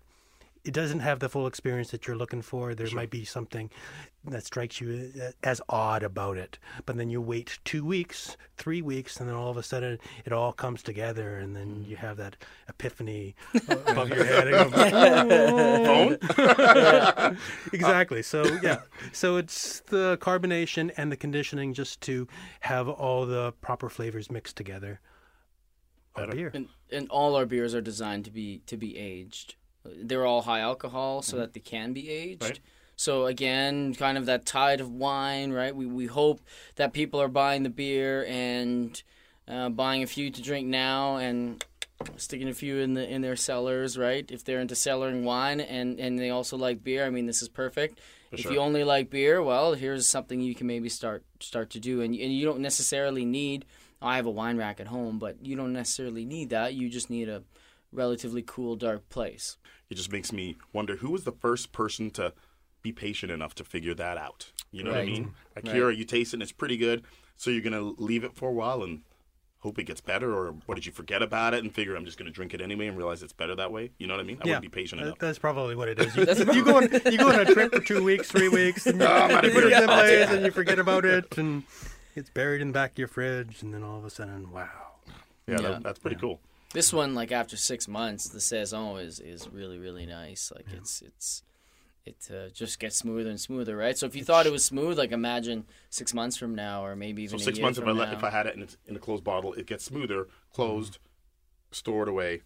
It 0.66 0.74
doesn't 0.74 0.98
have 1.00 1.20
the 1.20 1.28
full 1.28 1.46
experience 1.46 1.90
that 1.92 2.06
you're 2.06 2.16
looking 2.16 2.42
for. 2.42 2.74
There 2.74 2.88
might 2.92 3.10
be 3.10 3.24
something 3.24 3.70
that 4.24 4.44
strikes 4.44 4.80
you 4.80 5.12
uh, 5.22 5.30
as 5.44 5.60
odd 5.68 6.02
about 6.02 6.36
it, 6.36 6.58
but 6.86 6.96
then 6.96 7.08
you 7.08 7.20
wait 7.20 7.60
two 7.64 7.84
weeks, 7.84 8.36
three 8.56 8.82
weeks, 8.82 9.20
and 9.20 9.28
then 9.28 9.36
all 9.36 9.48
of 9.48 9.56
a 9.56 9.62
sudden 9.62 10.00
it 10.24 10.32
all 10.32 10.52
comes 10.52 10.82
together, 10.82 11.38
and 11.38 11.54
then 11.54 11.84
you 11.86 11.94
have 11.94 12.16
that 12.16 12.36
epiphany 12.68 13.36
above 13.68 14.08
your 14.08 14.24
head. 14.24 14.48
And 14.48 14.72
go, 14.72 16.18
Phone? 17.28 17.38
exactly. 17.72 18.22
So 18.22 18.44
yeah. 18.60 18.80
So 19.12 19.36
it's 19.36 19.80
the 19.80 20.18
carbonation 20.20 20.90
and 20.96 21.12
the 21.12 21.16
conditioning 21.16 21.74
just 21.74 22.00
to 22.02 22.26
have 22.60 22.88
all 22.88 23.24
the 23.24 23.52
proper 23.60 23.88
flavors 23.88 24.32
mixed 24.32 24.56
together. 24.56 25.00
Of 26.16 26.30
beer. 26.30 26.50
And, 26.54 26.68
and 26.90 27.08
all 27.10 27.36
our 27.36 27.46
beers 27.46 27.74
are 27.74 27.80
designed 27.80 28.24
to 28.24 28.30
be 28.30 28.62
to 28.66 28.76
be 28.76 28.96
aged. 28.96 29.54
They're 29.96 30.26
all 30.26 30.42
high 30.42 30.60
alcohol, 30.60 31.22
so 31.22 31.36
that 31.36 31.52
they 31.52 31.60
can 31.60 31.92
be 31.92 32.10
aged. 32.10 32.42
Right. 32.42 32.60
So 32.96 33.26
again, 33.26 33.94
kind 33.94 34.16
of 34.16 34.26
that 34.26 34.46
tide 34.46 34.80
of 34.80 34.90
wine, 34.90 35.52
right? 35.52 35.74
We 35.76 35.86
we 35.86 36.06
hope 36.06 36.40
that 36.76 36.92
people 36.92 37.20
are 37.20 37.28
buying 37.28 37.62
the 37.62 37.70
beer 37.70 38.24
and 38.26 39.00
uh, 39.46 39.68
buying 39.68 40.02
a 40.02 40.06
few 40.06 40.30
to 40.30 40.42
drink 40.42 40.66
now 40.66 41.16
and 41.16 41.62
sticking 42.16 42.48
a 42.48 42.54
few 42.54 42.78
in 42.78 42.94
the 42.94 43.06
in 43.06 43.20
their 43.20 43.36
cellars, 43.36 43.98
right? 43.98 44.28
If 44.30 44.44
they're 44.44 44.60
into 44.60 44.74
cellaring 44.74 45.24
wine 45.24 45.60
and 45.60 46.00
and 46.00 46.18
they 46.18 46.30
also 46.30 46.56
like 46.56 46.82
beer, 46.82 47.04
I 47.04 47.10
mean, 47.10 47.26
this 47.26 47.42
is 47.42 47.48
perfect. 47.48 48.00
if 48.32 48.40
sure. 48.40 48.52
you 48.52 48.58
only 48.58 48.82
like 48.82 49.10
beer, 49.10 49.42
well, 49.42 49.74
here's 49.74 50.06
something 50.06 50.40
you 50.40 50.54
can 50.54 50.66
maybe 50.66 50.88
start 50.88 51.22
start 51.40 51.70
to 51.70 51.80
do, 51.80 52.00
and 52.00 52.14
and 52.14 52.32
you 52.32 52.46
don't 52.46 52.60
necessarily 52.60 53.24
need. 53.24 53.66
I 54.00 54.16
have 54.16 54.26
a 54.26 54.30
wine 54.30 54.58
rack 54.58 54.78
at 54.78 54.88
home, 54.88 55.18
but 55.18 55.44
you 55.44 55.56
don't 55.56 55.72
necessarily 55.72 56.24
need 56.24 56.50
that. 56.50 56.74
You 56.74 56.88
just 56.88 57.08
need 57.08 57.28
a 57.28 57.42
relatively 57.92 58.42
cool, 58.46 58.76
dark 58.76 59.08
place. 59.08 59.56
It 59.90 59.94
just 59.94 60.10
makes 60.12 60.32
me 60.32 60.56
wonder 60.72 60.96
who 60.96 61.10
was 61.10 61.24
the 61.24 61.32
first 61.32 61.72
person 61.72 62.10
to 62.12 62.32
be 62.82 62.92
patient 62.92 63.30
enough 63.32 63.54
to 63.56 63.64
figure 63.64 63.94
that 63.94 64.16
out. 64.16 64.50
You 64.72 64.82
know 64.82 64.90
what 64.90 65.00
I 65.00 65.06
mean? 65.06 65.34
Like 65.54 65.64
Right. 65.66 65.74
here, 65.74 65.90
you 65.90 66.04
taste 66.04 66.32
it 66.32 66.36
and 66.36 66.42
it's 66.42 66.52
pretty 66.52 66.76
good, 66.76 67.04
so 67.36 67.50
you're 67.50 67.62
gonna 67.62 67.82
leave 67.82 68.24
it 68.24 68.34
for 68.34 68.48
a 68.48 68.52
while 68.52 68.82
and 68.82 69.02
hope 69.60 69.78
it 69.78 69.84
gets 69.84 70.00
better, 70.00 70.32
or 70.34 70.52
what 70.66 70.74
did 70.76 70.86
you 70.86 70.92
forget 70.92 71.22
about 71.22 71.54
it 71.54 71.62
and 71.64 71.74
figure 71.74 71.96
I'm 71.96 72.04
just 72.04 72.18
gonna 72.18 72.30
drink 72.30 72.54
it 72.54 72.60
anyway 72.60 72.86
and 72.86 72.96
realize 72.96 73.22
it's 73.22 73.32
better 73.32 73.54
that 73.56 73.72
way? 73.72 73.90
You 73.98 74.06
know 74.06 74.14
what 74.14 74.20
I 74.20 74.24
mean? 74.24 74.38
I 74.40 74.44
wouldn't 74.44 74.62
be 74.62 74.68
patient 74.68 75.00
enough. 75.00 75.18
That's 75.18 75.38
probably 75.38 75.74
what 75.74 75.88
it 75.88 75.98
is. 76.00 76.14
You, 76.16 76.52
you 76.52 76.64
go 76.64 76.76
on 76.76 76.84
you 77.10 77.18
go 77.18 77.28
on 77.28 77.40
a 77.40 77.44
trip 77.44 77.72
for 77.72 77.80
two 77.80 78.02
weeks, 78.10 78.30
three 78.30 78.48
weeks, 78.48 78.86
and 78.86 79.02
oh, 79.02 79.06
you, 79.06 79.12
I'm 79.12 79.44
you 79.44 79.50
of 79.50 79.54
put 79.54 79.64
it 79.64 79.72
in 79.72 79.84
place 79.88 80.28
and 80.30 80.44
you 80.44 80.50
forget 80.50 80.78
about 80.78 81.04
it, 81.04 81.38
and 81.38 81.62
it's 82.14 82.30
buried 82.30 82.60
in 82.60 82.68
the 82.68 82.72
back 82.74 82.92
of 82.92 82.98
your 82.98 83.08
fridge, 83.08 83.62
and 83.62 83.72
then 83.74 83.82
all 83.82 83.98
of 83.98 84.04
a 84.04 84.10
sudden, 84.10 84.50
wow. 84.52 84.68
Yeah, 85.46 85.60
Yeah. 85.60 85.68
That, 85.70 85.82
that's 85.82 85.98
pretty 85.98 86.16
cool. 86.16 86.40
This 86.76 86.92
one, 86.92 87.14
like 87.14 87.32
after 87.32 87.56
six 87.56 87.88
months, 87.88 88.28
the 88.28 88.38
saison 88.38 88.98
is 88.98 89.18
is 89.18 89.48
really 89.48 89.78
really 89.78 90.04
nice. 90.04 90.52
Like 90.54 90.66
it's 90.78 91.00
it's 91.00 91.42
it 92.04 92.28
uh, 92.30 92.50
just 92.50 92.78
gets 92.78 92.96
smoother 92.96 93.30
and 93.30 93.40
smoother, 93.40 93.74
right? 93.74 93.96
So 93.96 94.04
if 94.04 94.14
you 94.14 94.22
thought 94.22 94.44
it 94.44 94.52
was 94.52 94.62
smooth, 94.62 94.98
like 94.98 95.10
imagine 95.10 95.64
six 95.88 96.12
months 96.12 96.36
from 96.36 96.54
now, 96.54 96.84
or 96.84 96.94
maybe 96.94 97.26
So 97.28 97.36
even 97.36 97.44
six 97.46 97.56
a 97.56 97.60
year 97.60 97.64
months 97.66 97.78
if 97.78 97.84
I 97.84 97.86
from 97.88 97.96
let, 97.96 98.10
now. 98.10 98.18
if 98.18 98.24
I 98.24 98.28
had 98.28 98.44
it 98.46 98.56
in, 98.56 98.62
its, 98.62 98.76
in 98.86 98.94
a 98.94 98.98
closed 98.98 99.24
bottle, 99.24 99.54
it 99.54 99.64
gets 99.64 99.86
smoother, 99.86 100.28
closed, 100.52 100.98
stored 101.70 102.08
away 102.08 102.42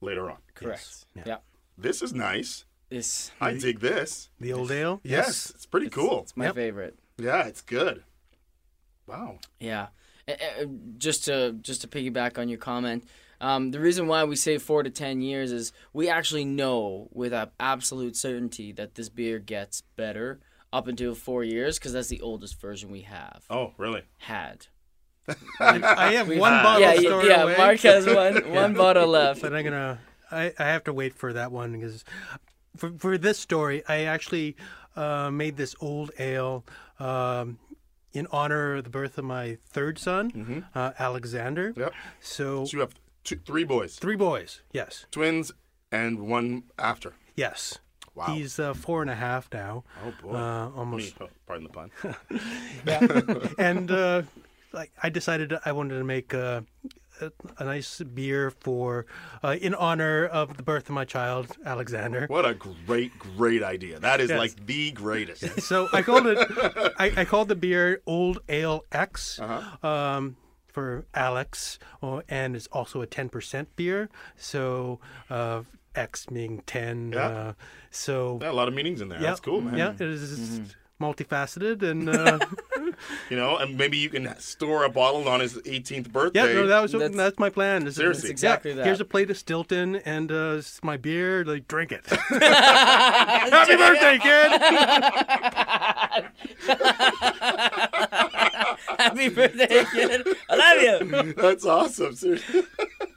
later 0.00 0.30
on. 0.30 0.36
Correct. 0.54 1.04
Yeah. 1.16 1.22
Yeah. 1.26 1.36
This 1.76 2.02
is 2.02 2.14
nice. 2.14 2.64
This 2.88 3.32
I 3.40 3.54
dig 3.54 3.80
this. 3.80 4.30
The 4.38 4.52
old 4.52 4.70
ale. 4.70 5.00
Yes, 5.02 5.50
it's 5.50 5.66
pretty 5.66 5.90
cool. 5.90 6.20
it's 6.22 6.36
my 6.36 6.44
Yep. 6.44 6.54
favorite. 6.54 6.98
Yeah, 7.18 7.48
it's 7.48 7.62
good. 7.62 8.04
Wow. 9.08 9.40
Yeah. 9.58 9.88
Just 10.98 11.24
to 11.24 11.56
just 11.60 11.80
to 11.80 11.88
piggyback 11.88 12.38
on 12.38 12.48
your 12.48 12.58
comment, 12.60 13.02
um, 13.42 13.70
the 13.72 13.80
reason 13.80 14.06
why 14.06 14.24
we 14.24 14.36
say 14.36 14.56
four 14.56 14.82
to 14.82 14.88
ten 14.90 15.20
years 15.20 15.52
is 15.52 15.72
we 15.92 16.08
actually 16.08 16.46
know 16.46 17.08
with 17.12 17.34
absolute 17.60 18.16
certainty 18.16 18.72
that 18.72 18.94
this 18.94 19.08
beer 19.10 19.38
gets 19.38 19.82
better 19.96 20.40
up 20.72 20.86
until 20.88 21.14
four 21.14 21.44
years 21.44 21.78
because 21.78 21.92
that's 21.92 22.08
the 22.08 22.20
oldest 22.22 22.58
version 22.60 22.90
we 22.90 23.02
have 23.02 23.44
Oh, 23.50 23.74
really? 23.76 24.02
had. 24.18 24.66
I 25.60 26.12
have 26.14 26.28
We've- 26.28 26.40
one 26.40 26.52
yeah, 26.52 26.62
bottle 26.62 26.80
yeah, 26.80 26.94
stored 27.00 27.26
yeah. 27.26 27.42
away. 27.42 27.56
Mark 27.56 27.80
has 27.80 28.06
one 28.06 28.50
one 28.52 28.74
bottle 28.74 29.06
left. 29.08 29.40
but 29.42 29.54
I'm 29.54 29.64
gonna. 29.64 29.98
I, 30.30 30.52
I 30.58 30.64
have 30.64 30.84
to 30.84 30.92
wait 30.92 31.14
for 31.14 31.32
that 31.34 31.52
one 31.52 31.72
because 31.72 32.04
for 32.76 32.90
for 32.98 33.18
this 33.18 33.38
story, 33.38 33.82
I 33.88 34.02
actually 34.04 34.56
uh, 34.96 35.30
made 35.30 35.56
this 35.56 35.74
old 35.80 36.10
ale 36.18 36.64
um, 36.98 37.58
in 38.12 38.26
honor 38.32 38.76
of 38.76 38.84
the 38.84 38.90
birth 38.90 39.16
of 39.18 39.24
my 39.24 39.58
third 39.68 39.98
son, 39.98 40.64
uh, 40.74 40.92
Alexander. 40.98 41.72
Yep. 41.76 41.92
So 42.20 42.64
So 42.64 42.76
you 42.76 42.80
have 42.80 42.94
two, 43.24 43.36
three 43.44 43.64
boys, 43.64 43.96
three 43.96 44.16
boys. 44.16 44.60
Yes. 44.72 45.06
twins, 45.10 45.52
and 45.90 46.20
one 46.28 46.64
after. 46.78 47.14
Yes. 47.36 47.78
Wow. 48.14 48.26
He's 48.34 48.58
uh, 48.58 48.74
four 48.74 49.00
and 49.00 49.10
a 49.10 49.14
half 49.14 49.48
now. 49.52 49.84
Oh 50.04 50.12
boy. 50.22 50.34
Uh, 50.34 50.70
almost. 50.76 51.14
oh, 51.20 51.28
pardon 51.46 51.64
the 51.66 51.70
pun. 51.72 51.90
and 53.58 53.90
uh, 53.90 54.22
like 54.72 54.92
I 55.02 55.08
decided 55.08 55.54
I 55.64 55.72
wanted 55.72 55.98
to 55.98 56.04
make 56.04 56.34
uh, 56.34 56.60
a, 57.20 57.32
a 57.58 57.64
nice 57.64 58.00
beer 58.00 58.50
for 58.50 59.06
uh, 59.42 59.56
in 59.60 59.74
honor 59.74 60.26
of 60.26 60.56
the 60.58 60.62
birth 60.62 60.84
of 60.88 60.94
my 60.94 61.04
child, 61.04 61.56
Alexander. 61.64 62.26
What 62.28 62.44
a 62.44 62.54
great, 62.54 63.18
great 63.18 63.62
idea. 63.62 63.98
That 63.98 64.20
is 64.20 64.28
Yes. 64.30 64.38
like 64.38 64.66
the 64.66 64.90
greatest. 64.92 65.60
So 65.62 65.88
I 65.92 66.02
called 66.02 66.26
it. 66.26 66.38
I, 66.98 67.12
I 67.18 67.24
called 67.24 67.48
the 67.48 67.56
beer 67.56 68.02
Old 68.06 68.40
Ale 68.48 68.84
X 68.92 69.38
Uh-huh. 69.40 69.86
um, 69.88 70.36
for 70.72 71.04
Alex, 71.14 71.78
oh, 72.02 72.22
and 72.28 72.56
it's 72.56 72.66
also 72.72 73.00
a 73.02 73.06
ten 73.06 73.28
percent 73.28 73.74
beer. 73.76 74.08
So 74.36 74.98
uh, 75.30 75.62
X 75.94 76.26
being 76.26 76.62
ten. 76.66 77.12
Yeah. 77.12 77.26
Uh, 77.26 77.52
so 77.90 78.38
Yeah, 78.42 78.50
a 78.50 78.52
lot 78.52 78.68
of 78.68 78.74
meanings 78.74 79.00
in 79.00 79.08
there. 79.08 79.20
Yeah, 79.20 79.28
That's 79.28 79.40
cool, 79.40 79.60
man. 79.60 79.76
Yeah, 79.78 79.92
it 79.92 80.00
is 80.00 80.38
Mm-hmm. 80.38 81.04
multifaceted 81.04 81.82
and. 81.82 82.08
Uh, 82.08 82.38
You 83.30 83.36
know, 83.36 83.56
and 83.56 83.78
maybe 83.78 83.96
you 83.96 84.10
can 84.10 84.36
store 84.38 84.84
a 84.84 84.88
bottle 84.90 85.26
on 85.28 85.40
his 85.40 85.54
18th 85.54 86.10
birthday. 86.12 86.40
Yeah, 86.40 86.52
no, 86.60 86.66
that 86.66 86.82
was 86.82 86.92
That's- 86.92 87.14
that's, 87.16 87.38
my 87.38 87.48
plan. 87.48 87.84
This 87.84 87.92
is- 87.92 87.96
Seriously. 87.96 88.20
That's 88.22 88.30
exactly 88.30 88.70
yeah, 88.72 88.76
that. 88.78 88.84
Here's 88.86 89.00
a 89.00 89.04
plate 89.04 89.30
of 89.30 89.38
Stilton 89.38 89.96
and 89.96 90.30
uh, 90.30 90.56
this 90.56 90.74
is 90.74 90.80
my 90.84 90.96
beer. 90.98 91.44
Like, 91.44 91.66
drink 91.68 91.92
it. 91.92 92.04
Happy 92.10 93.76
birthday, 93.76 94.18
kid! 94.18 94.52
Happy 99.16 99.28
birthday, 99.34 99.84
kid! 99.92 100.26
I 100.48 100.56
love 100.56 101.02
you. 101.26 101.32
That's 101.36 101.64
awesome. 101.66 102.14
Seriously. 102.14 102.62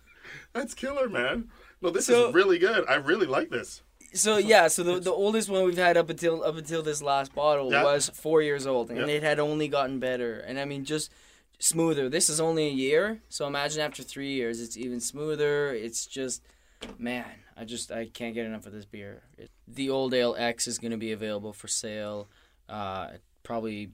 That's 0.53 0.73
killer, 0.73 1.09
man. 1.09 1.49
No, 1.81 1.89
this 1.89 2.05
So- 2.07 2.29
is 2.29 2.33
really 2.35 2.57
good. 2.59 2.85
I 2.87 2.95
really 2.95 3.27
like 3.27 3.49
this. 3.49 3.81
So 4.13 4.37
yeah, 4.37 4.69
so 4.69 4.81
the, 4.83 4.99
the 5.01 5.11
oldest 5.11 5.49
one 5.49 5.65
we've 5.65 5.75
had 5.77 5.97
up 5.97 6.09
until 6.09 6.41
up 6.43 6.55
until 6.55 6.81
this 6.81 7.01
last 7.01 7.35
bottle 7.35 7.69
Yeah. 7.71 7.83
was 7.83 8.09
four 8.09 8.41
years 8.41 8.65
old, 8.65 8.89
and 8.89 8.99
Yeah. 8.99 9.07
it 9.15 9.23
had 9.23 9.39
only 9.39 9.67
gotten 9.67 9.99
better. 9.99 10.39
And 10.39 10.57
I 10.57 10.63
mean, 10.63 10.85
just 10.85 11.11
smoother. 11.59 12.07
This 12.07 12.29
is 12.29 12.39
only 12.39 12.67
a 12.67 12.71
year, 12.71 13.19
so 13.27 13.45
imagine 13.45 13.81
after 13.81 14.03
three 14.03 14.31
years, 14.33 14.61
it's 14.61 14.77
even 14.77 15.01
smoother. 15.01 15.73
It's 15.73 16.05
just, 16.05 16.41
man, 16.97 17.25
I 17.57 17.65
just 17.65 17.91
I 17.91 18.05
can't 18.05 18.33
get 18.33 18.45
enough 18.45 18.65
of 18.65 18.71
this 18.71 18.85
beer. 18.85 19.23
It, 19.37 19.51
the 19.67 19.89
Old 19.89 20.13
Ale 20.13 20.35
X 20.37 20.65
is 20.67 20.77
going 20.77 20.91
to 20.91 20.97
be 20.97 21.11
available 21.11 21.51
for 21.51 21.67
sale, 21.67 22.29
uh, 22.69 23.09
probably 23.43 23.89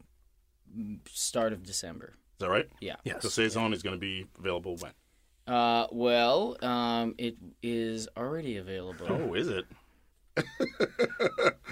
start 1.09 1.53
of 1.53 1.63
December. 1.63 2.13
Is 2.15 2.39
that 2.39 2.49
right? 2.49 2.69
Yeah. 2.79 2.95
Yes. 3.03 3.21
The 3.21 3.29
saison 3.29 3.73
is 3.73 3.83
going 3.83 3.95
to 3.95 3.99
be 3.99 4.25
available 4.39 4.77
when? 4.77 4.91
Uh, 5.47 5.87
well, 5.91 6.57
um, 6.61 7.15
it 7.17 7.35
is 7.61 8.07
already 8.15 8.57
available. 8.57 9.07
Oh, 9.09 9.33
is 9.33 9.47
it? 9.47 9.65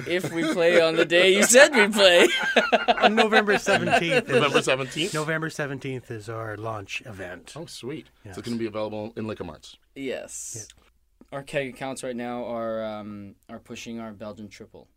If 0.08 0.32
we 0.32 0.44
play 0.54 0.82
on 0.82 0.96
the 0.96 1.06
day 1.06 1.34
you 1.36 1.44
said 1.44 1.76
we 1.76 1.88
play. 1.90 2.28
On 3.00 3.16
November 3.16 3.56
17th. 3.56 4.28
November 4.28 4.60
17th? 4.60 5.14
November 5.14 5.50
17th 5.50 6.12
is 6.12 6.30
our 6.30 6.56
launch 6.58 7.02
event. 7.06 7.54
Oh, 7.56 7.66
sweet. 7.66 8.08
So 8.24 8.30
it's 8.30 8.42
going 8.42 8.58
to 8.58 8.60
be 8.60 8.66
available 8.68 9.14
in 9.16 9.28
Liquor 9.28 9.44
Marts. 9.44 9.78
Yes. 9.96 10.68
Our 11.32 11.44
keg 11.44 11.70
accounts 11.74 12.02
right 12.04 12.16
now 12.16 12.46
are 12.46 12.84
um, 12.84 13.36
are 13.50 13.60
pushing 13.60 14.00
our 14.00 14.12
Belgian 14.14 14.48
triple, 14.48 14.88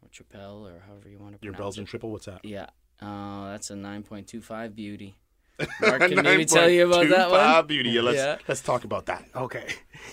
or 0.00 0.08
tripel, 0.08 0.62
or 0.62 0.82
however 0.86 1.08
you 1.08 1.18
want 1.18 1.32
to 1.34 1.38
pronounce 1.38 1.42
Your 1.42 1.52
Belgian 1.52 1.84
it. 1.84 1.88
triple, 1.88 2.10
what's 2.10 2.26
that? 2.26 2.44
Yeah, 2.44 2.66
uh, 3.04 3.50
that's 3.50 3.70
a 3.70 3.76
nine 3.76 4.02
point 4.02 4.26
two 4.26 4.40
five 4.40 4.74
beauty. 4.74 5.16
Mark 5.80 6.00
can 6.00 6.22
maybe 6.22 6.44
tell 6.44 6.68
you 6.68 6.86
about 6.88 7.08
that 7.10 7.30
one. 7.30 7.66
Beauty. 7.66 7.90
Yeah, 7.90 8.00
let's, 8.02 8.16
Yeah. 8.16 8.38
let's 8.48 8.60
talk 8.60 8.82
about 8.84 9.06
that. 9.06 9.24
Okay. 9.36 9.66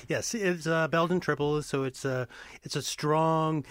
Yes, 0.08 0.36
it's 0.36 0.68
uh, 0.68 0.88
Belgian 0.88 1.20
triple, 1.20 1.62
so 1.64 1.84
it's 1.84 2.06
a 2.06 2.28
it's 2.64 2.76
a 2.76 2.82
strong, 2.82 3.66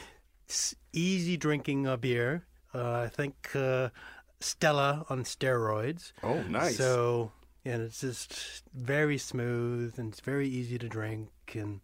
easy 0.92 1.36
drinking 1.36 1.86
uh, 1.86 1.96
beer. 1.96 2.44
Uh, 2.74 3.00
I 3.02 3.08
think 3.08 3.34
uh, 3.54 3.90
Stella 4.40 5.04
on 5.08 5.24
steroids. 5.24 6.12
Oh, 6.22 6.42
nice. 6.42 6.76
So 6.76 7.32
and 7.64 7.82
it's 7.82 8.00
just 8.00 8.62
very 8.74 9.18
smooth 9.18 9.98
and 9.98 10.12
it's 10.12 10.20
very 10.20 10.48
easy 10.48 10.78
to 10.78 10.88
drink 10.88 11.28
and 11.54 11.80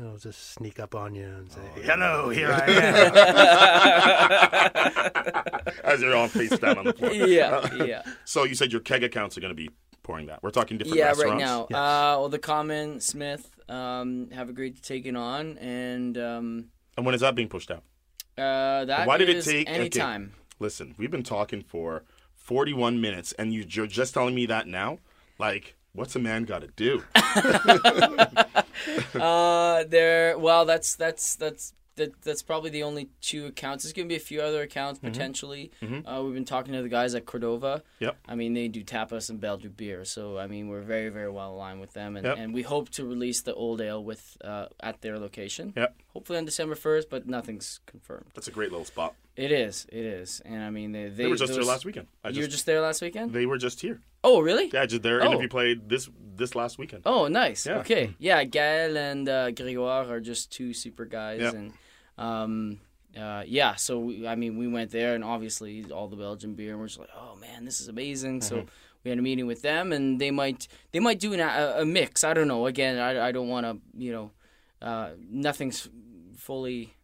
it'll 0.00 0.16
just 0.18 0.52
sneak 0.52 0.80
up 0.80 0.94
on 0.94 1.14
you 1.14 1.26
and 1.26 1.50
say, 1.52 1.60
Oh, 1.76 1.80
"Hello, 1.82 2.28
here 2.30 2.50
I 2.52 2.66
am." 5.66 5.74
As 5.84 6.00
you're 6.00 6.16
on 6.16 6.28
face 6.28 6.58
down 6.58 6.78
on 6.78 6.84
the 6.86 6.92
floor. 6.92 7.12
Yeah, 7.12 7.72
yeah, 7.84 8.02
So 8.24 8.44
you 8.44 8.54
said 8.54 8.72
your 8.72 8.80
keg 8.80 9.02
accounts 9.04 9.36
are 9.36 9.40
going 9.40 9.50
to 9.50 9.54
be 9.56 9.70
pouring 10.02 10.26
that. 10.26 10.42
We're 10.42 10.50
talking 10.50 10.78
different 10.78 10.98
yeah. 10.98 11.06
restaurants. 11.08 11.42
Right 11.42 11.46
now, 11.46 11.66
Yes. 11.70 11.76
uh, 11.76 12.16
well, 12.18 12.28
the 12.28 12.38
Common 12.38 13.00
Smith 13.00 13.50
um, 13.68 14.30
have 14.32 14.48
agreed 14.48 14.76
to 14.76 14.82
take 14.82 15.06
it 15.06 15.16
on, 15.16 15.58
and 15.58 16.16
um, 16.18 16.66
And 16.96 17.06
when 17.06 17.14
is 17.14 17.20
that 17.20 17.34
being 17.34 17.48
pushed 17.48 17.70
out? 17.70 17.82
uh, 18.38 18.84
that 18.86 19.06
Why 19.06 19.18
did 19.18 19.28
it 19.28 19.44
take- 19.44 19.68
okay. 19.68 19.78
anytime. 19.78 20.32
Listen, 20.58 20.94
we've 20.98 21.10
been 21.10 21.22
talking 21.22 21.62
for 21.62 22.04
41 22.36 23.00
minutes, 23.00 23.32
and 23.32 23.52
you- 23.52 23.66
you're 23.68 23.86
just 23.86 24.14
telling 24.14 24.34
me 24.34 24.46
that 24.46 24.66
now? 24.66 24.98
Like, 25.38 25.74
what's 25.94 26.16
a 26.16 26.18
man 26.18 26.44
got 26.44 26.62
to 26.62 26.68
do? 26.76 27.02
Uh, 29.14 29.84
there. 29.84 30.38
Well, 30.38 30.64
that's 30.64 30.94
that's 30.94 31.36
that's 31.36 31.74
that, 31.96 32.20
that's 32.22 32.42
probably 32.42 32.70
the 32.70 32.82
only 32.82 33.10
two 33.20 33.46
accounts. 33.46 33.84
There's 33.84 33.92
gonna 33.92 34.08
be 34.08 34.16
a 34.16 34.20
few 34.20 34.40
other 34.40 34.62
accounts 34.62 35.00
potentially. 35.00 35.70
Uh, 35.82 36.22
we've 36.24 36.32
been 36.34 36.44
talking 36.46 36.72
to 36.72 36.82
the 36.82 36.88
guys 36.88 37.14
at 37.14 37.26
Cordova. 37.26 37.82
Yep. 37.98 38.16
I 38.26 38.34
mean, 38.36 38.54
they 38.54 38.68
do 38.68 38.82
tapas 38.82 39.28
and 39.28 39.38
Belgian 39.40 39.72
beer, 39.72 40.04
so 40.04 40.38
I 40.38 40.46
mean, 40.46 40.68
we're 40.68 40.80
very 40.82 41.10
very 41.10 41.30
well 41.30 41.52
aligned 41.52 41.80
with 41.80 41.92
them, 41.92 42.16
and, 42.16 42.24
Yep. 42.24 42.36
and 42.38 42.54
we 42.54 42.62
hope 42.62 42.88
to 42.90 43.04
release 43.04 43.42
the 43.42 43.54
old 43.54 43.80
ale 43.82 44.02
with 44.02 44.36
uh, 44.42 44.66
at 44.80 45.02
their 45.02 45.18
location. 45.18 45.74
Yep. 45.76 45.96
Hopefully 46.14 46.38
on 46.38 46.44
December 46.46 46.74
first, 46.74 47.10
but 47.10 47.26
nothing's 47.26 47.80
confirmed. 47.86 48.26
That's 48.34 48.48
a 48.48 48.52
great 48.52 48.70
little 48.70 48.86
spot. 48.86 49.14
It 49.46 49.52
is. 49.52 49.86
It 49.90 50.04
is, 50.20 50.42
and 50.44 50.62
I 50.62 50.70
mean, 50.70 50.92
they 50.92 51.04
they, 51.08 51.24
They, 51.24 51.26
were 51.26 51.36
just 51.36 51.52
there 51.52 51.62
here 51.62 51.70
last 51.72 51.84
weekend. 51.86 52.06
I 52.22 52.28
You 52.28 52.34
just, 52.34 52.46
were 52.46 52.50
just 52.56 52.66
there 52.66 52.80
last 52.80 53.00
weekend. 53.02 53.32
They 53.32 53.46
were 53.46 53.58
just 53.58 53.80
here. 53.80 53.98
Oh, 54.22 54.40
really? 54.48 54.68
Yeah, 54.72 54.84
just 54.86 55.02
their 55.02 55.22
Oh. 55.22 55.26
interview 55.26 55.48
played 55.48 55.88
this 55.88 56.10
this 56.36 56.54
last 56.54 56.78
weekend. 56.78 57.02
Oh, 57.06 57.26
nice. 57.28 57.66
Yeah. 57.66 57.78
Okay. 57.82 58.14
Yeah, 58.18 58.44
Gael 58.44 58.96
and 58.96 59.28
uh, 59.28 59.50
Grégoire 59.58 60.08
are 60.10 60.20
just 60.20 60.52
two 60.52 60.72
super 60.74 61.06
guys, 61.06 61.40
Yeah. 61.40 61.52
and 61.58 61.72
um, 62.18 62.80
uh, 63.16 63.42
yeah. 63.46 63.76
So 63.76 63.98
we, 64.06 64.26
I 64.26 64.34
mean, 64.36 64.58
we 64.58 64.66
went 64.68 64.90
there, 64.90 65.14
and 65.14 65.24
obviously 65.24 65.84
all 65.90 66.08
the 66.08 66.16
Belgian 66.16 66.54
beer, 66.54 66.72
and 66.72 66.80
we're 66.80 66.88
just 66.88 66.98
like, 67.00 67.14
oh 67.16 67.34
man, 67.36 67.64
this 67.64 67.80
is 67.80 67.88
amazing. 67.88 68.42
So 68.42 68.56
Mm-hmm. 68.56 68.68
we 69.04 69.08
had 69.10 69.18
a 69.18 69.22
meeting 69.22 69.46
with 69.46 69.62
them, 69.62 69.92
and 69.92 70.20
they 70.20 70.30
might 70.30 70.68
they 70.92 71.00
might 71.00 71.18
do 71.18 71.32
an, 71.32 71.40
a, 71.40 71.80
a 71.82 71.84
mix. 71.84 72.24
I 72.24 72.34
don't 72.34 72.48
know. 72.48 72.66
Again, 72.66 72.98
I, 72.98 73.28
I 73.28 73.32
don't 73.32 73.48
want 73.48 73.64
to 73.66 73.72
you 73.96 74.12
know, 74.12 74.26
uh, 74.82 75.10
nothing's 75.30 75.88
fully. 76.36 76.94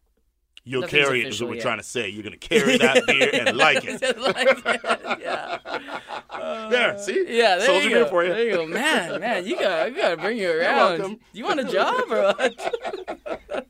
You'll 0.69 0.81
Nothing's 0.81 1.05
carry 1.05 1.21
it, 1.21 1.29
is 1.29 1.41
what 1.41 1.49
we're 1.51 1.55
yet. 1.57 1.63
trying 1.63 1.79
to 1.79 1.85
say. 1.85 2.09
You're 2.09 2.25
going 2.25 2.37
to 2.37 2.39
carry 2.49 2.77
that 2.79 3.07
beer 3.07 3.31
and 3.33 3.57
like 3.57 3.85
it. 3.85 4.03
like 4.19 4.49
it. 4.51 5.21
Yeah. 5.21 5.59
There, 6.71 6.99
see? 6.99 7.25
Yeah, 7.29 7.57
there 7.57 7.67
Soldier 7.67 7.85
you 7.89 7.95
beer 7.95 8.05
go. 8.05 8.11
for 8.11 8.25
you. 8.25 8.31
There 8.35 8.45
you 8.45 8.53
go, 8.53 8.67
man, 8.67 9.21
man. 9.21 9.47
You 9.47 9.57
got, 9.61 9.91
you 9.93 9.97
got 9.97 10.09
to 10.11 10.17
bring 10.17 10.37
you 10.39 10.51
around. 10.61 11.19
You 11.33 11.45
want 11.45 11.61
a 11.61 11.65
job 11.65 12.05
or 12.11 12.35
what? 12.35 13.67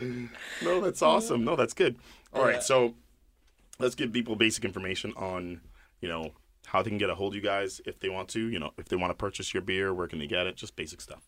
No, 0.62 0.80
that's 0.80 1.00
awesome. 1.02 1.44
No, 1.44 1.56
that's 1.56 1.72
good. 1.74 1.96
All 2.32 2.44
right, 2.44 2.54
Yeah. 2.56 2.60
so 2.60 2.94
let's 3.78 3.94
give 3.94 4.12
people 4.12 4.36
basic 4.36 4.64
information 4.64 5.12
on, 5.16 5.60
you 6.00 6.08
know, 6.08 6.32
how 6.66 6.82
they 6.82 6.90
can 6.90 6.98
get 6.98 7.08
a 7.08 7.14
hold 7.14 7.32
of 7.32 7.36
you 7.36 7.40
guys 7.42 7.80
if 7.86 8.00
they 8.00 8.08
want 8.08 8.28
to. 8.30 8.40
You 8.48 8.58
know, 8.58 8.72
if 8.76 8.88
they 8.88 8.96
want 8.96 9.10
to 9.10 9.14
purchase 9.14 9.54
your 9.54 9.62
beer, 9.62 9.94
where 9.94 10.06
can 10.08 10.18
they 10.18 10.26
get 10.26 10.46
it? 10.46 10.56
Just 10.56 10.76
basic 10.76 11.00
stuff. 11.00 11.22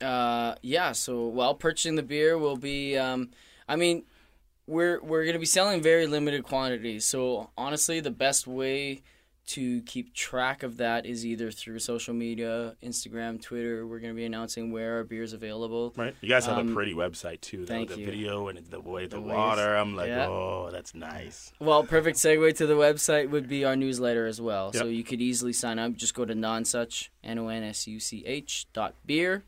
Uh, 0.00 0.54
yeah. 0.62 0.92
So, 0.92 1.26
well, 1.28 1.54
purchasing 1.54 1.96
the 1.96 2.02
beer 2.02 2.38
will 2.38 2.56
be. 2.56 2.96
Um, 2.96 3.30
I 3.68 3.76
mean, 3.76 4.04
we're 4.66 5.00
we're 5.02 5.24
gonna 5.26 5.38
be 5.38 5.46
selling 5.46 5.82
very 5.82 6.06
limited 6.06 6.44
quantities. 6.44 7.04
So 7.04 7.50
honestly, 7.56 8.00
the 8.00 8.10
best 8.10 8.46
way 8.46 9.02
to 9.46 9.82
keep 9.82 10.14
track 10.14 10.62
of 10.62 10.78
that 10.78 11.04
is 11.04 11.26
either 11.26 11.50
through 11.50 11.78
social 11.78 12.14
media, 12.14 12.74
Instagram, 12.82 13.38
Twitter. 13.42 13.86
We're 13.86 13.98
going 13.98 14.14
to 14.14 14.16
be 14.16 14.24
announcing 14.24 14.72
where 14.72 14.94
our 14.94 15.04
beer 15.04 15.22
is 15.22 15.34
available. 15.34 15.92
Right. 15.98 16.14
You 16.22 16.30
guys 16.30 16.46
have 16.46 16.56
Um, 16.56 16.70
a 16.70 16.74
pretty 16.74 16.94
website 16.94 17.42
too. 17.42 17.58
though. 17.66 17.74
thank 17.74 17.90
the 17.90 17.98
you. 18.00 18.06
video 18.06 18.48
and 18.48 18.56
the 18.70 18.80
way 18.80 19.04
the, 19.04 19.16
The 19.16 19.20
ways. 19.20 19.36
water. 19.36 19.76
I'm 19.76 19.94
like, 19.96 20.08
Yeah. 20.08 20.28
oh, 20.28 20.70
that's 20.72 20.94
nice. 20.94 21.52
Well, 21.60 21.82
perfect 21.84 22.16
segue 22.16 22.56
to 22.56 22.64
the 22.66 22.72
website 22.72 23.28
would 23.28 23.46
be 23.46 23.66
our 23.66 23.76
newsletter 23.76 24.24
as 24.26 24.40
well. 24.40 24.72
So 24.72 24.86
you 24.86 25.04
could 25.04 25.20
easily 25.20 25.52
sign 25.52 25.78
up. 25.78 25.92
Just 25.92 26.14
go 26.14 26.24
to 26.24 26.32
nonsuch, 26.34 27.08
N 27.22 27.38
O 27.38 27.48
N 27.48 27.64
S 27.64 27.86
U 27.86 28.00
C 28.00 28.24
H 28.24 28.66
dot 28.72 28.94
beer. 29.04 29.44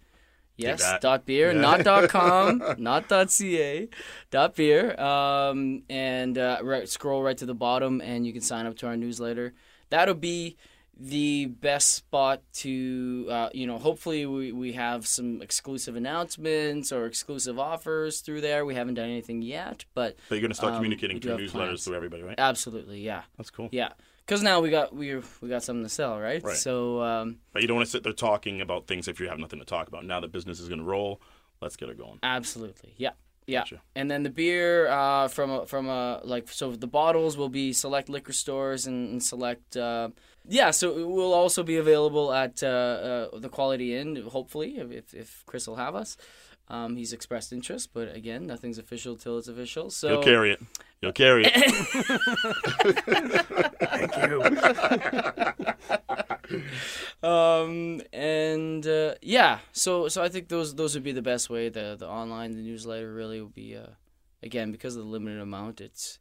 Yes, 0.57 0.83
dot 1.01 1.27
beer, 1.27 1.53
Yeah. 1.53 1.61
not 1.61 1.85
dot 1.85 2.09
com, 2.09 2.63
not 2.79 3.09
dot 3.09 3.31
ca, 3.31 3.89
dot 4.31 4.55
beer. 4.57 4.99
Um, 5.01 5.83
and 5.91 6.39
uh, 6.39 6.59
right, 6.63 6.89
scroll 6.89 7.23
right 7.23 7.37
to 7.39 7.47
the 7.47 7.55
bottom, 7.55 8.01
and 8.01 8.27
you 8.27 8.33
can 8.33 8.41
sign 8.43 8.67
up 8.67 8.77
to 8.79 8.87
our 8.87 8.97
newsletter. 8.97 9.53
That'll 9.91 10.15
be 10.15 10.57
the 10.99 11.47
best 11.47 11.95
spot 11.95 12.41
to, 12.55 13.27
uh, 13.31 13.49
you 13.53 13.67
know, 13.67 13.79
hopefully 13.79 14.25
we, 14.25 14.53
we 14.53 14.73
have 14.73 15.07
some 15.07 15.43
exclusive 15.43 15.95
announcements 15.97 16.91
or 16.91 17.05
exclusive 17.07 17.59
offers 17.59 18.21
through 18.21 18.41
there. 18.41 18.65
We 18.65 18.75
haven't 18.75 18.95
done 18.95 19.09
anything 19.11 19.43
yet, 19.43 19.85
but 19.95 20.17
But 20.29 20.37
you're 20.37 20.43
gonna 20.43 20.55
start 20.55 20.73
Um, 20.73 20.79
communicating 20.79 21.21
through 21.21 21.37
newsletters 21.37 21.51
plans. 21.53 21.85
to 21.85 21.95
everybody, 21.95 22.23
right? 22.23 22.35
absolutely, 22.39 23.01
yeah. 23.01 23.23
That's 23.37 23.51
cool. 23.51 23.69
Yeah, 23.73 23.91
because 24.25 24.43
now 24.43 24.61
we 24.61 24.71
got 24.71 24.95
we 24.95 25.17
we 25.43 25.49
got 25.49 25.63
something 25.63 25.85
to 25.85 25.89
sell, 25.91 26.19
right? 26.19 26.43
Right. 26.43 26.57
So 26.57 27.03
um, 27.03 27.41
But 27.53 27.61
you 27.63 27.69
don't 27.69 27.77
want 27.77 27.87
to 27.87 27.91
sit 27.91 28.03
there 28.03 28.13
talking 28.15 28.61
about 28.63 28.87
things 28.87 29.07
if 29.07 29.21
you 29.21 29.29
have 29.29 29.39
nothing 29.39 29.59
to 29.59 29.67
talk 29.67 29.89
about. 29.89 30.05
Now 30.07 30.21
that 30.21 30.33
business 30.33 30.61
is 30.61 30.69
gonna 30.69 30.83
roll, 30.85 31.21
let's 31.61 31.77
get 31.77 31.91
it 31.91 31.99
going. 31.99 32.19
absolutely, 32.23 32.95
yeah, 32.97 33.11
yeah. 33.47 33.61
Gotcha. 33.61 33.83
And 33.95 34.11
then 34.11 34.23
the 34.23 34.31
beer 34.31 34.89
uh, 34.89 35.29
from 35.29 35.51
a, 35.51 35.67
from 35.67 35.89
a 35.89 36.21
like 36.25 36.49
so 36.49 36.73
the 36.73 36.87
bottles 36.87 37.37
will 37.37 37.51
be 37.51 37.75
select 37.75 38.09
liquor 38.09 38.33
stores 38.33 38.87
and, 38.87 39.11
and 39.11 39.23
select. 39.23 39.77
Uh, 39.77 40.09
yeah, 40.49 40.71
so 40.71 40.97
it 40.99 41.07
will 41.07 41.33
also 41.35 41.63
be 41.63 41.77
available 41.77 42.33
at 42.33 42.63
uh, 42.63 42.67
uh, 43.33 43.39
the 43.39 43.49
Quality 43.49 43.97
Inn, 43.97 44.17
hopefully, 44.31 44.77
if, 44.79 44.91
if, 44.91 45.15
if 45.15 45.43
Chris 45.47 45.67
will 45.67 45.77
have 45.77 45.95
us. 45.95 46.17
Um, 46.69 46.97
he's 46.97 47.13
expressed 47.13 47.53
interest, 47.53 47.91
but 47.95 48.13
again, 48.15 48.45
nothing's 48.47 48.79
official 48.79 49.15
till 49.17 49.39
it's 49.39 49.47
official. 49.47 49.89
So 49.91 50.09
You'll 50.15 50.23
carry 50.25 50.53
it. 50.53 50.61
You'll 51.01 51.13
carry 51.13 51.45
it. 51.47 51.55
Thank 53.81 54.17
you. 54.17 54.43
um 57.29 58.01
and 58.13 58.87
uh, 58.87 59.15
yeah 59.21 59.59
so 59.73 60.07
so 60.09 60.23
i 60.23 60.29
think 60.29 60.49
those 60.49 60.75
those 60.77 60.95
would 60.95 61.03
be 61.03 61.11
the 61.13 61.23
best 61.23 61.51
way 61.51 61.69
the 61.69 61.97
the 61.99 62.07
online 62.09 62.53
the 62.53 62.63
newsletter 62.63 63.13
really 63.13 63.41
will 63.41 63.49
be 63.49 63.77
uh 63.77 63.87
again 64.45 64.71
because 64.71 64.95
of 64.97 65.03
the 65.03 65.09
limited 65.09 65.41
amount 65.41 65.81
it's 65.81 66.21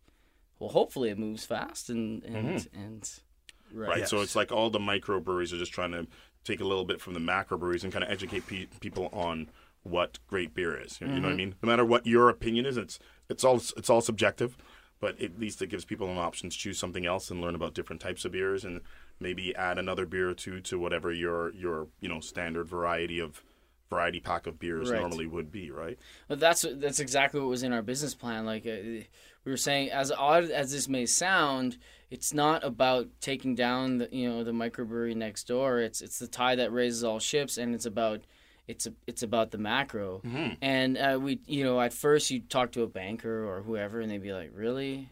well 0.57 0.71
hopefully 0.71 1.09
it 1.09 1.19
moves 1.19 1.45
fast 1.45 1.89
and 1.89 2.23
and 2.23 2.67
and 2.73 3.19
right. 3.74 4.07
So 4.07 4.22
it's 4.22 4.36
like 4.36 4.51
all 4.51 4.70
the 4.70 4.80
microbreweries 4.80 5.53
are 5.53 5.57
just 5.57 5.74
trying 5.74 5.91
to 5.91 6.07
take 6.43 6.61
a 6.61 6.66
little 6.66 6.86
bit 6.86 7.01
from 7.01 7.13
the 7.13 7.20
macrobreweries 7.20 7.84
and 7.84 7.91
kind 7.91 8.03
of 8.03 8.11
educate 8.11 8.47
pe- 8.47 8.68
people 8.80 9.09
on 9.11 9.49
what 9.84 10.20
great 10.28 10.53
beer 10.53 10.80
is. 10.80 10.99
You 10.99 11.07
know 11.07 11.13
what 11.13 11.26
I 11.26 11.28
mm-hmm. 11.30 11.38
mean? 11.38 11.55
No 11.61 11.68
matter 11.68 11.86
what 11.86 12.07
your 12.07 12.30
opinion 12.30 12.66
is, 12.66 12.78
it's 12.78 12.99
it's 13.30 13.43
all 13.43 13.57
it's 13.78 13.89
all 13.89 14.01
subjective, 14.01 14.57
but 14.99 15.20
at 15.22 15.39
least 15.39 15.61
it 15.61 15.68
gives 15.68 15.86
people 15.86 16.09
an 16.09 16.18
option 16.18 16.49
to 16.49 16.57
choose 16.57 16.80
something 16.80 17.05
else 17.05 17.30
and 17.30 17.41
learn 17.41 17.55
about 17.55 17.74
different 17.74 18.01
types 18.01 18.26
of 18.26 18.32
beers 18.32 18.66
and 18.66 18.82
maybe 19.20 19.55
add 19.55 19.78
another 19.78 20.05
beer 20.05 20.30
or 20.30 20.34
two 20.34 20.59
to 20.61 20.80
whatever 20.80 21.11
your 21.11 21.53
your 21.53 21.88
you 22.01 22.09
know 22.09 22.20
standard 22.20 22.68
variety 22.68 23.20
of 23.20 23.43
variety 23.90 24.20
pack 24.20 24.48
of 24.48 24.60
beers 24.60 24.90
Right. 24.92 25.00
normally 25.00 25.28
would 25.28 25.52
be. 25.52 25.72
Right? 25.72 25.98
But 26.28 26.40
that's 26.40 26.66
that's 26.76 27.00
exactly 27.00 27.40
what 27.40 27.50
was 27.50 27.64
in 27.64 27.74
our 27.74 27.82
business 27.82 28.14
plan. 28.16 28.46
Like 28.46 28.66
uh, 28.66 28.72
we 29.44 29.52
were 29.52 29.58
saying, 29.58 29.92
as 29.92 30.12
odd 30.12 30.46
as 30.46 30.72
this 30.72 30.88
may 30.88 31.06
sound, 31.06 31.78
it's 32.10 32.34
not 32.34 32.64
about 32.64 33.08
taking 33.22 33.56
down 33.56 33.98
the 34.00 34.10
you 34.12 34.30
know 34.30 34.44
the 34.44 34.52
microbrewery 34.52 35.16
next 35.16 35.48
door. 35.48 35.80
It's 35.80 36.02
it's 36.02 36.20
the 36.20 36.28
tide 36.28 36.60
that 36.60 36.72
raises 36.72 37.04
all 37.04 37.20
ships, 37.20 37.58
and 37.58 37.74
it's 37.76 37.86
about 37.86 38.22
it's 38.68 38.88
a, 38.88 38.94
it's 39.06 39.22
about 39.22 39.52
the 39.52 39.60
macro. 39.60 40.22
And 40.62 40.98
uh, 40.98 41.20
we 41.22 41.40
you 41.46 41.64
know 41.64 41.80
at 41.80 41.94
first 41.94 42.32
you 42.32 42.40
talk 42.40 42.72
to 42.74 42.82
a 42.84 42.88
banker 42.88 43.46
or 43.48 43.62
whoever, 43.62 44.02
and 44.02 44.10
they'd 44.12 44.22
be 44.22 44.34
like, 44.34 44.52
really. 44.54 45.10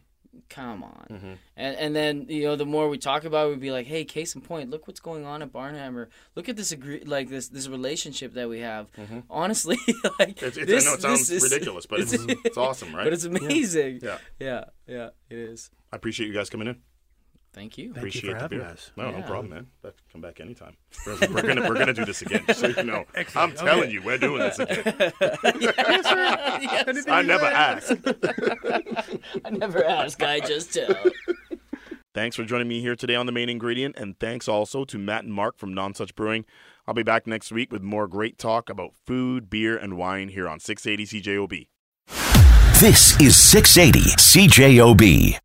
Come 0.48 0.82
on, 0.82 1.06
mm-hmm. 1.10 1.32
and 1.56 1.76
and 1.76 1.96
then 1.96 2.26
you 2.28 2.44
know 2.44 2.56
the 2.56 2.66
more 2.66 2.88
we 2.88 2.98
talk 2.98 3.24
about, 3.24 3.46
it, 3.46 3.50
we'd 3.50 3.60
be 3.60 3.70
like, 3.70 3.86
hey, 3.86 4.04
case 4.04 4.34
in 4.34 4.40
point, 4.40 4.70
look 4.70 4.86
what's 4.86 5.00
going 5.00 5.24
on 5.24 5.42
at 5.42 5.52
Barn 5.52 5.74
Hammer. 5.74 6.08
Look 6.34 6.48
at 6.48 6.56
this 6.56 6.72
agree 6.72 7.02
like 7.04 7.28
this 7.28 7.48
this 7.48 7.68
relationship 7.68 8.34
that 8.34 8.48
we 8.48 8.60
have. 8.60 8.90
Mm-hmm. 8.92 9.20
Honestly, 9.30 9.78
like 10.18 10.42
It's, 10.42 10.56
it's, 10.56 10.66
this, 10.66 10.86
I 10.86 10.90
know 10.90 10.94
it 10.94 11.02
sounds 11.02 11.30
is- 11.30 11.42
ridiculous, 11.42 11.86
but 11.86 12.00
it's 12.02 12.12
it's 12.12 12.56
awesome, 12.56 12.94
right? 12.94 13.04
but 13.04 13.12
it's 13.12 13.24
amazing. 13.24 14.00
Yeah. 14.02 14.18
yeah, 14.38 14.64
yeah, 14.86 15.08
it 15.30 15.38
is. 15.38 15.70
I 15.92 15.96
appreciate 15.96 16.26
you 16.26 16.34
guys 16.34 16.50
coming 16.50 16.68
in. 16.68 16.76
Thank 17.54 17.78
you. 17.78 17.92
Thank 17.92 17.96
you 17.96 18.00
Appreciate 18.00 18.30
for 18.30 18.34
the 18.34 18.40
having 18.40 18.58
beer. 18.58 18.66
us. 18.66 18.90
No, 18.96 19.10
no 19.12 19.22
problem, 19.22 19.50
man. 19.50 19.66
But 19.80 19.94
come 20.10 20.20
back 20.20 20.40
anytime. 20.40 20.76
We're, 21.06 21.18
we're 21.30 21.42
gonna 21.42 21.68
we're 21.68 21.78
gonna 21.78 21.92
do 21.94 22.04
this 22.04 22.20
again. 22.20 22.42
So 22.52 22.66
you 22.66 22.82
know, 22.82 23.04
I'm 23.36 23.52
telling 23.52 23.90
you, 23.92 24.02
we're 24.02 24.18
doing 24.18 24.40
this 24.40 24.58
again. 24.58 25.12
Yes. 25.60 27.04
I 27.08 27.22
never 27.22 27.46
asked. 27.46 27.92
I 29.44 29.50
never 29.50 29.84
ask. 29.84 30.20
I 30.22 30.40
just 30.40 30.74
tell. 30.74 30.96
Thanks 32.12 32.34
for 32.36 32.44
joining 32.44 32.68
me 32.68 32.80
here 32.80 32.96
today 32.96 33.14
on 33.14 33.26
the 33.26 33.32
main 33.32 33.48
ingredient, 33.48 33.96
and 33.96 34.18
thanks 34.18 34.48
also 34.48 34.84
to 34.84 34.98
Matt 34.98 35.24
and 35.24 35.32
Mark 35.32 35.56
from 35.56 35.72
Nonsuch 35.74 36.14
Brewing. 36.16 36.44
I'll 36.88 36.94
be 36.94 37.02
back 37.04 37.26
next 37.26 37.52
week 37.52 37.70
with 37.72 37.82
more 37.82 38.08
great 38.08 38.36
talk 38.36 38.68
about 38.68 38.94
food, 39.06 39.48
beer, 39.48 39.76
and 39.76 39.96
wine 39.96 40.28
here 40.28 40.48
on 40.48 40.58
680 40.60 41.22
CJOB. 41.22 41.68
This 42.80 43.20
is 43.20 43.36
680 43.36 44.00
CJOB. 44.16 45.38